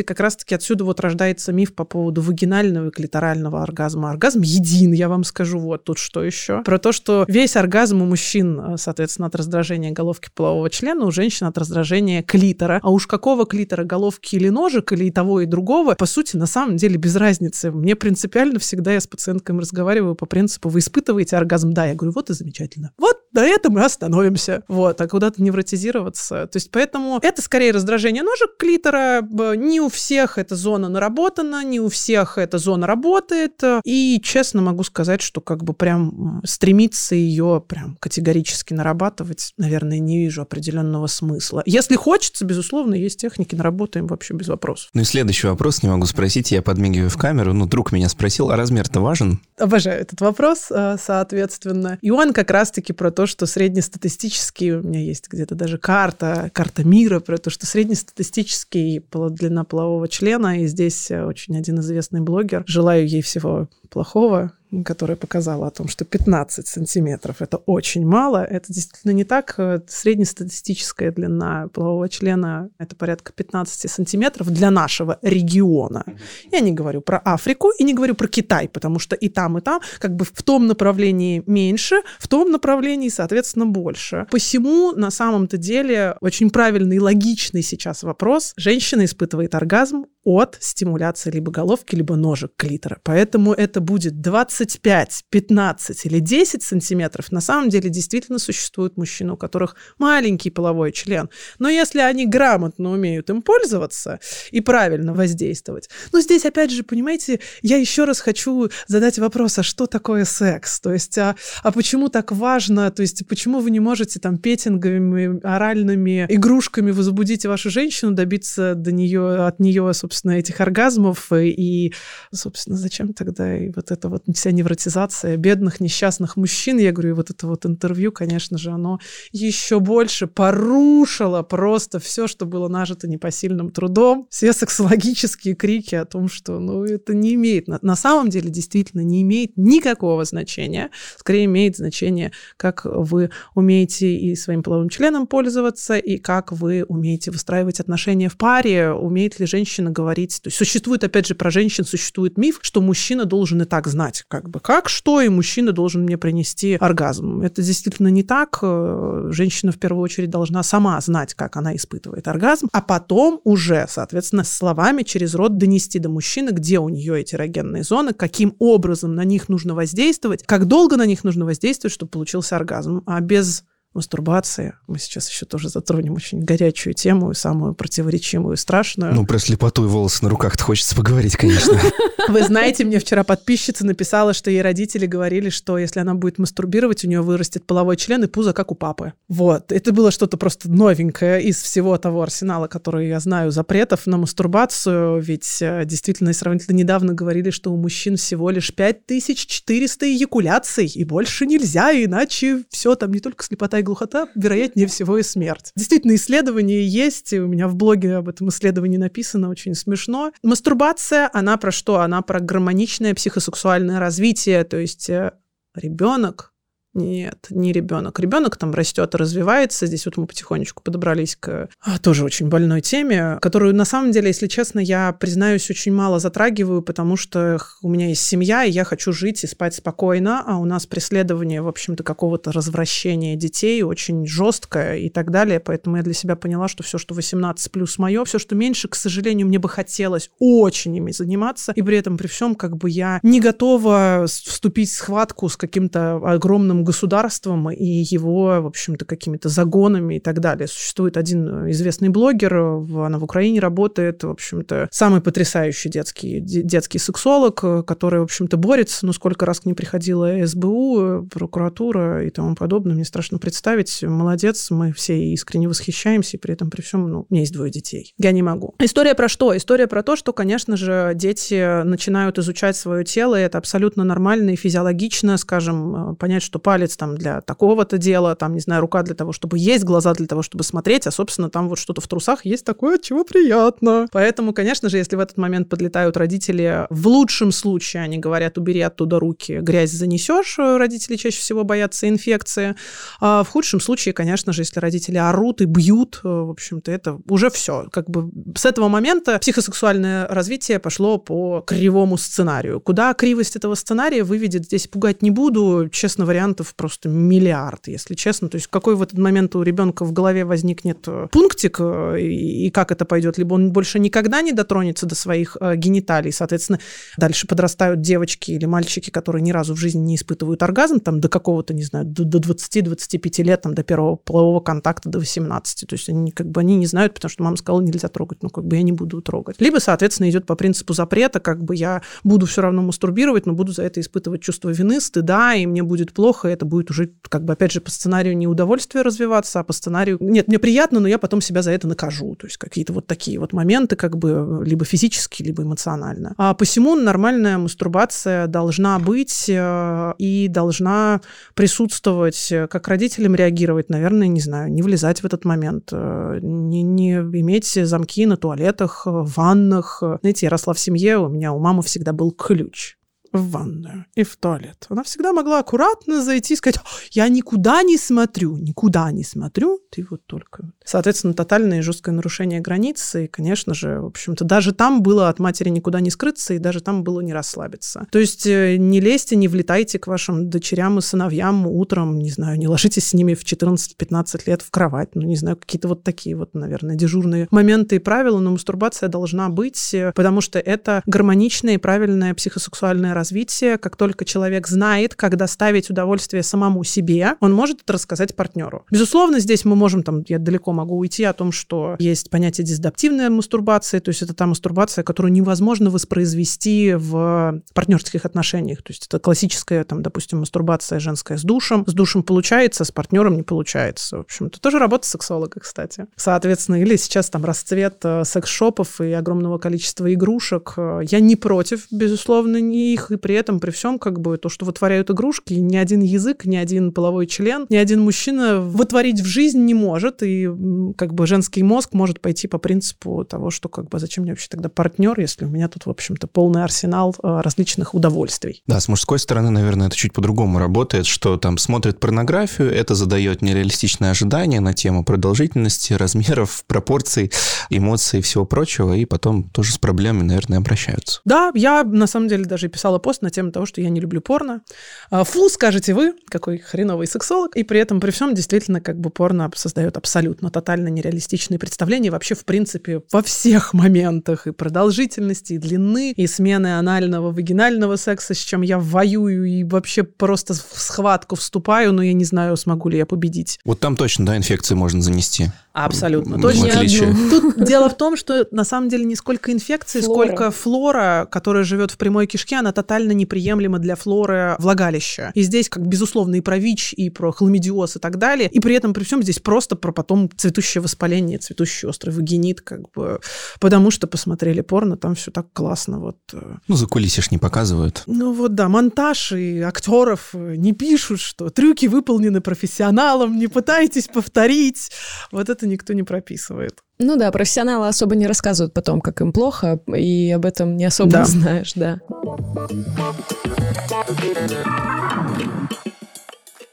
как 0.04 0.20
раз-таки 0.20 0.56
отсюда 0.56 0.84
вот 0.84 1.00
рождается 1.00 1.52
миф 1.52 1.74
по 1.76 1.84
поводу 1.84 2.22
вагинального 2.22 2.88
и 2.88 2.92
клиторального 2.92 3.64
оргазма. 3.64 4.12
Оргазм 4.12 4.42
един, 4.42 4.94
я 4.94 5.10
вам 5.10 5.24
скажу, 5.24 5.60
вот 5.60 5.84
тут 5.84 5.98
что 5.98 6.24
еще. 6.24 6.62
Про 6.64 6.80
то, 6.80 6.92
что 6.92 7.26
весь 7.28 7.56
оргазм 7.56 8.02
у 8.02 8.06
мужчин, 8.06 8.60
э, 8.60 8.78
соответственно, 8.78 9.28
от 9.28 9.36
раздражения 9.36 9.92
головки 9.92 10.30
полового 10.34 10.70
члена, 10.70 11.06
у 11.06 11.12
женщин 11.12 11.48
от 11.48 11.58
раздражения 11.58 12.24
клитора. 12.24 12.80
А 12.82 12.92
уж 12.92 13.08
какого 13.08 13.46
клитора, 13.46 13.84
головки 13.84 14.36
или 14.36 14.50
ножек, 14.50 14.92
или 14.92 15.06
и 15.06 15.12
того, 15.12 15.42
и 15.42 15.46
другого, 15.46 15.96
по 15.96 16.06
сути, 16.06 16.38
на 16.38 16.46
самом 16.46 16.78
деле 16.78 16.98
без 16.98 17.16
разницы. 17.16 17.72
Мне 17.72 17.96
принципиально 17.96 18.60
всегда 18.60 18.94
я 18.94 19.00
с 19.00 19.08
пациентками 19.08 19.60
разговариваю 19.60 20.16
по 20.16 20.26
принципу, 20.26 20.70
вы 20.70 20.80
испытываете 20.80 21.38
оргазм? 21.38 21.74
Да, 21.74 21.86
я 21.86 21.96
говорю, 21.96 22.14
вот 22.14 22.30
и 22.30 22.34
замечательно. 22.34 22.92
Вот 22.98 23.18
на 23.32 23.46
этом 23.46 23.74
мы 23.74 23.84
остановимся. 23.84 24.64
Вот, 24.68 25.00
а 25.00 25.08
куда-то 25.08 25.42
невротизироваться. 25.42 26.48
То 26.48 26.58
есть 26.58 26.72
поэтому 26.72 27.20
это 27.22 27.42
скорее 27.42 27.72
раздражение 27.72 28.24
ножек 28.24 28.58
клитора, 28.58 29.27
не 29.56 29.82
у 29.82 29.90
всех 29.90 30.38
эта 30.38 30.56
зона 30.56 30.90
наработана, 30.90 31.64
не 31.64 31.80
у 31.80 31.90
всех 31.90 32.38
эта 32.38 32.58
зона 32.58 32.88
работает. 32.88 33.62
И 33.84 34.20
честно 34.24 34.62
могу 34.62 34.84
сказать, 34.84 35.22
что 35.22 35.42
как 35.42 35.64
бы 35.64 35.74
прям 35.74 36.42
стремиться 36.46 37.16
ее 37.16 37.64
прям 37.68 37.98
категорически 38.00 38.74
нарабатывать, 38.74 39.54
наверное, 39.58 40.00
не 40.00 40.20
вижу 40.20 40.42
определенного 40.42 41.08
смысла. 41.08 41.64
Если 41.66 41.96
хочется, 41.96 42.46
безусловно, 42.46 42.96
есть 42.96 43.20
техники, 43.20 43.56
наработаем 43.56 44.08
вообще 44.08 44.34
без 44.34 44.48
вопросов. 44.48 44.90
Ну 44.94 45.02
и 45.02 45.06
следующий 45.06 45.48
вопрос 45.48 45.84
не 45.84 45.90
могу 45.90 46.06
спросить, 46.06 46.52
я 46.52 46.62
подмигиваю 46.62 47.10
в 47.10 47.18
камеру. 47.18 47.54
Ну, 47.54 47.66
друг 47.66 47.92
меня 47.92 48.10
спросил, 48.10 48.52
а 48.52 48.56
размер-то 48.56 49.02
важен? 49.02 49.40
Обожаю 49.58 50.02
этот 50.02 50.22
вопрос, 50.22 50.68
э, 50.70 50.98
соответственно. 51.02 51.98
И 52.02 52.12
он 52.12 52.34
как 52.34 52.52
раз-таки 52.52 52.94
про 52.94 53.12
то, 53.12 53.26
что 53.26 53.46
среднестатистический, 53.46 54.74
у 54.74 54.84
меня 54.84 55.00
есть 55.00 55.28
где-то 55.30 55.56
даже 55.56 55.78
карта, 55.78 56.52
карта 56.54 56.84
мира 56.84 57.20
про 57.20 57.38
то, 57.38 57.50
что 57.50 57.66
среднестатистический 57.66 59.00
длина 59.30 59.64
полового 59.64 60.08
члена, 60.08 60.62
и 60.62 60.68
здесь 60.68 61.12
э, 61.12 61.24
очень 61.24 61.58
один 61.58 61.80
известный 61.80 62.22
блогер, 62.22 62.64
желаю 62.68 63.08
ей 63.08 63.22
всего 63.22 63.68
плохого, 63.90 64.54
которая 64.86 65.16
показала 65.18 65.68
о 65.68 65.72
том, 65.72 65.88
что 65.88 66.06
15 66.06 66.68
сантиметров– 66.68 67.38
это 67.40 67.58
очень 67.58 68.06
мало. 68.06 68.44
Это 68.44 68.74
действительно 68.74 69.12
не 69.12 69.24
так. 69.24 69.58
Среднестатистическая 69.88 71.12
длина 71.12 71.68
полового 71.74 72.10
члена– 72.10 72.70
это 72.78 72.96
порядка 72.96 73.32
15 73.34 73.90
сантиметров 73.90 74.50
для 74.50 74.72
нашего 74.72 75.20
региона. 75.22 76.04
Я 76.52 76.60
не 76.60 76.72
говорю 76.72 77.02
про 77.02 77.18
Африку 77.20 77.72
и 77.78 77.84
не 77.84 77.94
говорю 77.94 78.16
про 78.16 78.28
Китай, 78.28 78.68
потому 78.68 79.00
что 79.00 79.16
и 79.16 79.30
там, 79.30 79.58
и 79.58 79.62
там 79.62 79.82
как 80.00 80.16
бы 80.16 80.26
в 80.26 80.44
том 80.44 80.68
направлении 80.68 81.44
меньше, 81.46 82.02
в 82.20 82.28
том 82.28 82.52
направлении, 82.52 83.10
соответственно, 83.10 83.66
больше. 83.66 84.28
Посему, 84.32 84.92
на 84.92 85.12
самом-то 85.12 85.58
деле, 85.58 86.16
очень 86.22 86.50
правильный 86.50 86.98
и 86.98 87.00
логичный 87.00 87.62
сейчас 87.62 88.04
вопрос. 88.04 88.54
Женщина 88.58 89.06
испытывает 89.06 89.56
оргазм 89.56 90.06
от 90.24 90.58
стимуляции 90.60 91.32
либо 91.32 91.52
головки, 91.52 91.96
либо 91.96 92.18
ножек 92.18 92.52
клитора. 92.58 93.00
Поэтому 93.04 93.54
это 93.54 93.80
будет 93.80 94.20
25, 94.58 95.26
15 95.30 96.06
или 96.06 96.20
10 96.20 96.64
сантиметров. 96.64 97.32
На 97.32 97.42
самом 97.42 97.70
деле 97.70 97.90
действительно 97.90 98.40
существуют 98.40 98.98
мужчины, 98.98 99.34
у 99.34 99.38
которых 99.38 99.76
маленький 100.00 100.50
половой 100.50 100.92
член. 100.92 101.30
Но 101.60 101.70
если 101.70 102.00
они 102.00 102.26
грамотно 102.26 102.92
умеют 102.92 103.30
им 103.30 103.42
пользоваться 103.44 104.20
и 104.52 104.62
правильно 104.62 105.14
воздействовать. 105.14 105.90
Но 106.12 106.22
здесь, 106.22 106.46
опять 106.46 106.72
же, 106.72 106.84
понимаете, 106.84 107.40
я 107.62 107.78
еще 107.78 108.06
раз 108.06 108.20
хочу 108.20 108.70
задать 108.88 109.20
вопрос, 109.20 109.60
а 109.60 109.64
что 109.64 109.86
такое 109.86 110.26
секс? 110.26 110.80
То 110.80 110.92
есть, 110.92 111.18
а, 111.18 111.36
а 111.62 111.72
почему 111.72 112.10
так 112.10 112.32
важно? 112.32 112.90
То 112.90 113.04
есть, 113.04 113.28
почему 113.28 113.60
вы 113.60 113.70
не 113.70 113.80
можете 113.80 114.20
там 114.20 114.40
петинговыми, 114.40 115.40
оральными 115.46 116.26
игрушками 116.30 116.92
возбудить 116.92 117.46
вашу 117.46 117.70
женщину, 117.70 118.14
добиться 118.14 118.74
до 118.74 118.92
нее, 118.92 119.46
от 119.46 119.60
нее, 119.60 119.94
собственно, 119.94 120.32
этих 120.32 120.62
оргазмов, 120.62 121.32
и, 121.32 121.94
собственно, 122.34 122.76
зачем 122.76 123.14
тогда 123.14 123.58
и 123.58 123.72
вот 123.76 123.92
эта 123.92 124.10
вот 124.10 124.28
вся 124.48 124.52
невротизация 124.54 125.36
бедных, 125.36 125.82
несчастных 125.82 126.38
мужчин, 126.38 126.78
я 126.78 126.94
говорю, 126.94 127.10
и 127.10 127.14
вот 127.14 127.30
это 127.30 127.48
вот 127.48 127.66
интервью, 127.66 128.14
конечно 128.14 128.58
же, 128.58 128.72
оно 128.72 129.00
еще 129.34 129.82
больше 129.82 130.26
порушило 130.28 131.42
просто 131.44 132.00
все, 132.00 132.28
что 132.28 132.46
было 132.46 132.70
нажито 132.70 133.10
непосильным 133.10 133.72
трудом, 133.72 134.26
все 134.30 134.54
сексологические 134.54 135.56
крики 135.56 135.96
о 135.96 136.06
том, 136.06 136.30
что, 136.30 136.60
ну, 136.60 136.86
это 136.86 137.14
не 137.14 137.34
имеет, 137.34 137.68
на, 137.68 137.80
на 137.82 137.98
самом 137.98 138.30
деле, 138.30 138.50
действительно 138.50 139.02
не 139.02 139.22
имеет 139.24 139.58
никакого 139.58 140.24
значения, 140.24 140.92
скорее 141.18 141.46
имеет 141.46 141.76
значение, 141.76 142.32
как 142.56 142.86
вы 142.86 143.32
умеете 143.54 144.16
и 144.16 144.34
своим 144.36 144.64
половым 144.64 144.88
членом 144.88 145.28
пользоваться, 145.28 145.98
и 145.98 146.18
как 146.18 146.54
вы 146.54 146.86
умеете 146.88 147.32
выстраивать 147.32 147.82
отношения 147.82 148.30
в 148.30 148.38
паре, 148.38 148.92
умеет 148.92 149.40
ли 149.42 149.46
женщина 149.46 149.92
говорить. 149.92 150.40
То 150.42 150.48
есть 150.48 150.58
существует, 150.58 151.04
опять 151.04 151.28
же, 151.28 151.36
про 151.36 151.52
женщин 151.52 151.84
существует 151.84 152.38
миф, 152.38 152.60
что 152.62 152.80
мужчина 152.80 153.26
должен 153.26 153.62
и 153.62 153.66
так 153.66 153.88
знать, 153.88 154.24
как 154.38 154.50
бы, 154.52 154.60
как, 154.60 154.88
что, 154.88 155.20
и 155.20 155.30
мужчина 155.30 155.72
должен 155.72 156.04
мне 156.04 156.16
принести 156.16 156.76
оргазм. 156.76 157.42
Это 157.42 157.64
действительно 157.64 158.10
не 158.10 158.22
так. 158.22 158.60
Э, 158.62 159.30
женщина 159.32 159.72
в 159.72 159.80
первую 159.80 160.04
очередь 160.04 160.30
должна 160.30 160.62
сама 160.62 161.02
знать, 161.02 161.34
как 161.34 161.58
она 161.58 161.76
испытывает 161.76 162.28
оргазм, 162.28 162.68
а 162.72 162.82
потом 162.82 163.42
уже, 163.44 163.88
соответственно, 163.90 164.44
словами 164.44 165.02
через 165.02 165.34
рот 165.34 165.58
донести 165.58 165.98
до 165.98 166.10
мужчины, 166.10 166.52
где 166.52 166.78
у 166.78 166.88
нее 166.90 167.20
эти 167.20 167.36
зоны, 167.82 168.14
каким 168.14 168.56
образом 168.60 169.16
на 169.16 169.24
них 169.24 169.50
нужно 169.50 169.74
воздействовать, 169.74 170.44
как 170.44 170.66
долго 170.66 170.98
на 170.98 171.08
них 171.08 171.24
нужно 171.24 171.46
воздействовать, 171.46 171.94
чтобы 171.94 172.12
получился 172.12 172.56
оргазм. 172.56 173.02
А 173.08 173.20
без 173.22 173.64
мастурбации. 173.98 174.76
Мы 174.88 175.00
сейчас 175.00 175.30
еще 175.30 175.46
тоже 175.46 175.70
затронем 175.70 176.14
очень 176.14 176.40
горячую 176.40 176.94
тему, 176.94 177.34
самую 177.34 177.76
противоречимую 177.76 178.54
и 178.54 178.58
страшную. 178.58 179.14
Ну, 179.14 179.26
про 179.26 179.40
слепоту 179.40 179.84
и 179.84 179.88
волосы 179.88 180.24
на 180.24 180.30
руках-то 180.30 180.64
хочется 180.64 180.96
поговорить, 180.96 181.36
конечно. 181.36 181.78
Вы 182.30 182.44
знаете, 182.44 182.84
мне 182.84 183.00
вчера 183.00 183.24
подписчица 183.24 183.86
написала, 183.86 184.34
что 184.34 184.50
ей 184.52 184.62
родители 184.62 185.06
говорили, 185.06 185.50
что 185.50 185.78
если 185.78 186.00
она 186.00 186.14
будет 186.14 186.40
мастурбировать, 186.40 187.04
у 187.04 187.08
нее 187.08 187.22
вырастет 187.22 187.66
половой 187.66 187.98
член 187.98 188.24
и 188.24 188.28
пузо, 188.28 188.54
как 188.54 188.72
у 188.72 188.76
папы. 188.76 189.14
Вот. 189.28 189.72
Это 189.72 189.92
было 189.92 190.12
что-то 190.12 190.38
просто 190.38 190.70
новенькое 190.70 191.42
из 191.42 191.62
всего 191.62 191.98
того 191.98 192.22
арсенала, 192.22 192.68
который 192.68 193.08
я 193.08 193.20
знаю, 193.20 193.52
запретов 193.52 194.06
на 194.08 194.18
мастурбацию. 194.18 195.22
Ведь 195.22 195.62
э, 195.62 195.84
действительно, 195.86 196.34
сравнительно 196.34 196.76
недавно 196.76 197.14
говорили, 197.14 197.50
что 197.50 197.72
у 197.72 197.78
мужчин 197.78 198.18
всего 198.18 198.50
лишь 198.50 198.74
5400 198.74 200.06
эякуляций, 200.06 200.86
и 200.86 201.04
больше 201.04 201.46
нельзя, 201.46 201.92
иначе 201.92 202.64
все 202.70 202.96
там 202.96 203.12
не 203.12 203.20
только 203.20 203.44
слепота 203.44 203.80
и 203.80 203.84
глухота, 203.88 204.28
вероятнее 204.36 204.88
всего 204.88 205.18
и 205.18 205.24
смерть. 205.24 205.72
Действительно, 205.76 206.14
исследования 206.16 206.86
есть, 206.86 207.34
и 207.34 207.40
у 207.40 207.48
меня 207.48 207.68
в 207.68 207.76
блоге 207.76 208.16
об 208.18 208.30
этом 208.30 208.50
исследовании 208.50 208.98
написано 208.98 209.50
очень 209.50 209.74
смешно. 209.74 210.32
Мастурбация, 210.44 211.30
она 211.34 211.58
про 211.58 211.72
что? 211.72 212.02
Она 212.02 212.22
про 212.22 212.40
гармоничное 212.40 213.16
психосексуальное 213.16 214.00
развитие, 214.00 214.64
то 214.64 214.78
есть 214.78 215.10
э, 215.10 215.32
ребенок 215.74 216.54
нет, 216.98 217.48
не 217.52 217.72
ребенок. 217.72 218.20
Ребенок 218.20 218.58
там 218.58 218.74
растет 218.74 219.14
развивается. 219.14 219.86
Здесь 219.86 220.06
вот 220.06 220.18
мы 220.18 220.26
потихонечку 220.26 220.82
подобрались 220.82 221.36
к 221.36 221.70
а, 221.80 222.00
тоже 222.00 222.26
очень 222.26 222.50
больной 222.50 222.82
теме, 222.82 223.38
которую 223.40 223.76
на 223.76 223.86
самом 223.86 224.12
деле, 224.12 224.30
если 224.30 224.48
честно, 224.48 224.80
я 224.80 225.14
признаюсь, 225.14 225.70
очень 225.70 225.94
мало 225.94 226.18
затрагиваю, 226.18 226.82
потому 226.82 227.16
что 227.16 227.60
у 227.84 227.90
меня 227.90 228.08
есть 228.08 228.24
семья, 228.24 228.66
и 228.66 228.72
я 228.72 228.84
хочу 228.84 229.14
жить 229.14 229.44
и 229.44 229.48
спать 229.48 229.76
спокойно, 229.76 230.44
а 230.46 230.58
у 230.58 230.66
нас 230.66 230.88
преследование, 230.88 231.62
в 231.62 231.68
общем-то, 231.68 232.04
какого-то 232.04 232.52
развращения 232.52 233.36
детей 233.36 233.84
очень 233.84 234.26
жесткое 234.26 234.98
и 234.98 235.10
так 235.10 235.30
далее. 235.30 235.60
Поэтому 235.60 235.98
я 235.98 236.04
для 236.04 236.14
себя 236.14 236.36
поняла, 236.36 236.68
что 236.68 236.82
все, 236.82 236.98
что 236.98 237.14
18 237.14 237.72
плюс 237.72 238.00
мое, 238.00 238.26
все, 238.26 238.40
что 238.40 238.56
меньше, 238.56 238.88
к 238.88 238.96
сожалению, 238.96 239.46
мне 239.46 239.60
бы 239.60 239.70
хотелось 239.70 240.32
очень 240.40 240.96
ими 240.96 241.12
заниматься. 241.12 241.74
И 241.76 241.84
при 241.84 241.98
этом, 241.98 242.18
при 242.18 242.26
всем, 242.26 242.56
как 242.56 242.76
бы 242.76 242.90
я 242.90 243.20
не 243.22 243.40
готова 243.40 244.26
вступить 244.28 244.90
в 244.90 244.96
схватку 244.96 245.48
с 245.48 245.56
каким-то 245.56 246.16
огромным 246.16 246.87
государством 246.88 247.70
и 247.70 247.86
его, 247.86 248.62
в 248.62 248.66
общем-то, 248.66 249.06
какими-то 249.06 249.50
загонами 249.50 250.16
и 250.16 250.20
так 250.20 250.40
далее. 250.40 250.68
Существует 250.68 251.18
один 251.18 251.70
известный 251.70 252.10
блогер, 252.10 252.56
она 252.56 253.20
в 253.20 253.24
Украине 253.24 253.60
работает, 253.60 254.24
в 254.24 254.30
общем-то, 254.30 254.88
самый 254.92 255.22
потрясающий 255.22 255.90
детский, 255.90 256.40
детский 256.40 256.98
сексолог, 256.98 257.60
который, 257.86 258.22
в 258.22 258.24
общем-то, 258.24 258.58
борется, 258.58 259.06
но 259.06 259.14
сколько 259.14 259.46
раз 259.46 259.60
к 259.60 259.66
ней 259.66 259.74
приходила 259.74 260.46
СБУ, 260.46 261.28
прокуратура 261.32 262.26
и 262.26 262.30
тому 262.30 262.56
подобное, 262.56 262.96
мне 262.96 263.06
страшно 263.06 263.38
представить. 263.38 264.04
Молодец, 264.04 264.72
мы 264.72 264.94
все 264.94 265.18
искренне 265.34 265.68
восхищаемся, 265.68 266.38
и 266.38 266.40
при 266.40 266.54
этом 266.54 266.70
при 266.70 266.82
всем, 266.82 267.10
ну, 267.10 267.20
у 267.22 267.26
меня 267.30 267.42
есть 267.42 267.54
двое 267.54 267.70
детей. 267.70 268.14
Я 268.18 268.32
не 268.32 268.42
могу. 268.42 268.74
История 268.80 269.14
про 269.14 269.28
что? 269.28 269.56
История 269.56 269.88
про 269.88 270.04
то, 270.04 270.16
что, 270.16 270.34
конечно 270.34 270.78
же, 270.78 271.12
дети 271.16 271.84
начинают 271.84 272.40
изучать 272.40 272.76
свое 272.76 273.04
тело, 273.04 273.40
и 273.40 273.44
это 273.44 273.58
абсолютно 273.58 274.04
нормально 274.04 274.52
и 274.52 274.56
физиологично, 274.56 275.38
скажем, 275.38 276.16
понять, 276.16 276.44
что 276.44 276.60
палец 276.60 276.77
палец 276.78 276.96
там 276.96 277.18
для 277.18 277.42
такого-то 277.42 277.98
дела, 277.98 278.36
там, 278.36 278.54
не 278.54 278.60
знаю, 278.60 278.82
рука 278.82 279.02
для 279.02 279.16
того, 279.16 279.32
чтобы 279.34 279.58
есть, 279.58 279.84
глаза 279.84 280.14
для 280.14 280.28
того, 280.28 280.44
чтобы 280.44 280.64
смотреть, 280.64 281.08
а, 281.08 281.12
собственно, 281.12 281.50
там 281.50 281.70
вот 281.70 281.80
что-то 281.80 282.02
в 282.02 282.08
трусах 282.08 282.46
есть 282.46 282.66
такое, 282.66 283.00
чего 283.00 283.24
приятно. 283.24 284.06
Поэтому, 284.12 284.54
конечно 284.54 284.90
же, 284.90 284.98
если 284.98 285.16
в 285.16 285.20
этот 285.20 285.38
момент 285.38 285.70
подлетают 285.70 286.16
родители, 286.18 286.86
в 286.92 287.08
лучшем 287.08 287.52
случае 287.52 288.04
они 288.04 288.20
говорят, 288.20 288.60
убери 288.60 288.82
оттуда 288.82 289.20
руки, 289.20 289.58
грязь 289.60 289.92
занесешь, 289.92 290.60
родители 290.60 291.16
чаще 291.16 291.40
всего 291.40 291.64
боятся 291.64 292.08
инфекции. 292.08 292.76
А 293.20 293.44
в 293.44 293.50
худшем 293.50 293.80
случае, 293.80 294.14
конечно 294.14 294.54
же, 294.54 294.62
если 294.62 294.80
родители 294.80 295.18
орут 295.18 295.62
и 295.62 295.66
бьют, 295.66 296.20
в 296.22 296.52
общем-то, 296.52 296.92
это 296.92 297.18
уже 297.28 297.50
все. 297.50 297.88
Как 297.92 298.08
бы 298.08 298.30
с 298.56 298.66
этого 298.66 298.88
момента 298.88 299.40
психосексуальное 299.40 300.28
развитие 300.28 300.78
пошло 300.78 301.18
по 301.18 301.64
кривому 301.66 302.18
сценарию. 302.18 302.80
Куда 302.82 303.16
кривость 303.16 303.56
этого 303.56 303.74
сценария 303.74 304.24
выведет, 304.24 304.66
здесь 304.66 304.88
пугать 304.88 305.24
не 305.24 305.32
буду. 305.32 305.90
Честно, 305.92 306.28
вариантов 306.28 306.57
вариантов 306.58 306.76
просто 306.76 307.10
миллиард, 307.10 307.88
если 307.88 308.16
честно. 308.16 308.50
То 308.50 308.56
есть 308.56 308.68
какой 308.68 308.96
в 308.96 309.02
этот 309.02 309.18
момент 309.18 309.56
у 309.56 309.64
ребенка 309.64 310.06
в 310.06 310.12
голове 310.12 310.46
возникнет 310.46 311.08
э, 311.08 311.28
пунктик, 311.32 311.78
э, 311.80 312.20
и 312.22 312.70
как 312.72 312.92
это 312.92 313.06
пойдет? 313.06 313.38
Либо 313.38 313.54
он 313.56 313.72
больше 313.72 314.00
никогда 314.00 314.42
не 314.42 314.52
дотронется 314.54 315.06
до 315.06 315.16
своих 315.16 315.58
э, 315.60 315.76
гениталий, 315.76 316.32
соответственно, 316.32 316.80
дальше 317.18 317.48
подрастают 317.48 318.02
девочки 318.02 318.52
или 318.52 318.66
мальчики, 318.66 319.10
которые 319.10 319.42
ни 319.42 319.52
разу 319.52 319.74
в 319.74 319.78
жизни 319.78 320.00
не 320.00 320.16
испытывают 320.16 320.64
оргазм, 320.64 321.00
там 321.00 321.20
до 321.20 321.30
какого-то, 321.30 321.74
не 321.74 321.84
знаю, 321.84 322.06
до, 322.06 322.24
до 322.24 322.40
20-25 322.40 323.44
лет, 323.44 323.62
там 323.62 323.74
до 323.74 323.84
первого 323.84 324.16
полового 324.16 324.60
контакта 324.60 325.10
до 325.10 325.20
18. 325.20 325.88
То 325.88 325.94
есть 325.94 326.10
они 326.10 326.32
как 326.32 326.48
бы 326.48 326.62
они 326.62 326.76
не 326.76 326.88
знают, 326.88 327.14
потому 327.14 327.30
что 327.30 327.44
мама 327.44 327.58
сказала, 327.58 327.82
нельзя 327.82 328.08
трогать, 328.08 328.44
ну 328.44 328.50
как 328.50 328.66
бы 328.66 328.76
я 328.76 328.84
не 328.84 328.92
буду 328.92 329.22
трогать. 329.22 329.62
Либо, 329.62 329.80
соответственно, 329.80 330.30
идет 330.30 330.46
по 330.46 330.56
принципу 330.56 330.94
запрета, 330.94 331.40
как 331.40 331.64
бы 331.64 331.76
я 331.76 332.02
буду 332.24 332.46
все 332.46 332.62
равно 332.62 332.82
мастурбировать, 332.82 333.46
но 333.46 333.54
буду 333.54 333.72
за 333.72 333.84
это 333.84 334.00
испытывать 334.00 334.42
чувство 334.42 334.70
вины, 334.70 335.00
стыда, 335.02 335.56
и 335.56 335.66
мне 335.66 335.84
будет 335.84 336.14
плохо, 336.14 336.47
это 336.48 336.66
будет 336.66 336.92
уже, 336.92 337.12
как 337.30 337.46
бы, 337.46 337.54
опять 337.54 337.72
же, 337.72 337.82
по 337.82 337.92
сценарию 337.92 338.38
не 338.38 338.48
удовольствие 338.48 339.04
развиваться, 339.04 339.60
а 339.60 339.64
по 339.64 339.74
сценарию, 339.74 340.18
нет, 340.20 340.48
мне 340.48 340.60
приятно, 340.60 341.00
но 341.00 341.08
я 341.08 341.18
потом 341.18 341.42
себя 341.42 341.62
за 341.62 341.72
это 341.72 341.88
накажу. 341.88 342.36
То 342.36 342.48
есть 342.48 342.58
какие-то 342.58 342.94
вот 342.94 343.08
такие 343.08 343.40
вот 343.40 343.54
моменты, 343.54 343.96
как 343.96 344.18
бы, 344.18 344.62
либо 344.66 344.86
физически, 344.86 345.44
либо 345.44 345.64
эмоционально. 345.64 346.34
А 346.38 346.54
посему 346.54 346.96
нормальная 346.96 347.58
мастурбация 347.58 348.48
должна 348.48 349.00
быть 349.00 349.50
э, 349.50 350.14
и 350.18 350.48
должна 350.48 351.22
присутствовать, 351.54 352.52
как 352.70 352.88
родителям 352.88 353.36
реагировать, 353.36 353.90
наверное, 353.90 354.28
не 354.28 354.42
знаю, 354.42 354.72
не 354.72 354.82
влезать 354.82 355.22
в 355.22 355.26
этот 355.26 355.46
момент, 355.46 355.90
э, 355.92 356.40
не, 356.42 356.82
не 356.84 357.14
иметь 357.14 357.68
замки 357.68 358.26
на 358.26 358.38
туалетах, 358.38 359.04
ваннах. 359.06 360.02
Знаете, 360.22 360.46
я 360.48 360.50
росла 360.50 360.74
в 360.74 360.80
семье, 360.80 361.18
у 361.18 361.30
меня 361.30 361.54
у 361.54 361.60
мамы 361.60 361.82
всегда 361.84 362.14
был 362.14 362.32
ключ 362.32 362.97
в 363.34 363.52
ванную 363.52 364.06
и 364.16 364.24
в 364.24 364.36
туалет. 364.36 364.86
Она 364.90 365.04
всегда 365.04 365.34
могла 365.34 365.60
аккуратно 365.60 366.24
зайти 366.24 366.54
и 366.54 366.58
сказать, 366.58 366.80
я 367.12 367.28
никуда 367.28 367.84
не 367.84 367.98
смотрю, 367.98 368.58
никуда 368.58 369.12
не 369.12 369.24
смотрю, 369.24 369.80
ты 369.90 370.06
вот 370.10 370.26
только... 370.26 370.72
Соответственно, 370.86 371.34
тотальное 371.34 371.80
и 371.80 371.82
жесткое 371.82 372.16
нарушение 372.16 372.62
границы, 372.62 373.26
и, 373.26 373.28
конечно 373.28 373.74
же, 373.74 374.00
в 374.00 374.06
общем-то, 374.06 374.46
даже 374.46 374.74
там 374.74 375.02
было 375.02 375.30
от 375.30 375.40
матери 375.40 375.70
никуда 375.70 376.00
не 376.00 376.10
скрыться, 376.10 376.54
и 376.54 376.60
даже 376.60 376.82
там 376.82 377.04
было 377.04 377.22
не 377.22 377.34
расслабиться. 377.34 378.08
То 378.12 378.20
есть 378.20 378.46
э, 378.48 378.78
не 378.78 379.02
лезьте, 379.02 379.36
не 379.36 379.48
влетайте 379.48 380.00
к 380.00 380.08
вашим 380.08 380.50
дочерям 380.50 381.00
и 381.00 381.02
сыновьям 381.02 381.68
утром, 381.68 382.20
не 382.20 382.30
знаю, 382.30 382.58
не 382.58 382.68
ложитесь 382.68 383.08
с 383.08 383.14
ними 383.14 383.34
в 383.34 383.44
14-15 383.44 384.42
лет 384.46 384.62
в 384.62 384.72
кровать, 384.72 385.16
ну, 385.16 385.24
не 385.24 385.36
знаю, 385.36 385.58
какие-то 385.58 385.88
вот 385.88 386.04
такие 386.04 386.36
вот, 386.36 386.54
наверное, 386.54 386.96
дежурные 386.96 387.48
моменты 387.52 387.98
и 387.98 388.00
правила, 388.00 388.40
но 388.40 388.52
мастурбация 388.52 389.10
должна 389.10 389.50
быть, 389.50 389.94
э, 389.94 390.14
потому 390.16 390.42
что 390.42 390.60
это 390.60 391.02
гармоничное 391.06 391.76
и 391.76 391.78
правильное 391.78 392.34
психосексуальное 392.34 393.14
развития, 393.18 393.78
как 393.78 393.96
только 393.96 394.26
человек 394.26 394.68
знает, 394.68 395.16
как 395.16 395.36
доставить 395.36 395.90
удовольствие 395.90 396.44
самому 396.44 396.84
себе, 396.84 397.36
он 397.40 397.54
может 397.54 397.82
это 397.82 397.94
рассказать 397.94 398.36
партнеру. 398.36 398.86
Безусловно, 398.92 399.40
здесь 399.40 399.66
мы 399.66 399.76
можем, 399.76 400.04
там, 400.04 400.24
я 400.28 400.40
далеко 400.40 400.72
могу 400.72 400.98
уйти 400.98 401.24
о 401.24 401.34
том, 401.34 401.52
что 401.52 401.96
есть 402.00 402.30
понятие 402.30 402.66
дисадаптивная 402.66 403.30
мастурбация, 403.30 404.00
то 404.00 404.10
есть 404.10 404.22
это 404.22 404.34
та 404.34 404.46
мастурбация, 404.46 405.04
которую 405.04 405.32
невозможно 405.32 405.90
воспроизвести 405.90 406.94
в 406.96 407.62
партнерских 407.74 408.26
отношениях. 408.26 408.82
То 408.84 408.92
есть 408.92 409.08
это 409.08 409.20
классическая, 409.20 409.84
там, 409.84 410.02
допустим, 410.02 410.40
мастурбация 410.40 411.00
женская 411.00 411.38
с 411.38 411.44
душем. 411.44 411.84
С 411.88 411.94
душем 411.94 412.24
получается, 412.24 412.84
с 412.84 412.92
партнером 412.92 413.36
не 413.36 413.44
получается. 413.44 414.18
В 414.18 414.22
общем, 414.22 414.48
это 414.48 414.60
тоже 414.60 414.80
работа 414.80 415.08
сексолога, 415.08 415.60
кстати. 415.60 416.08
Соответственно, 416.16 416.82
или 416.82 416.96
сейчас 416.96 417.30
там 417.30 417.46
расцвет 417.46 417.98
э, 418.04 418.24
секс-шопов 418.24 419.02
и 419.02 419.12
огромного 419.12 419.58
количества 419.58 420.14
игрушек. 420.14 420.74
Э, 420.78 421.02
я 421.04 421.20
не 421.20 421.36
против, 421.36 421.88
безусловно, 421.92 422.58
не 422.60 422.94
их 422.94 423.07
и 423.12 423.18
при 423.18 423.36
этом, 423.36 423.60
при 423.60 423.72
всем, 423.72 424.00
как 424.00 424.20
бы 424.20 424.38
то, 424.38 424.50
что 424.50 424.66
вытворяют 424.66 425.10
игрушки, 425.10 425.54
ни 425.54 425.78
один 425.78 426.02
язык, 426.02 426.46
ни 426.46 426.56
один 426.56 426.92
половой 426.92 427.28
член, 427.28 427.66
ни 427.70 427.76
один 427.76 428.02
мужчина 428.02 428.60
вытворить 428.60 429.22
в 429.22 429.26
жизнь 429.26 429.60
не 429.60 429.74
может, 429.74 430.24
и 430.24 430.50
как 430.98 431.14
бы 431.14 431.28
женский 431.28 431.64
мозг 431.64 431.94
может 431.94 432.22
пойти 432.22 432.48
по 432.48 432.58
принципу 432.58 433.24
того, 433.24 433.52
что 433.52 433.70
как 433.70 433.90
бы 433.90 434.00
зачем 434.00 434.24
мне 434.24 434.34
вообще 434.34 434.48
тогда 434.50 434.70
партнер, 434.70 435.20
если 435.20 435.46
у 435.46 435.50
меня 435.50 435.68
тут, 435.68 435.86
в 435.86 435.90
общем-то, 435.90 436.28
полный 436.28 436.64
арсенал 436.64 437.16
э, 437.22 437.42
различных 437.42 437.94
удовольствий. 437.94 438.64
Да, 438.68 438.80
с 438.80 438.88
мужской 438.88 439.20
стороны, 439.20 439.50
наверное, 439.50 439.88
это 439.88 439.96
чуть 439.96 440.14
по-другому 440.14 440.60
работает, 440.60 441.06
что 441.06 441.38
там 441.38 441.58
смотрит 441.58 442.00
порнографию, 442.00 442.74
это 442.74 442.96
задает 442.96 443.42
нереалистичные 443.42 444.12
ожидания 444.12 444.60
на 444.60 444.74
тему 444.74 445.04
продолжительности, 445.04 445.94
размеров, 445.94 446.64
пропорций, 446.68 447.32
эмоций 447.70 448.20
и 448.20 448.22
всего 448.22 448.46
прочего, 448.46 448.94
и 448.94 449.06
потом 449.06 449.50
тоже 449.50 449.74
с 449.74 449.78
проблемами, 449.78 450.24
наверное, 450.24 450.58
обращаются. 450.60 451.22
Да, 451.26 451.52
я 451.56 451.84
на 451.84 452.08
самом 452.08 452.28
деле 452.28 452.46
даже 452.46 452.68
писала 452.68 452.97
написала 452.98 453.00
пост 453.00 453.22
на 453.22 453.30
тему 453.30 453.52
того, 453.52 453.66
что 453.66 453.82
я 453.82 453.90
не 453.90 454.00
люблю 454.00 454.22
порно. 454.22 454.62
А, 455.10 455.24
фу, 455.24 455.50
скажете 455.50 455.94
вы, 455.94 456.14
какой 456.30 456.58
хреновый 456.58 457.08
сексолог. 457.08 457.56
И 457.56 457.64
при 457.64 457.80
этом, 457.80 458.00
при 458.00 458.12
всем, 458.12 458.34
действительно, 458.34 458.82
как 458.82 459.00
бы 459.00 459.10
порно 459.10 459.50
создает 459.56 459.98
абсолютно 459.98 460.50
тотально 460.50 460.90
нереалистичные 460.90 461.60
представления 461.60 462.12
вообще, 462.12 462.36
в 462.36 462.46
принципе, 462.46 463.02
во 463.12 463.22
всех 463.22 463.74
моментах 463.74 464.48
и 464.48 464.52
продолжительности, 464.52 465.54
и 465.54 465.58
длины, 465.58 466.12
и 466.12 466.28
смены 466.28 466.78
анального, 466.78 467.32
вагинального 467.32 467.98
секса, 467.98 468.34
с 468.34 468.38
чем 468.38 468.62
я 468.64 468.78
воюю 468.78 469.46
и 469.46 469.64
вообще 469.64 470.04
просто 470.04 470.54
в 470.54 470.80
схватку 470.80 471.36
вступаю, 471.36 471.94
но 471.94 472.02
я 472.02 472.14
не 472.14 472.26
знаю, 472.26 472.58
смогу 472.58 472.90
ли 472.90 472.98
я 472.98 473.06
победить. 473.06 473.60
Вот 473.66 473.80
там 473.80 473.96
точно, 473.96 474.26
да, 474.26 474.38
инфекции 474.38 474.76
можно 474.76 475.02
занести. 475.02 475.50
Абсолютно. 475.86 476.42
Точно. 476.42 477.16
Тут 477.30 477.64
дело 477.64 477.90
в 477.90 477.98
том, 477.98 478.18
что 478.18 478.48
на 478.52 478.64
самом 478.64 478.90
деле 478.90 479.06
не 479.06 479.16
сколько 479.16 479.52
инфекции, 479.52 480.02
флора. 480.02 480.28
сколько 480.28 480.52
флора, 480.52 481.28
которая 481.30 481.64
живет 481.64 481.92
в 481.92 481.98
прямой 481.98 482.26
кишке, 482.26 482.56
она 482.56 482.72
тотально 482.88 483.12
неприемлема 483.12 483.80
для 483.80 483.96
флоры 483.96 484.56
влагалища. 484.60 485.32
И 485.36 485.42
здесь, 485.42 485.68
как 485.68 485.86
безусловно, 485.86 486.36
и 486.36 486.42
про 486.42 486.58
ВИЧ, 486.58 486.94
и 486.94 487.10
про 487.10 487.34
хламидиоз 487.34 487.98
и 487.98 488.00
так 488.00 488.18
далее. 488.18 488.50
И 488.50 488.62
при 488.62 488.76
этом, 488.76 488.94
при 488.94 489.04
всем, 489.04 489.22
здесь 489.22 489.40
просто 489.40 489.76
про 489.76 489.92
потом 489.92 490.30
цветущее 490.38 490.82
воспаление, 490.82 491.38
цветущий 491.38 491.90
острый 491.90 492.12
вагинит, 492.12 492.62
как 492.62 492.90
бы, 492.92 493.20
потому 493.60 493.92
что 493.92 494.08
посмотрели 494.08 494.62
порно, 494.62 494.96
там 494.96 495.16
все 495.16 495.32
так 495.32 495.52
классно. 495.52 496.00
Вот. 496.00 496.18
Э. 496.32 496.56
Ну, 496.68 496.76
за 496.76 496.88
кулисы 496.88 497.22
ж 497.22 497.32
не 497.32 497.38
показывают. 497.38 498.04
Ну 498.08 498.32
вот, 498.32 498.56
да, 498.56 498.70
монтаж 498.70 499.34
и 499.34 499.60
актеров 499.60 500.34
не 500.34 500.72
пишут, 500.72 501.20
что 501.20 501.50
трюки 501.50 501.88
выполнены 501.88 502.40
профессионалом, 502.40 503.38
не 503.38 503.48
пытайтесь 503.48 504.08
повторить. 504.08 504.92
Вот 505.32 505.50
это 505.50 505.68
никто 505.68 505.94
не 505.94 506.04
прописывает. 506.04 506.80
Ну 507.00 507.16
да, 507.16 507.32
профессионалы 507.32 507.88
особо 507.88 508.16
не 508.16 508.26
рассказывают 508.26 508.74
потом, 508.74 509.02
как 509.02 509.22
им 509.22 509.32
плохо, 509.32 509.80
и 509.96 510.32
об 510.32 510.46
этом 510.46 510.76
не 510.76 510.86
особо 510.86 511.12
да. 511.12 511.26
знаешь, 511.26 511.74
да. 511.76 512.00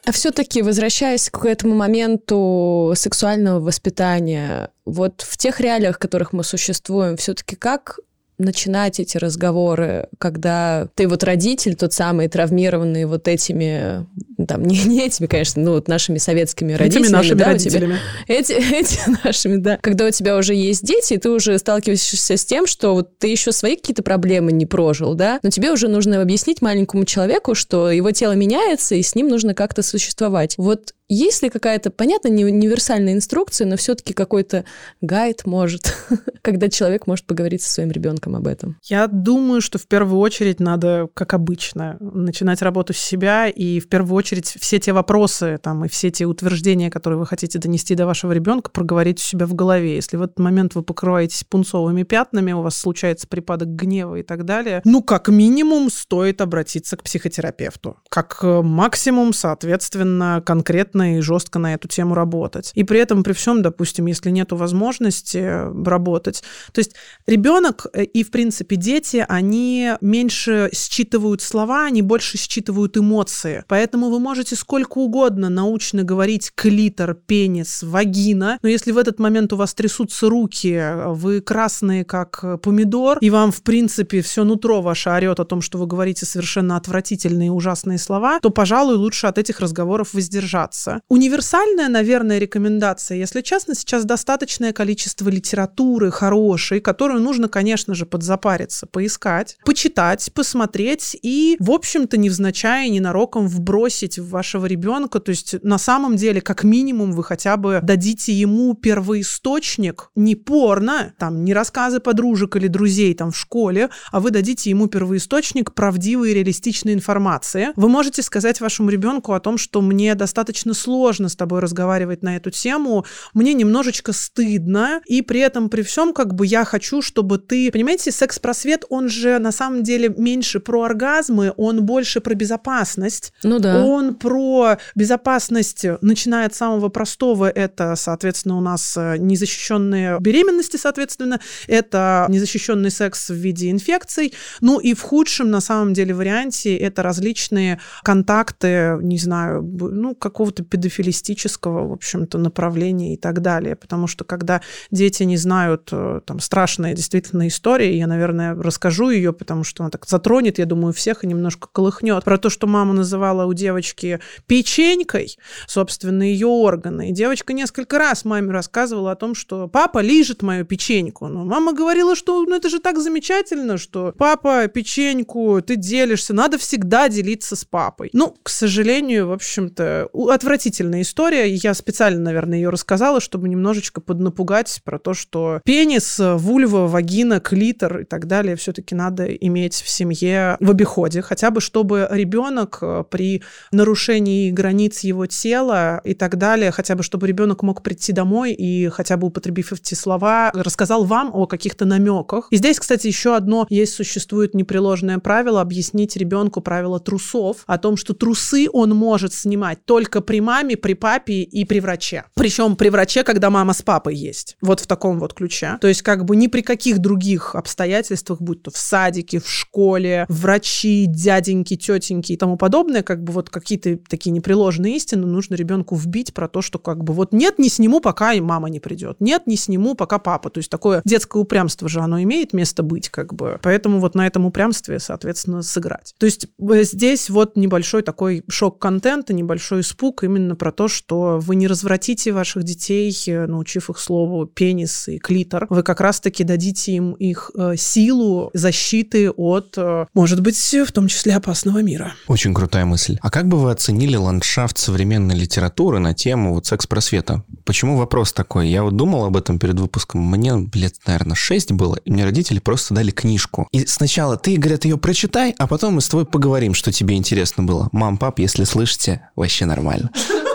А 0.06 0.12
все-таки, 0.12 0.60
возвращаясь 0.62 1.30
к 1.30 1.44
этому 1.46 1.74
моменту 1.74 2.92
сексуального 2.94 3.60
воспитания, 3.60 4.70
вот 4.84 5.22
в 5.22 5.36
тех 5.38 5.60
реалиях, 5.60 5.96
в 5.96 5.98
которых 5.98 6.32
мы 6.32 6.44
существуем, 6.44 7.16
все-таки 7.16 7.56
как 7.56 7.98
начинать 8.38 9.00
эти 9.00 9.16
разговоры, 9.16 10.08
когда 10.18 10.88
ты 10.94 11.06
вот 11.06 11.22
родитель, 11.22 11.76
тот 11.76 11.92
самый 11.92 12.28
травмированный 12.28 13.04
вот 13.04 13.28
этими, 13.28 14.06
там, 14.46 14.64
не, 14.64 14.82
не 14.84 15.06
этими, 15.06 15.26
конечно, 15.26 15.62
ну 15.62 15.72
вот 15.72 15.88
нашими 15.88 16.18
советскими 16.18 16.72
родителями. 16.72 17.04
Этими 17.06 17.12
нашими 17.12 17.38
да, 17.38 17.44
родителями. 17.46 17.98
эти, 18.26 18.52
эти 18.52 18.98
нашими, 19.24 19.56
да. 19.56 19.78
Когда 19.80 20.06
у 20.06 20.10
тебя 20.10 20.36
уже 20.36 20.54
есть 20.54 20.84
дети, 20.84 21.14
и 21.14 21.18
ты 21.18 21.30
уже 21.30 21.58
сталкиваешься 21.58 22.36
с 22.36 22.44
тем, 22.44 22.66
что 22.66 22.94
вот 22.94 23.18
ты 23.18 23.28
еще 23.28 23.52
свои 23.52 23.76
какие-то 23.76 24.02
проблемы 24.02 24.52
не 24.52 24.66
прожил, 24.66 25.14
да, 25.14 25.38
но 25.42 25.50
тебе 25.50 25.70
уже 25.70 25.88
нужно 25.88 26.20
объяснить 26.20 26.62
маленькому 26.62 27.04
человеку, 27.04 27.54
что 27.54 27.90
его 27.90 28.10
тело 28.10 28.32
меняется, 28.32 28.94
и 28.94 29.02
с 29.02 29.14
ним 29.14 29.28
нужно 29.28 29.54
как-то 29.54 29.82
существовать. 29.82 30.54
Вот 30.58 30.94
есть 31.08 31.42
ли 31.42 31.50
какая-то, 31.50 31.90
понятно, 31.90 32.28
не 32.28 32.44
универсальная 32.44 33.12
инструкция, 33.12 33.66
но 33.66 33.76
все-таки 33.76 34.14
какой-то 34.14 34.64
гайд 35.00 35.44
может, 35.44 35.94
когда 36.42 36.68
человек 36.68 37.06
может 37.06 37.26
поговорить 37.26 37.62
со 37.62 37.70
своим 37.70 37.90
ребенком 37.90 38.36
об 38.36 38.46
этом? 38.46 38.78
Я 38.82 39.06
думаю, 39.06 39.60
что 39.60 39.78
в 39.78 39.86
первую 39.86 40.18
очередь 40.20 40.60
надо, 40.60 41.08
как 41.14 41.34
обычно, 41.34 41.96
начинать 42.00 42.62
работу 42.62 42.94
с 42.94 42.98
себя, 42.98 43.48
и 43.48 43.80
в 43.80 43.88
первую 43.88 44.16
очередь 44.16 44.56
все 44.58 44.78
те 44.78 44.92
вопросы 44.92 45.58
там, 45.62 45.84
и 45.84 45.88
все 45.88 46.10
те 46.10 46.24
утверждения, 46.24 46.90
которые 46.90 47.18
вы 47.18 47.26
хотите 47.26 47.58
донести 47.58 47.94
до 47.94 48.06
вашего 48.06 48.32
ребенка, 48.32 48.70
проговорить 48.70 49.20
у 49.20 49.22
себя 49.22 49.46
в 49.46 49.54
голове. 49.54 49.96
Если 49.96 50.16
в 50.16 50.22
этот 50.22 50.38
момент 50.38 50.74
вы 50.74 50.82
покрываетесь 50.82 51.44
пунцовыми 51.44 52.02
пятнами, 52.04 52.52
у 52.52 52.62
вас 52.62 52.76
случается 52.76 53.28
припадок 53.28 53.68
гнева 53.68 54.16
и 54.16 54.22
так 54.22 54.44
далее, 54.44 54.80
ну, 54.84 55.02
как 55.02 55.28
минимум, 55.28 55.90
стоит 55.90 56.40
обратиться 56.40 56.96
к 56.96 57.02
психотерапевту. 57.02 57.98
Как 58.08 58.42
максимум, 58.42 59.32
соответственно, 59.32 60.42
конкретно 60.44 61.03
конкретно 61.04 61.18
и 61.18 61.20
жестко 61.20 61.58
на 61.58 61.74
эту 61.74 61.88
тему 61.88 62.14
работать. 62.14 62.72
И 62.74 62.84
при 62.84 63.00
этом, 63.00 63.22
при 63.22 63.32
всем, 63.32 63.62
допустим, 63.62 64.06
если 64.06 64.30
нет 64.30 64.52
возможности 64.52 65.84
работать, 65.86 66.42
то 66.72 66.80
есть 66.80 66.94
ребенок 67.26 67.86
э, 67.92 68.04
и, 68.04 68.22
в 68.22 68.30
принципе, 68.30 68.76
дети, 68.76 69.24
они 69.28 69.92
меньше 70.00 70.70
считывают 70.72 71.42
слова, 71.42 71.86
они 71.86 72.02
больше 72.02 72.38
считывают 72.38 72.96
эмоции. 72.96 73.64
Поэтому 73.68 74.10
вы 74.10 74.18
можете 74.18 74.56
сколько 74.56 74.98
угодно 74.98 75.48
научно 75.48 76.02
говорить 76.02 76.52
клитор, 76.54 77.14
пенис, 77.14 77.82
вагина, 77.82 78.58
но 78.62 78.68
если 78.68 78.92
в 78.92 78.98
этот 78.98 79.20
момент 79.20 79.52
у 79.52 79.56
вас 79.56 79.74
трясутся 79.74 80.28
руки, 80.28 80.80
вы 81.06 81.40
красные, 81.40 82.04
как 82.04 82.44
помидор, 82.62 83.18
и 83.20 83.30
вам, 83.30 83.50
в 83.50 83.62
принципе, 83.62 84.20
все 84.20 84.44
нутро 84.44 84.82
ваше 84.82 85.10
орет 85.10 85.40
о 85.40 85.44
том, 85.44 85.60
что 85.62 85.78
вы 85.78 85.86
говорите 85.86 86.26
совершенно 86.26 86.76
отвратительные 86.76 87.46
и 87.46 87.50
ужасные 87.50 87.98
слова, 87.98 88.38
то, 88.40 88.50
пожалуй, 88.50 88.96
лучше 88.96 89.26
от 89.26 89.38
этих 89.38 89.60
разговоров 89.60 90.14
воздержаться 90.14 90.83
заниматься. 90.84 91.00
Универсальная, 91.08 91.88
наверное, 91.88 92.38
рекомендация, 92.38 93.18
если 93.18 93.40
честно, 93.40 93.74
сейчас 93.74 94.04
достаточное 94.04 94.72
количество 94.72 95.28
литературы 95.28 96.10
хорошей, 96.10 96.80
которую 96.80 97.20
нужно, 97.20 97.48
конечно 97.48 97.94
же, 97.94 98.06
подзапариться, 98.06 98.86
поискать, 98.86 99.56
почитать, 99.64 100.30
посмотреть 100.34 101.16
и, 101.22 101.56
в 101.60 101.70
общем-то, 101.70 102.16
невзначай, 102.16 102.88
ненароком 102.88 103.48
вбросить 103.48 104.18
в 104.18 104.28
вашего 104.28 104.66
ребенка. 104.66 105.20
То 105.20 105.30
есть, 105.30 105.62
на 105.62 105.78
самом 105.78 106.16
деле, 106.16 106.40
как 106.40 106.64
минимум, 106.64 107.12
вы 107.12 107.24
хотя 107.24 107.56
бы 107.56 107.80
дадите 107.82 108.32
ему 108.32 108.74
первоисточник 108.74 110.10
не 110.14 110.34
порно, 110.34 111.14
там, 111.18 111.44
не 111.44 111.54
рассказы 111.54 112.00
подружек 112.00 112.56
или 112.56 112.68
друзей 112.68 113.14
там 113.14 113.30
в 113.30 113.36
школе, 113.36 113.90
а 114.10 114.20
вы 114.20 114.30
дадите 114.30 114.70
ему 114.70 114.86
первоисточник 114.86 115.74
правдивой 115.74 116.30
и 116.30 116.34
реалистичной 116.34 116.94
информации. 116.94 117.68
Вы 117.76 117.88
можете 117.88 118.22
сказать 118.22 118.60
вашему 118.60 118.90
ребенку 118.90 119.32
о 119.32 119.40
том, 119.40 119.58
что 119.58 119.80
мне 119.80 120.14
достаточно 120.14 120.73
сложно 120.74 121.28
с 121.28 121.36
тобой 121.36 121.60
разговаривать 121.60 122.22
на 122.22 122.36
эту 122.36 122.50
тему, 122.50 123.04
мне 123.32 123.54
немножечко 123.54 124.12
стыдно, 124.12 125.00
и 125.06 125.22
при 125.22 125.40
этом, 125.40 125.68
при 125.68 125.82
всем, 125.82 126.12
как 126.12 126.34
бы 126.34 126.46
я 126.46 126.64
хочу, 126.64 127.02
чтобы 127.02 127.38
ты... 127.38 127.70
Понимаете, 127.70 128.10
секс-просвет, 128.10 128.84
он 128.88 129.08
же 129.08 129.38
на 129.38 129.52
самом 129.52 129.82
деле 129.82 130.08
меньше 130.08 130.60
про 130.60 130.82
оргазмы, 130.82 131.52
он 131.56 131.84
больше 131.84 132.20
про 132.20 132.34
безопасность. 132.34 133.32
Ну 133.42 133.58
да. 133.58 133.84
Он 133.84 134.14
про 134.14 134.78
безопасность, 134.94 135.84
начиная 136.00 136.46
от 136.46 136.54
самого 136.54 136.88
простого, 136.88 137.48
это, 137.48 137.94
соответственно, 137.96 138.56
у 138.58 138.60
нас 138.60 138.96
э, 138.96 139.16
незащищенные 139.18 140.18
беременности, 140.20 140.76
соответственно, 140.76 141.40
это 141.66 142.26
незащищенный 142.28 142.90
секс 142.90 143.30
в 143.30 143.34
виде 143.34 143.70
инфекций, 143.70 144.34
ну 144.60 144.78
и 144.80 144.94
в 144.94 145.02
худшем, 145.02 145.50
на 145.50 145.60
самом 145.60 145.94
деле, 145.94 146.14
варианте 146.14 146.76
это 146.76 147.02
различные 147.02 147.80
контакты, 148.02 148.98
не 149.00 149.18
знаю, 149.18 149.62
ну, 149.62 150.14
какого-то 150.14 150.63
педофилистического, 150.64 151.88
в 151.88 151.92
общем-то, 151.92 152.38
направления 152.38 153.14
и 153.14 153.16
так 153.16 153.40
далее. 153.40 153.76
Потому 153.76 154.06
что 154.06 154.24
когда 154.24 154.60
дети 154.90 155.22
не 155.22 155.36
знают, 155.36 155.88
э, 155.92 156.20
там, 156.24 156.40
страшная 156.40 156.94
действительно 156.94 157.48
история, 157.48 157.96
я, 157.96 158.06
наверное, 158.06 158.54
расскажу 158.54 159.10
ее, 159.10 159.32
потому 159.32 159.64
что 159.64 159.82
она 159.82 159.90
так 159.90 160.06
затронет, 160.06 160.58
я 160.58 160.66
думаю, 160.66 160.92
всех 160.92 161.24
и 161.24 161.26
немножко 161.26 161.68
колыхнет. 161.70 162.24
Про 162.24 162.38
то, 162.38 162.50
что 162.50 162.66
мама 162.66 162.92
называла 162.92 163.46
у 163.46 163.52
девочки 163.52 164.20
печенькой, 164.46 165.36
собственно, 165.66 166.22
ее 166.22 166.46
органы. 166.46 167.10
И 167.10 167.12
девочка 167.12 167.52
несколько 167.52 167.98
раз 167.98 168.24
маме 168.24 168.50
рассказывала 168.50 169.12
о 169.12 169.16
том, 169.16 169.34
что 169.34 169.68
папа 169.68 170.00
лижет 170.00 170.42
мою 170.42 170.64
печеньку. 170.64 171.28
Но 171.28 171.44
мама 171.44 171.72
говорила, 171.72 172.16
что 172.16 172.42
ну, 172.42 172.54
это 172.54 172.68
же 172.68 172.80
так 172.80 172.98
замечательно, 172.98 173.78
что 173.78 174.14
папа 174.16 174.66
печеньку, 174.68 175.60
ты 175.62 175.76
делишься, 175.76 176.34
надо 176.34 176.58
всегда 176.58 177.08
делиться 177.08 177.56
с 177.56 177.64
папой. 177.64 178.10
Ну, 178.12 178.36
к 178.42 178.48
сожалению, 178.48 179.28
в 179.28 179.32
общем-то, 179.32 180.08
отвратительно 180.12 180.53
отвратительная 180.54 181.02
история. 181.02 181.52
Я 181.52 181.74
специально, 181.74 182.20
наверное, 182.20 182.58
ее 182.58 182.68
рассказала, 182.68 183.20
чтобы 183.20 183.48
немножечко 183.48 184.00
поднапугать 184.00 184.80
про 184.84 185.00
то, 185.00 185.12
что 185.12 185.60
пенис, 185.64 186.20
вульва, 186.20 186.86
вагина, 186.86 187.40
клитор 187.40 188.02
и 188.02 188.04
так 188.04 188.28
далее 188.28 188.54
все-таки 188.54 188.94
надо 188.94 189.24
иметь 189.24 189.74
в 189.74 189.88
семье 189.88 190.56
в 190.60 190.70
обиходе, 190.70 191.22
хотя 191.22 191.50
бы 191.50 191.60
чтобы 191.60 192.06
ребенок 192.08 192.78
э, 192.82 193.02
при 193.10 193.42
нарушении 193.72 194.52
границ 194.52 195.00
его 195.00 195.26
тела 195.26 196.00
и 196.04 196.14
так 196.14 196.38
далее, 196.38 196.70
хотя 196.70 196.94
бы 196.94 197.02
чтобы 197.02 197.26
ребенок 197.26 197.64
мог 197.64 197.82
прийти 197.82 198.12
домой 198.12 198.52
и 198.52 198.88
хотя 198.90 199.16
бы 199.16 199.26
употребив 199.26 199.72
эти 199.72 199.94
слова, 199.94 200.52
рассказал 200.54 201.02
вам 201.02 201.30
о 201.34 201.46
каких-то 201.46 201.84
намеках. 201.84 202.46
И 202.50 202.56
здесь, 202.58 202.78
кстати, 202.78 203.08
еще 203.08 203.34
одно 203.34 203.66
есть, 203.70 203.94
существует 203.94 204.54
непреложное 204.54 205.18
правило, 205.18 205.60
объяснить 205.60 206.16
ребенку 206.16 206.60
правило 206.60 207.00
трусов, 207.00 207.64
о 207.66 207.76
том, 207.78 207.96
что 207.96 208.14
трусы 208.14 208.68
он 208.72 208.90
может 208.90 209.34
снимать 209.34 209.84
только 209.84 210.20
при 210.20 210.43
маме, 210.44 210.76
при 210.76 210.94
папе 210.94 211.42
и 211.42 211.64
при 211.64 211.80
враче. 211.80 212.24
Причем 212.34 212.76
при 212.76 212.88
враче, 212.90 213.24
когда 213.24 213.50
мама 213.50 213.72
с 213.72 213.82
папой 213.82 214.14
есть. 214.14 214.56
Вот 214.60 214.80
в 214.80 214.86
таком 214.86 215.18
вот 215.18 215.34
ключе. 215.34 215.78
То 215.80 215.88
есть 215.88 216.02
как 216.02 216.24
бы 216.24 216.36
ни 216.36 216.46
при 216.46 216.60
каких 216.60 216.98
других 216.98 217.54
обстоятельствах, 217.54 218.40
будь 218.40 218.62
то 218.62 218.70
в 218.70 218.76
садике, 218.76 219.40
в 219.40 219.48
школе, 219.48 220.26
врачи, 220.28 221.06
дяденьки, 221.08 221.76
тетеньки 221.76 222.32
и 222.32 222.36
тому 222.36 222.56
подобное, 222.56 223.02
как 223.02 223.24
бы 223.24 223.32
вот 223.32 223.50
какие-то 223.50 223.98
такие 224.08 224.30
непреложные 224.30 224.96
истины 224.96 225.26
нужно 225.26 225.54
ребенку 225.54 225.96
вбить 225.96 226.34
про 226.34 226.48
то, 226.48 226.62
что 226.62 226.78
как 226.78 227.02
бы 227.02 227.12
вот 227.12 227.32
нет, 227.32 227.58
не 227.58 227.68
сниму, 227.68 228.00
пока 228.00 228.32
и 228.32 228.40
мама 228.40 228.68
не 228.68 228.80
придет. 228.80 229.16
Нет, 229.20 229.46
не 229.46 229.56
сниму, 229.56 229.94
пока 229.94 230.18
папа. 230.18 230.50
То 230.50 230.58
есть 230.58 230.70
такое 230.70 231.02
детское 231.04 231.38
упрямство 231.40 231.88
же, 231.88 232.00
оно 232.00 232.22
имеет 232.22 232.52
место 232.52 232.82
быть, 232.82 233.08
как 233.08 233.34
бы. 233.34 233.58
Поэтому 233.62 234.00
вот 234.00 234.14
на 234.14 234.26
этом 234.26 234.46
упрямстве, 234.46 234.98
соответственно, 234.98 235.62
сыграть. 235.62 236.14
То 236.18 236.26
есть 236.26 236.46
э, 236.58 236.82
здесь 236.82 237.30
вот 237.30 237.56
небольшой 237.56 238.02
такой 238.02 238.44
шок-контент 238.48 239.30
и 239.30 239.34
небольшой 239.34 239.80
испуг 239.80 240.24
именно 240.36 240.56
про 240.56 240.72
то, 240.72 240.88
что 240.88 241.38
вы 241.40 241.56
не 241.56 241.66
развратите 241.66 242.32
ваших 242.32 242.64
детей, 242.64 243.14
э, 243.26 243.46
научив 243.46 243.90
их 243.90 243.98
слову 243.98 244.46
пенис 244.46 245.08
и 245.08 245.18
клитор. 245.18 245.66
Вы 245.70 245.82
как 245.82 246.00
раз-таки 246.00 246.44
дадите 246.44 246.92
им 246.92 247.12
их 247.12 247.50
э, 247.54 247.74
силу 247.76 248.50
защиты 248.54 249.30
от, 249.30 249.74
э, 249.76 250.06
может 250.14 250.40
быть, 250.40 250.56
в 250.56 250.92
том 250.92 251.08
числе 251.08 251.34
опасного 251.36 251.82
мира. 251.82 252.14
Очень 252.26 252.54
крутая 252.54 252.84
мысль. 252.84 253.18
А 253.20 253.30
как 253.30 253.48
бы 253.48 253.58
вы 253.58 253.70
оценили 253.70 254.16
ландшафт 254.16 254.78
современной 254.78 255.36
литературы 255.36 255.98
на 255.98 256.14
тему 256.14 256.54
вот 256.54 256.66
секс-просвета? 256.66 257.44
Почему 257.64 257.96
вопрос 257.96 258.32
такой? 258.32 258.68
Я 258.68 258.82
вот 258.82 258.96
думал 258.96 259.24
об 259.24 259.36
этом 259.36 259.58
перед 259.58 259.78
выпуском. 259.78 260.20
Мне 260.20 260.68
лет, 260.74 260.94
наверное, 261.06 261.34
6 261.34 261.72
было, 261.72 261.96
и 261.96 262.10
мне 262.10 262.24
родители 262.24 262.58
просто 262.58 262.94
дали 262.94 263.10
книжку. 263.10 263.68
И 263.72 263.86
сначала 263.86 264.36
ты, 264.36 264.56
говорят, 264.56 264.84
ее 264.84 264.98
прочитай, 264.98 265.54
а 265.58 265.66
потом 265.66 265.94
мы 265.94 266.00
с 266.00 266.08
тобой 266.08 266.26
поговорим, 266.26 266.74
что 266.74 266.92
тебе 266.92 267.16
интересно 267.16 267.62
было. 267.62 267.88
Мам, 267.92 268.16
пап, 268.18 268.38
если 268.38 268.64
слышите, 268.64 269.28
вообще 269.36 269.66
нормально. 269.66 270.10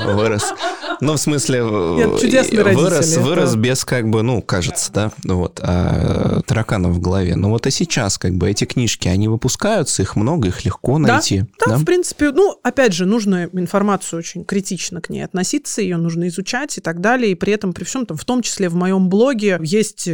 Вырос. 0.06 0.54
Ну, 1.02 1.14
в 1.14 1.18
смысле, 1.18 1.62
Нет, 1.62 2.20
чудесные 2.20 2.64
вырос, 2.64 3.00
родители, 3.00 3.20
вырос 3.20 3.56
без, 3.56 3.86
как 3.86 4.10
бы, 4.10 4.22
ну, 4.22 4.42
кажется, 4.42 4.92
да, 4.92 5.12
вот, 5.24 5.60
а, 5.64 6.42
тараканов 6.46 6.94
в 6.94 7.00
голове. 7.00 7.36
Но 7.36 7.50
вот 7.50 7.68
и 7.68 7.72
сейчас, 7.72 8.18
как 8.18 8.34
бы, 8.36 8.50
эти 8.50 8.66
книжки, 8.66 9.08
они 9.08 9.28
выпускаются, 9.28 10.02
их 10.02 10.16
много, 10.16 10.50
их 10.50 10.66
легко 10.66 10.98
найти. 10.98 11.46
Да, 11.66 11.78
в 11.78 11.86
принципе, 11.86 12.32
ну, 12.32 12.60
опять 12.64 12.94
же, 12.94 13.06
нужно 13.06 13.50
информацию 13.54 14.20
очень 14.20 14.44
критично 14.44 15.02
к 15.02 15.10
ней 15.10 15.22
относиться, 15.22 15.82
ее 15.82 15.98
нужно 15.98 16.28
изучать 16.28 16.78
и 16.78 16.82
так 16.82 17.02
далее. 17.02 17.32
И 17.32 17.36
при 17.36 17.54
этом, 17.54 17.74
при 17.74 17.84
всем, 17.84 18.06
там, 18.06 18.18
в 18.18 18.26
том 18.26 18.42
числе 18.42 18.70
в 18.70 18.76
моем 18.76 19.10
блоге 19.10 19.60
есть 19.62 20.10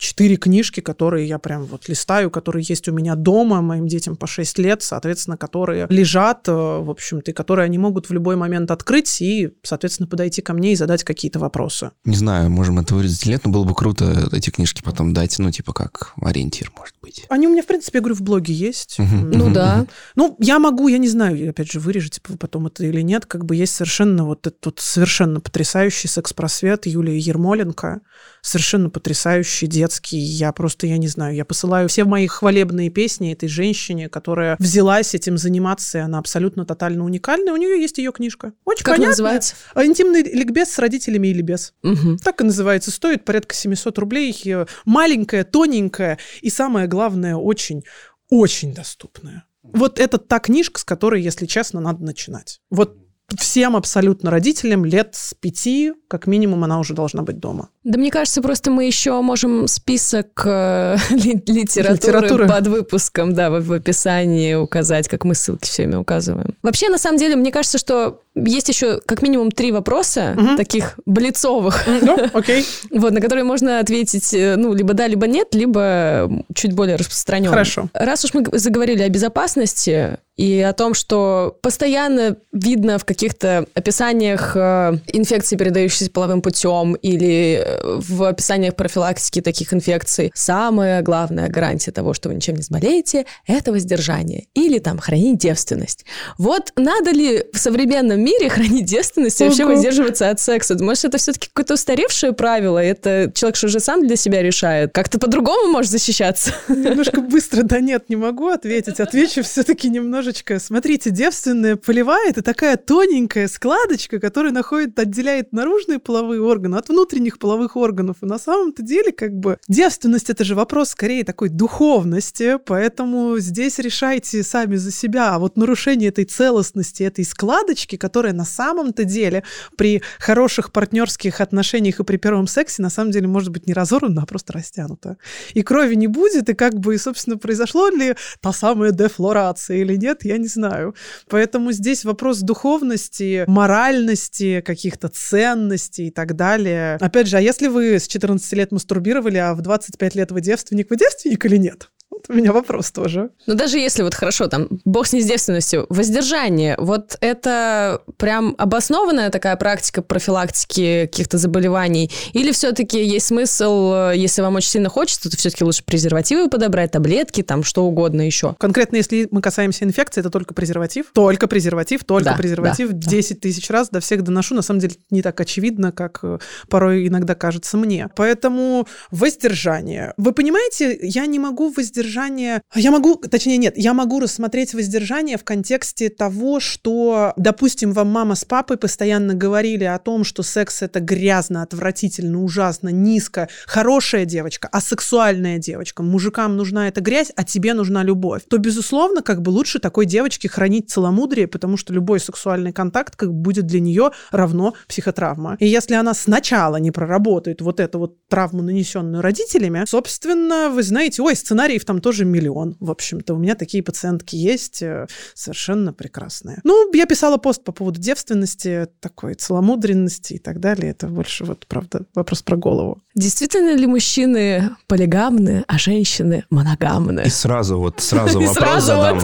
четыре 0.00 0.36
книжки, 0.36 0.80
которые 0.80 1.28
я 1.28 1.38
прям 1.38 1.66
вот 1.66 1.88
листаю, 1.88 2.30
которые 2.30 2.64
есть 2.66 2.88
у 2.88 2.92
меня 2.92 3.14
дома, 3.14 3.60
моим 3.60 3.86
детям 3.86 4.16
по 4.16 4.26
6 4.26 4.58
лет, 4.58 4.82
соответственно, 4.82 5.36
которые 5.36 5.86
лежат, 5.90 6.48
э, 6.48 6.52
в 6.52 6.90
общем-то, 6.90 7.30
и 7.30 7.34
которые 7.34 7.66
они 7.66 7.76
могут 7.76 8.08
в 8.08 8.12
любой 8.12 8.36
момент 8.36 8.70
открыть 8.70 9.20
и, 9.20 9.50
соответственно, 9.62 10.06
подойти 10.06 10.40
ко 10.40 10.54
мне 10.54 10.72
и 10.72 10.76
задать 10.76 11.04
какие-то 11.04 11.38
вопросы. 11.38 11.90
Не 12.04 12.16
знаю, 12.16 12.50
можем 12.50 12.80
это 12.80 12.94
вырезать 12.94 13.24
или 13.24 13.32
нет, 13.32 13.44
но 13.44 13.50
было 13.50 13.64
бы 13.64 13.74
круто 13.74 14.28
эти 14.32 14.48
книжки 14.48 14.80
потом 14.82 15.12
дать, 15.12 15.38
ну, 15.38 15.50
типа, 15.50 15.74
как 15.74 16.14
ориентир, 16.22 16.72
может 16.76 16.94
быть. 17.02 17.26
Они 17.28 17.46
у 17.46 17.50
меня, 17.50 17.62
в 17.62 17.66
принципе, 17.66 17.98
я 17.98 18.00
говорю, 18.00 18.16
в 18.16 18.22
блоге 18.22 18.54
есть. 18.54 18.96
Ну 18.98 19.52
да. 19.52 19.86
Ну, 20.16 20.36
я 20.40 20.58
могу, 20.58 20.88
я 20.88 20.98
не 20.98 21.08
знаю, 21.08 21.50
опять 21.50 21.70
же, 21.70 21.78
вырежете 21.78 22.20
вы 22.28 22.36
потом 22.36 22.66
это 22.68 22.84
или 22.84 23.02
нет, 23.02 23.26
как 23.26 23.44
бы 23.44 23.56
есть 23.56 23.74
совершенно 23.74 24.24
вот 24.24 24.46
этот 24.46 24.64
вот 24.64 24.80
совершенно 24.80 25.40
потрясающий 25.40 26.08
секс-просвет 26.08 26.86
Юлия 26.86 27.18
Ермоленко, 27.18 28.00
совершенно 28.42 28.90
потрясающий 28.90 29.66
детский, 29.66 30.18
я 30.18 30.52
просто, 30.52 30.86
я 30.86 30.98
не 30.98 31.08
знаю, 31.08 31.34
я 31.34 31.44
посылаю 31.44 31.88
все 31.88 32.04
мои 32.04 32.26
хвалебные 32.26 32.90
песни 32.90 33.32
этой 33.32 33.48
женщине, 33.48 34.08
которая 34.08 34.56
взялась 34.58 35.14
этим 35.14 35.38
заниматься, 35.38 35.98
и 35.98 36.00
она 36.00 36.18
абсолютно 36.18 36.64
тотально 36.64 37.04
уникальная, 37.04 37.52
у 37.52 37.56
нее 37.56 37.80
есть 37.80 37.98
ее 37.98 38.12
книжка. 38.12 38.52
Очень 38.64 38.84
Как 38.84 38.94
понятная. 38.96 39.08
называется? 39.10 39.54
Интимный 39.76 40.22
ликбез 40.22 40.70
с 40.72 40.78
родителями 40.78 41.28
или 41.28 41.42
без. 41.42 41.74
Мгм. 41.82 42.18
Так 42.18 42.40
и 42.40 42.44
называется. 42.44 42.90
Стоит 42.90 43.24
порядка 43.24 43.54
700 43.54 43.98
рублей. 43.98 44.34
э, 44.46 44.66
Маленькая, 44.84 45.44
тоненькая 45.44 46.18
и, 46.40 46.50
самое 46.50 46.86
главное, 46.86 47.36
очень, 47.36 47.84
очень 48.28 48.74
доступная. 48.74 49.44
Вот 49.62 49.98
это 50.00 50.18
та 50.18 50.38
книжка, 50.38 50.80
с 50.80 50.84
которой, 50.84 51.22
если 51.22 51.46
честно, 51.46 51.80
надо 51.80 52.02
начинать. 52.04 52.60
Вот 52.70 52.96
всем 53.38 53.76
абсолютно 53.76 54.30
родителям 54.30 54.84
лет 54.84 55.10
с 55.14 55.34
пяти, 55.34 55.92
как 56.08 56.26
минимум, 56.26 56.64
она 56.64 56.80
уже 56.80 56.94
должна 56.94 57.22
быть 57.22 57.38
дома. 57.38 57.68
Да 57.82 57.98
мне 57.98 58.10
кажется, 58.10 58.42
просто 58.42 58.70
мы 58.70 58.84
еще 58.84 59.20
можем 59.22 59.66
список 59.66 60.42
э, 60.44 60.96
ли- 61.10 61.42
литературы, 61.46 61.94
Литературы. 61.94 62.46
под 62.48 62.66
выпуском, 62.66 63.32
да, 63.34 63.48
в, 63.50 63.60
в 63.64 63.72
описании 63.72 64.54
указать, 64.54 65.08
как 65.08 65.24
мы 65.24 65.34
ссылки 65.34 65.64
все 65.66 65.84
время 65.84 65.98
указываем. 66.00 66.54
Вообще, 66.62 66.88
на 66.90 66.98
самом 66.98 67.18
деле, 67.18 67.36
мне 67.36 67.50
кажется, 67.50 67.78
что 67.78 68.20
есть 68.34 68.68
еще 68.68 69.00
как 69.06 69.22
минимум 69.22 69.50
три 69.50 69.72
вопроса, 69.72 70.34
Мгм. 70.36 70.56
таких 70.56 70.98
блицовых, 71.06 71.84
Ну, 72.02 72.18
окей. 72.34 72.64
вот, 72.90 73.12
на 73.12 73.20
которые 73.20 73.44
можно 73.44 73.78
ответить, 73.80 74.32
э, 74.34 74.56
ну, 74.56 74.74
либо 74.74 74.92
да, 74.94 75.06
либо 75.06 75.26
нет, 75.26 75.54
либо 75.54 76.30
чуть 76.54 76.74
более 76.74 76.96
распространенно. 76.96 77.50
Хорошо. 77.50 77.88
Раз 77.94 78.24
уж 78.24 78.34
мы 78.34 78.44
заговорили 78.58 79.02
о 79.02 79.08
безопасности 79.08 80.18
и 80.36 80.60
о 80.60 80.72
том, 80.72 80.94
что 80.94 81.58
постоянно 81.60 82.36
видно 82.52 82.98
в 82.98 83.04
каких-то 83.04 83.66
описаниях 83.74 84.52
э, 84.54 84.98
инфекций, 85.12 85.58
передающихся 85.58 86.10
половым 86.10 86.40
путем, 86.40 86.94
или 86.94 87.69
в 87.82 88.24
описаниях 88.24 88.76
профилактики 88.76 89.40
таких 89.40 89.72
инфекций, 89.72 90.30
самая 90.34 91.02
главная 91.02 91.48
гарантия 91.48 91.92
того, 91.92 92.14
что 92.14 92.28
вы 92.28 92.36
ничем 92.36 92.56
не 92.56 92.62
заболеете, 92.62 93.26
это 93.46 93.72
воздержание. 93.72 94.46
Или 94.54 94.78
там 94.78 94.98
хранить 94.98 95.38
девственность. 95.38 96.04
Вот 96.38 96.72
надо 96.76 97.10
ли 97.10 97.44
в 97.52 97.58
современном 97.58 98.20
мире 98.20 98.48
хранить 98.48 98.86
девственность 98.86 99.40
и 99.40 99.44
вообще 99.44 99.64
воздерживаться 99.64 100.30
от 100.30 100.40
секса? 100.40 100.76
Может, 100.82 101.06
это 101.06 101.18
все-таки 101.18 101.48
какое-то 101.48 101.74
устаревшее 101.74 102.32
правило? 102.32 102.78
Это 102.78 103.30
человек 103.34 103.56
же 103.56 103.66
уже 103.66 103.80
сам 103.80 104.06
для 104.06 104.16
себя 104.16 104.42
решает. 104.42 104.92
Как-то 104.92 105.18
по-другому 105.18 105.70
может 105.70 105.90
защищаться? 105.90 106.54
Немножко 106.68 107.20
быстро, 107.20 107.62
да 107.62 107.80
нет, 107.80 108.08
не 108.08 108.16
могу 108.16 108.48
ответить. 108.48 109.00
Отвечу 109.00 109.42
все-таки 109.42 109.88
немножечко. 109.88 110.58
Смотрите, 110.58 111.10
девственная 111.10 111.76
полевая– 111.76 112.30
это 112.30 112.42
такая 112.42 112.76
тоненькая 112.76 113.48
складочка, 113.48 114.18
которая 114.18 114.52
находит, 114.52 114.98
отделяет 114.98 115.52
наружные 115.52 115.98
половые 115.98 116.40
органы 116.40 116.76
от 116.76 116.88
внутренних 116.88 117.38
половых 117.38 117.59
органов. 117.76 118.18
И 118.22 118.26
на 118.26 118.38
самом-то 118.38 118.82
деле, 118.82 119.12
как 119.12 119.32
бы, 119.32 119.58
девственность– 119.68 120.30
это 120.30 120.44
же 120.44 120.54
вопрос 120.54 120.90
скорее 120.90 121.24
такой 121.24 121.48
духовности, 121.48 122.58
поэтому 122.64 123.38
здесь 123.38 123.78
решайте 123.78 124.42
сами 124.42 124.76
за 124.76 124.90
себя. 124.90 125.34
А 125.34 125.38
вот 125.38 125.56
нарушение 125.56 126.08
этой 126.08 126.24
целостности, 126.24 127.02
этой 127.02 127.24
складочки, 127.24 127.96
которая 127.96 128.32
на 128.32 128.44
самом-то 128.44 129.04
деле 129.04 129.42
при 129.76 130.02
хороших 130.18 130.72
партнерских 130.72 131.40
отношениях 131.40 132.00
и 132.00 132.04
при 132.04 132.16
первом 132.16 132.46
сексе 132.46 132.82
на 132.82 132.90
самом 132.90 133.10
деле 133.10 133.28
может 133.28 133.50
быть 133.50 133.66
не 133.66 133.72
разорвана, 133.72 134.22
а 134.22 134.26
просто 134.26 134.52
растянута 134.52 135.16
и 135.54 135.62
крови 135.62 135.94
не 135.94 136.06
будет, 136.06 136.48
и 136.48 136.54
как 136.54 136.74
бы, 136.74 136.94
и, 136.94 136.98
собственно, 136.98 137.36
произошло 137.36 137.88
ли 137.88 138.14
та 138.40 138.52
самая 138.52 138.92
дефлорация 138.92 139.78
или 139.78 139.96
нет, 139.96 140.24
я 140.24 140.38
не 140.38 140.48
знаю. 140.48 140.94
Поэтому 141.28 141.72
здесь 141.72 142.04
вопрос 142.04 142.40
духовности, 142.40 143.44
моральности, 143.46 144.60
каких-то 144.60 145.08
ценностей 145.08 146.08
и 146.08 146.10
так 146.10 146.36
далее. 146.36 146.96
Опять 147.00 147.28
же, 147.28 147.36
а 147.36 147.40
если 147.50 147.66
вы 147.66 147.98
с 147.98 148.06
14 148.06 148.52
лет 148.52 148.70
мастурбировали, 148.70 149.38
а 149.38 149.54
в 149.54 149.60
25 149.60 150.14
лет 150.14 150.30
вы 150.30 150.40
девственник, 150.40 150.88
вы 150.88 150.96
девственник 150.96 151.44
или 151.44 151.56
нет? 151.56 151.90
Вот 152.10 152.24
у 152.28 152.32
меня 152.32 152.52
вопрос 152.52 152.90
тоже. 152.90 153.30
Но 153.46 153.54
даже 153.54 153.78
если 153.78 154.02
вот 154.02 154.14
хорошо, 154.14 154.48
там, 154.48 154.68
бог 154.84 155.06
с 155.06 155.12
ней 155.12 155.22
с 155.22 155.26
девственностью, 155.26 155.86
воздержание, 155.88 156.74
вот 156.78 157.16
это 157.20 158.02
прям 158.16 158.54
обоснованная 158.58 159.30
такая 159.30 159.54
практика 159.56 160.02
профилактики 160.02 161.08
каких-то 161.10 161.38
заболеваний? 161.38 162.10
Или 162.32 162.50
все-таки 162.52 163.02
есть 163.02 163.26
смысл, 163.26 163.92
э, 163.94 164.12
если 164.16 164.42
вам 164.42 164.56
очень 164.56 164.70
сильно 164.70 164.88
хочется, 164.88 165.30
то 165.30 165.36
все-таки 165.36 165.62
лучше 165.64 165.84
презервативы 165.84 166.48
подобрать, 166.48 166.90
таблетки, 166.90 167.42
там, 167.42 167.62
что 167.62 167.84
угодно 167.84 168.22
еще? 168.22 168.56
Конкретно, 168.58 168.96
если 168.96 169.28
мы 169.30 169.40
касаемся 169.40 169.84
инфекции, 169.84 170.20
это 170.20 170.30
только 170.30 170.52
презерватив. 170.52 171.06
Только 171.12 171.46
презерватив, 171.46 172.02
только 172.04 172.30
Да, 172.30 172.36
презерватив. 172.36 172.88
да, 172.90 172.94
да. 172.98 173.10
10 173.10 173.40
тысяч 173.40 173.70
раз 173.70 173.88
до 173.90 174.00
всех 174.00 174.22
доношу. 174.24 174.54
На 174.56 174.62
самом 174.62 174.80
деле 174.80 174.94
не 175.10 175.22
так 175.22 175.40
очевидно, 175.40 175.92
как 175.92 176.18
э, 176.22 176.38
порой 176.68 177.06
иногда 177.06 177.34
кажется 177.36 177.76
мне. 177.76 178.08
Поэтому 178.16 178.88
воздержание. 179.12 180.12
Вы 180.16 180.32
понимаете, 180.32 180.98
я 181.02 181.26
не 181.26 181.38
могу 181.38 181.70
воздержание... 182.00 182.62
Я 182.74 182.90
могу, 182.90 183.16
точнее 183.16 183.58
нет, 183.58 183.74
я 183.76 183.94
могу 183.94 184.20
рассмотреть 184.20 184.74
воздержание 184.74 185.36
в 185.36 185.44
контексте 185.44 186.08
того, 186.08 186.60
что, 186.60 187.32
допустим, 187.36 187.92
вам 187.92 188.08
мама 188.08 188.34
с 188.34 188.44
папой 188.44 188.76
постоянно 188.76 189.34
говорили 189.34 189.84
о 189.84 189.98
том, 189.98 190.24
что 190.24 190.42
секс 190.42 190.82
это 190.82 191.00
грязно, 191.00 191.62
отвратительно, 191.62 192.42
ужасно, 192.42 192.88
низко. 192.88 193.48
Хорошая 193.66 194.24
девочка, 194.24 194.68
а 194.72 194.80
сексуальная 194.80 195.58
девочка. 195.58 196.02
Мужикам 196.02 196.56
нужна 196.56 196.88
эта 196.88 197.00
грязь, 197.00 197.32
а 197.36 197.44
тебе 197.44 197.74
нужна 197.74 198.02
любовь. 198.02 198.42
То, 198.48 198.58
безусловно, 198.58 199.22
как 199.22 199.42
бы 199.42 199.50
лучше 199.50 199.78
такой 199.78 200.06
девочке 200.06 200.48
хранить 200.48 200.90
целомудрие, 200.90 201.46
потому 201.46 201.76
что 201.76 201.92
любой 201.92 202.20
сексуальный 202.20 202.72
контакт 202.72 203.16
как 203.16 203.32
будет 203.32 203.66
для 203.66 203.80
нее 203.80 204.10
равно 204.30 204.74
психотравма. 204.88 205.56
И 205.60 205.66
если 205.66 205.94
она 205.94 206.14
сначала 206.14 206.76
не 206.76 206.90
проработает 206.90 207.60
вот 207.60 207.80
эту 207.80 207.98
вот 207.98 208.26
травму, 208.28 208.62
нанесенную 208.62 209.22
родителями, 209.22 209.84
собственно, 209.86 210.70
вы 210.70 210.82
знаете, 210.82 211.22
ой, 211.22 211.36
сценариев 211.36 211.84
там 211.90 212.00
тоже 212.00 212.24
миллион, 212.24 212.76
в 212.78 212.88
общем-то. 212.92 213.34
У 213.34 213.38
меня 213.38 213.56
такие 213.56 213.82
пациентки 213.82 214.36
есть, 214.36 214.80
э, 214.80 215.08
совершенно 215.34 215.92
прекрасные. 215.92 216.60
Ну, 216.62 216.92
я 216.94 217.04
писала 217.04 217.36
пост 217.36 217.64
по 217.64 217.72
поводу 217.72 218.00
девственности, 218.00 218.86
такой 219.00 219.34
целомудренности 219.34 220.34
и 220.34 220.38
так 220.38 220.60
далее. 220.60 220.92
Это 220.92 221.08
больше 221.08 221.44
вот, 221.44 221.66
правда, 221.66 222.06
вопрос 222.14 222.42
про 222.42 222.56
голову. 222.56 223.02
Действительно 223.20 223.76
ли 223.76 223.86
мужчины 223.86 224.70
полигамны, 224.86 225.62
а 225.68 225.76
женщины 225.76 226.44
моногамны? 226.48 227.24
И 227.26 227.28
сразу 227.28 227.78
вот, 227.78 228.00
сразу 228.00 228.40
вопрос 228.46 228.84
задам. 228.84 229.20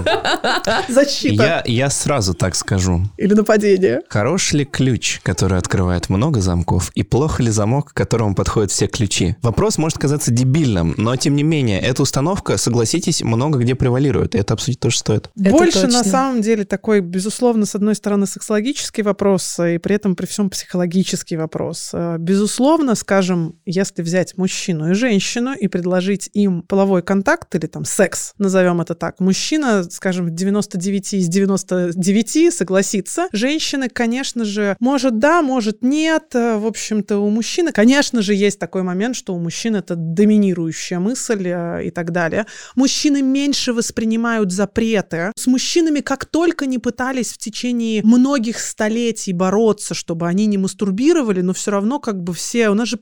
Защита. 0.89 1.43
Я, 1.43 1.63
я 1.65 1.89
сразу 1.89 2.35
так 2.35 2.55
скажу. 2.55 3.05
Или 3.17 3.33
нападение. 3.33 4.03
Хорош 4.11 4.53
ли 4.53 4.67
ключ, 4.67 5.21
который 5.23 5.57
открывает 5.57 6.11
много 6.11 6.43
замков, 6.43 6.91
и 6.95 7.05
плохо 7.05 7.43
ли 7.43 7.51
замок, 7.51 7.93
к 7.93 7.97
которому 7.97 8.35
подходят 8.35 8.71
все 8.71 8.87
ключи? 8.87 9.37
Вопрос 9.41 9.79
может 9.79 9.97
казаться 9.97 10.31
дебильным, 10.31 10.93
но 10.99 11.17
тем 11.17 11.35
не 11.35 11.43
менее, 11.43 11.81
эта 11.81 12.03
установка, 12.03 12.59
согласитесь, 12.59 13.23
много 13.23 13.59
где 13.59 13.75
превалирует, 13.75 14.35
и 14.35 14.39
это 14.39 14.53
обсудить 14.53 14.79
тоже 14.79 14.99
стоит. 14.99 15.31
Больше, 15.35 15.87
на 15.87 16.05
самом 16.05 16.43
деле, 16.43 16.67
такой, 16.67 17.01
безусловно, 17.01 17.65
с 17.65 17.75
одной 17.75 17.95
стороны, 17.95 18.27
сексологический 18.27 19.03
вопрос, 19.03 19.59
и 19.59 19.79
при 19.79 19.97
этом 19.97 20.17
при 20.17 20.27
всем 20.27 20.51
психологический 20.51 21.39
вопрос. 21.39 21.91
Э, 21.95 22.17
Безусловно, 22.19 22.95
скажем, 22.97 23.55
если 23.87 24.03
взять 24.03 24.37
мужчину 24.37 24.91
и 24.91 24.95
женщину 24.95 25.55
и 25.55 25.69
предложить 25.69 26.29
им 26.33 26.63
половой 26.63 27.03
контакт 27.03 27.55
или 27.55 27.67
там 27.67 27.85
секс, 27.85 28.33
назовем 28.39 28.81
это 28.81 28.95
так, 28.95 29.21
мужчина, 29.21 29.85
скажем, 29.85 30.35
99 30.35 31.15
из 31.15 31.29
99 31.29 32.53
согласится. 32.53 33.29
Женщины, 33.33 33.89
конечно 33.89 34.45
же, 34.45 34.77
может 34.81 35.19
да, 35.19 35.43
может 35.43 35.83
нет. 35.83 36.35
Э, 36.35 36.57
В 36.57 36.67
общем-то, 36.67 37.19
у 37.19 37.31
мужчины, 37.31 37.73
конечно 37.73 38.23
же, 38.23 38.35
есть 38.35 38.59
такой 38.59 38.83
момент, 38.83 39.17
что 39.17 39.35
у 39.35 39.39
мужчин 39.39 39.77
это 39.77 39.95
доминирующая 39.97 40.99
мысль 40.99 41.49
э, 41.49 41.87
и 41.87 41.91
так 41.91 42.13
далее. 42.13 42.47
Мужчины 42.75 43.23
меньше 43.23 43.73
воспринимают 43.73 44.53
запреты. 44.53 45.33
С 45.37 45.47
мужчинами 45.47 46.01
как 46.01 46.25
только 46.25 46.67
не 46.67 46.79
пытались 46.79 47.33
в 47.33 47.39
течение 47.39 48.03
многих 48.03 48.59
столетий 48.59 49.33
бороться, 49.33 49.95
чтобы 49.95 50.27
они 50.29 50.47
не 50.47 50.59
мастурбировали, 50.59 51.41
но 51.41 51.53
все 51.53 51.71
равно 51.71 51.99
как 51.99 52.23
бы 52.23 52.35
все... 52.35 52.69
У 52.69 52.75
нас 52.75 52.89
же 52.89 52.97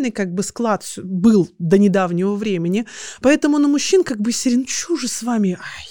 патриархальный 0.00 0.10
как 0.10 0.34
бы 0.34 0.42
склад 0.42 0.84
был 0.96 1.48
до 1.58 1.78
недавнего 1.78 2.34
времени, 2.34 2.86
поэтому 3.20 3.58
на 3.58 3.68
мужчин 3.68 4.02
как 4.02 4.18
бы 4.18 4.32
чё 4.64 4.96
же 4.96 5.08
с 5.08 5.22
вами? 5.22 5.58
Ай, 5.60 5.89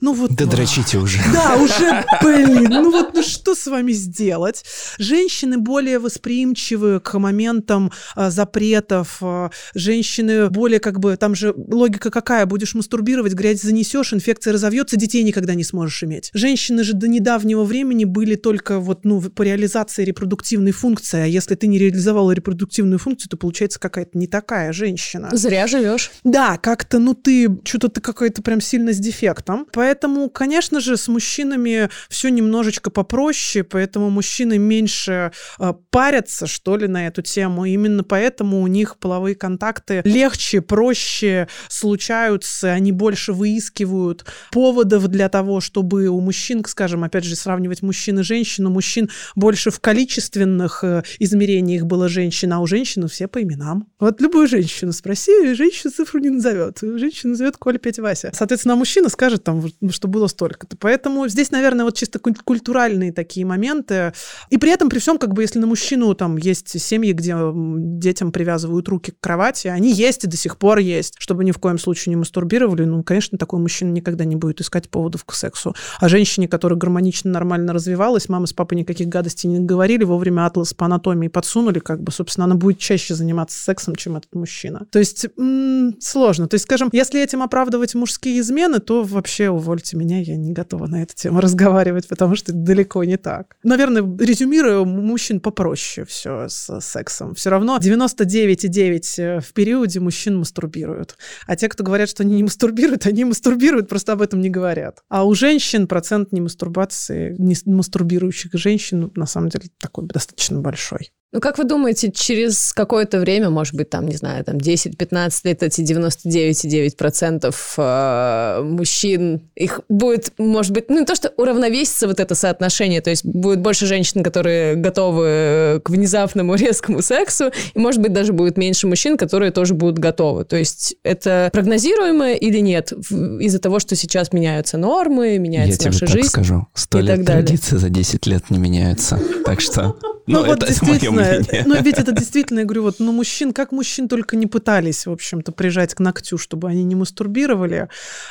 ну 0.00 0.12
вот... 0.12 0.32
Да 0.32 0.46
дрочите 0.46 0.98
уже. 0.98 1.18
Да, 1.32 1.56
уже, 1.56 2.04
блин, 2.22 2.68
ну 2.70 2.90
вот, 2.90 3.14
ну 3.14 3.22
что 3.22 3.54
с 3.54 3.66
вами 3.66 3.92
сделать? 3.92 4.64
Женщины 4.98 5.58
более 5.58 5.98
восприимчивы 5.98 7.00
к 7.00 7.18
моментам 7.18 7.92
а, 8.14 8.30
запретов, 8.30 9.18
а, 9.20 9.50
женщины 9.74 10.48
более 10.48 10.80
как 10.80 11.00
бы, 11.00 11.16
там 11.16 11.34
же 11.34 11.52
логика 11.56 12.10
какая, 12.10 12.46
будешь 12.46 12.74
мастурбировать, 12.74 13.34
грязь 13.34 13.62
занесешь, 13.62 14.12
инфекция 14.12 14.52
разовьется, 14.52 14.96
детей 14.96 15.22
никогда 15.22 15.54
не 15.54 15.64
сможешь 15.64 16.02
иметь. 16.04 16.30
Женщины 16.34 16.84
же 16.84 16.92
до 16.92 17.08
недавнего 17.08 17.64
времени 17.64 18.04
были 18.04 18.36
только 18.36 18.78
вот, 18.78 19.04
ну, 19.04 19.20
по 19.20 19.42
реализации 19.42 20.04
репродуктивной 20.04 20.72
функции, 20.72 21.20
а 21.20 21.26
если 21.26 21.54
ты 21.54 21.66
не 21.66 21.78
реализовала 21.78 22.32
репродуктивную 22.32 22.98
функцию, 22.98 23.30
то 23.30 23.36
получается 23.36 23.80
какая-то 23.80 24.16
не 24.18 24.26
такая 24.26 24.72
женщина. 24.72 25.30
Зря 25.32 25.66
живешь. 25.66 26.10
Да, 26.22 26.58
как-то, 26.58 26.98
ну 26.98 27.14
ты, 27.14 27.48
что-то 27.64 27.88
ты 27.88 28.00
какой-то 28.00 28.42
прям 28.42 28.60
сильно 28.60 28.92
с 28.92 28.98
дефектом. 28.98 29.66
Поэтому, 29.72 29.83
конечно 30.32 30.80
же, 30.80 30.96
с 30.96 31.08
мужчинами 31.08 31.88
все 32.08 32.28
немножечко 32.28 32.90
попроще, 32.90 33.64
поэтому 33.64 34.10
мужчины 34.10 34.58
меньше 34.58 35.32
э, 35.58 35.72
парятся, 35.90 36.46
что 36.46 36.76
ли, 36.76 36.86
на 36.86 37.06
эту 37.06 37.22
тему. 37.22 37.64
Именно 37.64 38.04
поэтому 38.04 38.62
у 38.62 38.66
них 38.66 38.98
половые 38.98 39.34
контакты 39.34 40.02
легче, 40.04 40.60
проще 40.60 41.48
случаются, 41.68 42.72
они 42.72 42.92
больше 42.92 43.32
выискивают 43.32 44.24
поводов 44.50 45.08
для 45.08 45.28
того, 45.28 45.60
чтобы 45.60 46.08
у 46.08 46.20
мужчин, 46.20 46.64
скажем, 46.66 47.04
опять 47.04 47.24
же, 47.24 47.36
сравнивать 47.36 47.82
мужчин 47.82 48.20
и 48.20 48.22
женщин, 48.22 48.66
у 48.66 48.70
мужчин 48.70 49.10
больше 49.34 49.70
в 49.70 49.80
количественных 49.80 50.84
э, 50.84 51.02
измерениях 51.18 51.84
было 51.84 52.08
женщин, 52.08 52.52
а 52.52 52.60
у 52.60 52.66
женщин 52.66 53.06
все 53.08 53.28
по 53.28 53.42
именам. 53.42 53.86
Вот 53.98 54.20
любую 54.20 54.46
женщину 54.48 54.92
спроси, 54.92 55.54
женщина 55.54 55.90
цифру 55.90 56.20
не 56.20 56.30
назовет. 56.30 56.78
Женщина 56.82 57.30
назовет 57.30 57.56
Коля, 57.56 57.78
Петя, 57.78 58.02
Вася. 58.02 58.30
Соответственно, 58.34 58.76
мужчина 58.76 59.08
скажет 59.08 59.44
там, 59.44 59.60
что 59.90 60.08
было 60.08 60.26
столько-то. 60.26 60.76
Поэтому 60.78 61.28
здесь, 61.28 61.50
наверное, 61.50 61.84
вот 61.84 61.96
чисто 61.96 62.18
куль- 62.18 62.36
культуральные 62.44 63.12
такие 63.12 63.46
моменты. 63.46 64.12
И 64.50 64.58
при 64.58 64.70
этом, 64.70 64.88
при 64.88 64.98
всем, 64.98 65.18
как 65.18 65.34
бы, 65.34 65.42
если 65.42 65.58
на 65.58 65.66
мужчину 65.66 66.14
там 66.14 66.36
есть 66.36 66.80
семьи, 66.80 67.12
где 67.12 67.32
м, 67.32 67.98
детям 67.98 68.32
привязывают 68.32 68.88
руки 68.88 69.12
к 69.12 69.20
кровати, 69.20 69.68
они 69.68 69.92
есть 69.92 70.24
и 70.24 70.26
до 70.26 70.36
сих 70.36 70.56
пор 70.56 70.78
есть, 70.78 71.14
чтобы 71.18 71.44
ни 71.44 71.50
в 71.52 71.58
коем 71.58 71.78
случае 71.78 72.10
не 72.10 72.16
мастурбировали, 72.16 72.84
ну, 72.84 73.02
конечно, 73.02 73.38
такой 73.38 73.60
мужчина 73.60 73.90
никогда 73.90 74.24
не 74.24 74.36
будет 74.36 74.60
искать 74.60 74.88
поводов 74.88 75.24
к 75.24 75.32
сексу. 75.34 75.74
А 76.00 76.08
женщине, 76.08 76.48
которая 76.48 76.78
гармонично, 76.78 77.30
нормально 77.30 77.72
развивалась, 77.72 78.28
мама 78.28 78.46
с 78.46 78.52
папой 78.52 78.78
никаких 78.78 79.08
гадостей 79.08 79.48
не 79.48 79.60
говорили, 79.60 80.04
вовремя 80.04 80.46
атлас 80.46 80.74
по 80.74 80.86
анатомии 80.86 81.28
подсунули, 81.28 81.78
как 81.78 82.02
бы, 82.02 82.12
собственно, 82.12 82.44
она 82.44 82.54
будет 82.54 82.78
чаще 82.78 83.14
заниматься 83.14 83.58
сексом, 83.58 83.94
чем 83.96 84.16
этот 84.16 84.34
мужчина. 84.34 84.86
То 84.90 84.98
есть 84.98 85.26
м, 85.38 85.96
сложно. 86.00 86.48
То 86.48 86.54
есть, 86.54 86.64
скажем, 86.64 86.88
если 86.92 87.22
этим 87.22 87.42
оправдывать 87.42 87.94
мужские 87.94 88.40
измены, 88.40 88.78
то 88.78 89.02
вообще 89.02 89.50
увольте 89.64 89.96
меня, 89.96 90.20
я 90.20 90.36
не 90.36 90.52
готова 90.52 90.86
на 90.86 91.02
эту 91.02 91.14
тему 91.14 91.40
разговаривать, 91.40 92.06
потому 92.06 92.36
что 92.36 92.52
далеко 92.52 93.02
не 93.04 93.16
так. 93.16 93.56
Наверное, 93.62 94.02
резюмируя, 94.18 94.80
у 94.80 94.84
мужчин 94.84 95.40
попроще 95.40 96.06
все 96.06 96.48
с 96.48 96.80
сексом. 96.80 97.34
Все 97.34 97.50
равно 97.50 97.78
99,9 97.78 99.40
в 99.40 99.52
периоде 99.52 100.00
мужчин 100.00 100.38
мастурбируют. 100.38 101.16
А 101.46 101.56
те, 101.56 101.68
кто 101.68 101.82
говорят, 101.82 102.08
что 102.08 102.22
они 102.22 102.36
не 102.36 102.42
мастурбируют, 102.42 103.06
они 103.06 103.24
мастурбируют, 103.24 103.88
просто 103.88 104.12
об 104.12 104.22
этом 104.22 104.40
не 104.40 104.50
говорят. 104.50 105.02
А 105.08 105.24
у 105.24 105.34
женщин 105.34 105.86
процент 105.86 106.32
не 106.32 106.40
мастурбации, 106.40 107.34
не 107.38 107.56
мастурбирующих 107.64 108.52
женщин, 108.54 109.00
ну, 109.00 109.12
на 109.14 109.26
самом 109.26 109.48
деле, 109.48 109.64
такой 109.78 110.06
достаточно 110.06 110.60
большой. 110.60 111.10
Ну, 111.34 111.40
как 111.40 111.58
вы 111.58 111.64
думаете, 111.64 112.12
через 112.12 112.72
какое-то 112.72 113.18
время, 113.18 113.50
может 113.50 113.74
быть, 113.74 113.90
там, 113.90 114.06
не 114.06 114.14
знаю, 114.14 114.44
там 114.44 114.56
10-15 114.56 115.32
лет 115.42 115.64
эти 115.64 115.80
99,9% 115.80 117.54
э, 117.76 118.62
мужчин, 118.62 119.40
их 119.56 119.80
будет, 119.88 120.32
может 120.38 120.70
быть, 120.70 120.88
ну, 120.90 121.00
не 121.00 121.04
то, 121.04 121.16
что 121.16 121.32
уравновесится 121.36 122.06
вот 122.06 122.20
это 122.20 122.36
соотношение, 122.36 123.00
то 123.00 123.10
есть 123.10 123.24
будет 123.24 123.58
больше 123.58 123.86
женщин, 123.86 124.22
которые 124.22 124.76
готовы 124.76 125.80
к 125.84 125.90
внезапному 125.90 126.54
резкому 126.56 127.02
сексу, 127.02 127.50
и, 127.74 127.78
может 127.80 128.00
быть, 128.00 128.12
даже 128.12 128.32
будет 128.32 128.56
меньше 128.56 128.86
мужчин, 128.86 129.16
которые 129.16 129.50
тоже 129.50 129.74
будут 129.74 129.98
готовы. 129.98 130.44
То 130.44 130.54
есть 130.54 130.94
это 131.02 131.50
прогнозируемо 131.52 132.34
или 132.34 132.58
нет 132.60 132.92
из-за 132.92 133.58
того, 133.58 133.80
что 133.80 133.96
сейчас 133.96 134.32
меняются 134.32 134.78
нормы, 134.78 135.32
Я 135.32 135.38
меняется 135.40 135.80
тебе 135.80 135.90
наша 135.90 136.00
так 136.06 136.08
жизнь? 136.10 136.28
скажу. 136.28 136.68
Сто 136.74 137.00
лет 137.00 137.26
традиции 137.26 137.76
за 137.76 137.88
10 137.88 138.24
лет 138.26 138.50
не 138.50 138.58
меняются. 138.58 139.18
Так 139.44 139.60
что, 139.60 139.96
ну, 140.26 140.44
вот 140.44 140.62
это, 140.62 140.66
мое 140.66 140.68
действительно, 140.68 141.23
мнение. 141.24 141.64
Ну, 141.66 141.82
ведь 141.82 141.98
это 141.98 142.12
действительно, 142.12 142.60
я 142.60 142.64
говорю, 142.64 142.82
вот, 142.82 142.96
ну, 142.98 143.12
мужчин, 143.12 143.52
как 143.52 143.72
мужчин 143.72 144.08
только 144.08 144.36
не 144.36 144.46
пытались, 144.46 145.06
в 145.06 145.12
общем-то, 145.12 145.52
прижать 145.52 145.94
к 145.94 146.00
ногтю, 146.00 146.38
чтобы 146.38 146.68
они 146.68 146.84
не 146.84 146.94
мастурбировали, 146.94 147.88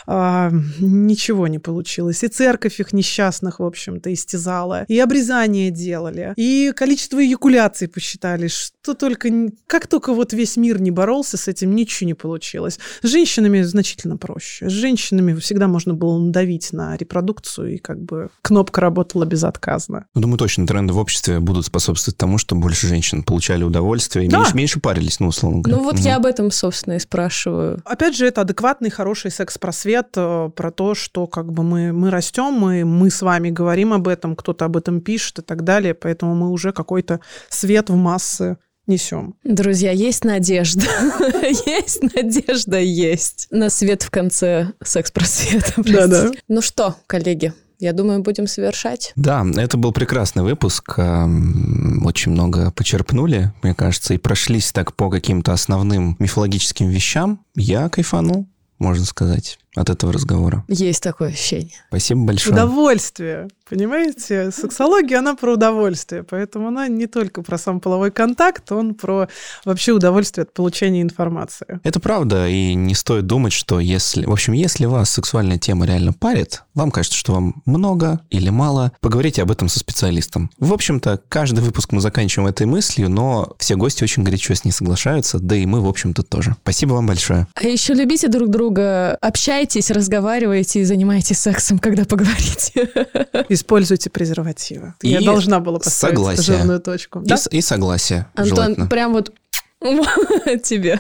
а, 0.08 0.52
ничего 0.80 1.48
не 1.48 1.60
получилось. 1.60 2.24
И 2.24 2.28
церковь 2.28 2.80
их 2.80 2.94
несчастных, 2.94 3.60
в 3.60 3.64
общем-то, 3.64 4.14
истязала, 4.14 4.86
и 4.88 5.00
обрезание 5.00 5.72
делали, 5.72 6.34
и 6.36 6.72
количество 6.76 7.24
эякуляций 7.24 7.88
посчитали, 7.88 8.48
что 8.48 8.94
только, 8.94 9.30
как 9.68 9.88
только 9.88 10.14
вот 10.14 10.34
весь 10.34 10.58
мир 10.58 10.82
не 10.82 10.92
боролся 10.92 11.38
с 11.38 11.48
этим, 11.48 11.76
ничего 11.76 12.08
не 12.08 12.14
получилось. 12.14 12.80
С 13.02 13.08
женщинами 13.08 13.62
значительно 13.62 14.18
проще. 14.18 14.70
С 14.70 14.74
женщинами 14.74 15.34
всегда 15.40 15.68
можно 15.68 15.94
было 15.94 16.18
надавить 16.18 16.74
на 16.74 16.96
репродукцию, 16.98 17.76
и 17.76 17.78
как 17.78 18.02
бы 18.02 18.30
кнопка 18.42 18.82
работала 18.82 19.26
безотказно. 19.26 20.06
Ну, 20.14 20.22
думаю, 20.22 20.38
точно 20.38 20.68
тренды 20.68 20.94
в 20.94 20.98
обществе 20.98 21.40
будут 21.40 21.66
способствовать 21.66 22.18
тому, 22.18 22.38
что 22.38 22.56
больше 22.56 22.83
женщин 22.88 23.24
получали 23.24 23.64
удовольствие 23.64 24.26
и 24.26 24.30
Да. 24.30 24.38
меньше, 24.40 24.56
меньше 24.56 24.80
парились, 24.80 25.20
ну, 25.20 25.28
условно 25.28 25.62
говоря. 25.62 25.78
Ну, 25.78 25.84
вот 25.84 25.96
Мгм. 25.96 26.04
я 26.04 26.16
об 26.18 26.26
этом, 26.26 26.52
собственно, 26.52 26.94
и 26.96 27.00
спрашиваю. 27.00 27.82
Опять 27.86 28.16
же, 28.16 28.26
это 28.28 28.42
адекватный, 28.42 28.90
хороший 28.90 29.32
секс-просвет 29.32 30.08
э, 30.16 30.50
про 30.56 30.72
то, 30.72 30.96
что 30.96 31.28
как 31.28 31.52
бы 31.52 31.64
мы, 31.64 31.92
мы 31.94 32.10
растем, 32.12 32.54
мы, 32.54 32.86
мы 32.86 33.10
с 33.10 33.22
вами 33.22 33.50
говорим 33.50 33.94
об 33.94 34.08
этом, 34.08 34.36
кто-то 34.36 34.66
об 34.66 34.78
этом 34.78 35.02
пишет 35.02 35.40
и 35.40 35.42
так 35.42 35.64
далее, 35.64 35.94
поэтому 35.94 36.36
мы 36.36 36.50
уже 36.50 36.72
какой-то 36.74 37.20
свет 37.50 37.90
в 37.90 37.96
массы 37.96 38.58
несем. 38.86 39.36
Друзья, 39.46 39.92
есть 39.92 40.26
надежда. 40.26 40.84
Есть 41.66 42.02
надежда, 42.16 42.80
есть. 42.80 43.48
На 43.50 43.70
свет 43.70 44.04
в 44.04 44.10
конце 44.12 44.72
секс-просвета. 44.84 45.74
Да-да. 45.78 46.32
Ну 46.50 46.62
что, 46.62 46.96
коллеги, 47.08 47.54
я 47.84 47.94
думаю, 47.94 48.22
будем 48.22 48.48
совершать. 48.48 49.12
Да, 49.16 49.46
это 49.58 49.78
был 49.78 49.92
прекрасный 49.92 50.42
выпуск. 50.44 50.94
эм, 50.98 52.06
Очень 52.06 52.32
много 52.32 52.72
почерпнули, 52.72 53.52
мне 53.62 53.74
кажется, 53.76 54.14
и 54.14 54.18
прошлись 54.18 54.72
так 54.72 54.96
по 54.96 55.10
каким-то 55.10 55.52
основным 55.54 56.16
мифологическим 56.20 56.88
вещам. 56.88 57.44
Я 57.56 57.90
кайфанул, 57.90 58.48
можно 58.80 59.06
сказать, 59.06 59.60
от 59.76 59.90
этого 59.90 60.14
разговора. 60.14 60.64
Есть 60.68 61.04
такое 61.04 61.30
ощущение. 61.30 61.74
Спасибо 61.90 62.22
большое. 62.22 62.54
Удовольствие. 62.54 63.48
Понимаете, 63.70 64.52
сексология, 64.52 65.20
она 65.20 65.36
про 65.36 65.54
удовольствие, 65.54 66.24
поэтому 66.24 66.68
она 66.68 66.88
не 66.90 67.08
только 67.08 67.42
про 67.42 67.58
сам 67.58 67.80
половой 67.80 68.12
контакт, 68.12 68.70
он 68.72 68.94
про 68.94 69.30
вообще 69.64 69.94
удовольствие 69.94 70.44
от 70.44 70.54
получения 70.54 71.02
информации. 71.02 71.80
Это 71.84 72.00
правда, 72.02 72.48
и 72.48 72.74
не 72.74 72.94
стоит 72.94 73.26
думать, 73.26 73.54
что 73.54 73.80
если... 73.80 74.26
В 74.26 74.32
общем, 74.32 74.54
если 74.54 74.86
вас 74.86 75.10
сексуальная 75.10 75.58
тема 75.58 75.86
реально 75.86 76.12
парит, 76.12 76.64
вам 76.74 76.92
кажется, 76.92 77.18
что 77.18 77.34
вам 77.34 77.62
много 77.66 78.20
или 78.30 78.50
мало, 78.50 78.92
поговорите 79.00 79.42
об 79.42 79.52
этом 79.52 79.70
со 79.70 79.80
специалистом. 79.80 80.52
В 80.60 80.74
общем-то, 80.74 81.22
каждый 81.30 81.62
выпуск 81.62 81.94
мы 81.94 82.02
заканчиваем 82.02 82.50
этой 82.50 82.68
мыслью, 82.68 83.10
но 83.10 83.56
все 83.60 83.76
гости 83.76 84.04
очень 84.04 84.24
горячо 84.24 84.54
с 84.56 84.66
ней 84.66 84.72
соглашаются, 84.72 85.40
да 85.40 85.56
и 85.56 85.66
мы, 85.66 85.80
в 85.82 85.88
общем-то, 85.88 86.24
тоже. 86.24 86.56
Спасибо 86.64 86.94
вам 86.94 87.08
большое. 87.08 87.48
А 87.56 87.66
еще 87.66 87.94
любите 87.94 88.28
друг 88.28 88.50
друга, 88.50 89.16
общайтесь, 89.22 89.90
разговаривайте 89.90 90.82
и 90.82 90.84
занимайтесь 90.84 91.40
сексом, 91.40 91.80
когда 91.80 92.04
поговорите. 92.04 92.90
Используйте 93.54 94.10
презервативы. 94.10 94.94
И 95.02 95.10
Я 95.10 95.22
должна 95.22 95.60
была 95.60 95.80
поставить 95.80 96.16
согласие. 96.18 96.58
жирную 96.58 96.80
точку. 96.80 97.22
И, 97.22 97.26
Да? 97.28 97.38
и 97.52 97.62
согласие. 97.62 98.28
Антон, 98.36 98.56
желательно. 98.56 98.88
прям 98.88 99.14
вот 99.14 99.32
тебе. 100.64 101.00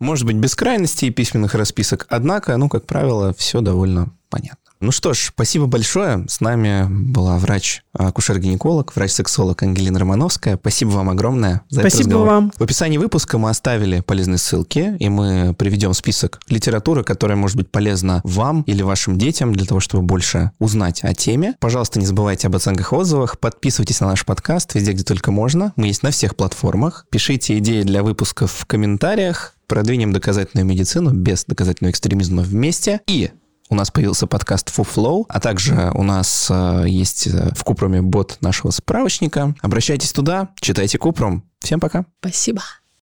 Может 0.00 0.24
быть, 0.26 0.36
без 0.36 0.54
крайностей 0.54 1.08
и 1.08 1.10
письменных 1.10 1.54
расписок, 1.54 2.06
однако, 2.08 2.56
ну, 2.56 2.68
как 2.68 2.86
правило, 2.86 3.34
все 3.36 3.60
довольно 3.60 4.08
понятно. 4.30 4.65
Ну 4.80 4.92
что 4.92 5.14
ж, 5.14 5.30
спасибо 5.34 5.66
большое. 5.66 6.26
С 6.28 6.40
нами 6.40 6.86
была 6.88 7.38
врач-акушер-гинеколог, 7.38 8.92
врач-сексолог 8.94 9.62
Ангелина 9.62 9.98
Романовская. 9.98 10.58
Спасибо 10.58 10.90
вам 10.90 11.08
огромное 11.08 11.62
за 11.70 11.80
этот 11.80 11.92
Спасибо 11.92 12.10
разговор. 12.10 12.28
вам. 12.28 12.52
В 12.58 12.62
описании 12.62 12.98
выпуска 12.98 13.38
мы 13.38 13.48
оставили 13.48 14.00
полезные 14.00 14.38
ссылки, 14.38 14.96
и 14.98 15.08
мы 15.08 15.54
приведем 15.58 15.94
список 15.94 16.40
литературы, 16.48 17.04
которая 17.04 17.38
может 17.38 17.56
быть 17.56 17.70
полезна 17.70 18.20
вам 18.24 18.62
или 18.62 18.82
вашим 18.82 19.16
детям 19.16 19.54
для 19.54 19.64
того, 19.64 19.80
чтобы 19.80 20.04
больше 20.04 20.50
узнать 20.58 21.02
о 21.04 21.14
теме. 21.14 21.54
Пожалуйста, 21.58 21.98
не 21.98 22.06
забывайте 22.06 22.48
об 22.48 22.56
оценках 22.56 22.92
и 22.92 22.96
отзывах, 22.96 23.38
подписывайтесь 23.38 24.00
на 24.00 24.08
наш 24.08 24.26
подкаст 24.26 24.74
везде, 24.74 24.92
где 24.92 25.04
только 25.04 25.30
можно. 25.30 25.72
Мы 25.76 25.86
есть 25.86 26.02
на 26.02 26.10
всех 26.10 26.36
платформах. 26.36 27.06
Пишите 27.10 27.56
идеи 27.58 27.82
для 27.82 28.02
выпусков 28.02 28.52
в 28.52 28.66
комментариях. 28.66 29.54
Продвинем 29.66 30.12
доказательную 30.12 30.64
медицину 30.64 31.10
без 31.10 31.44
доказательного 31.44 31.90
экстремизма 31.90 32.42
вместе. 32.42 33.00
И 33.08 33.30
у 33.68 33.74
нас 33.74 33.90
появился 33.90 34.26
подкаст 34.26 34.72
FuFlow, 34.76 35.24
а 35.28 35.40
также 35.40 35.90
у 35.94 36.02
нас 36.02 36.48
э, 36.50 36.84
есть 36.86 37.26
э, 37.26 37.52
в 37.54 37.64
Купруме 37.64 38.02
бот 38.02 38.38
нашего 38.40 38.70
справочника. 38.70 39.54
Обращайтесь 39.60 40.12
туда, 40.12 40.50
читайте 40.60 40.98
Купрум. 40.98 41.44
Всем 41.60 41.80
пока. 41.80 42.06
Спасибо. 42.20 42.62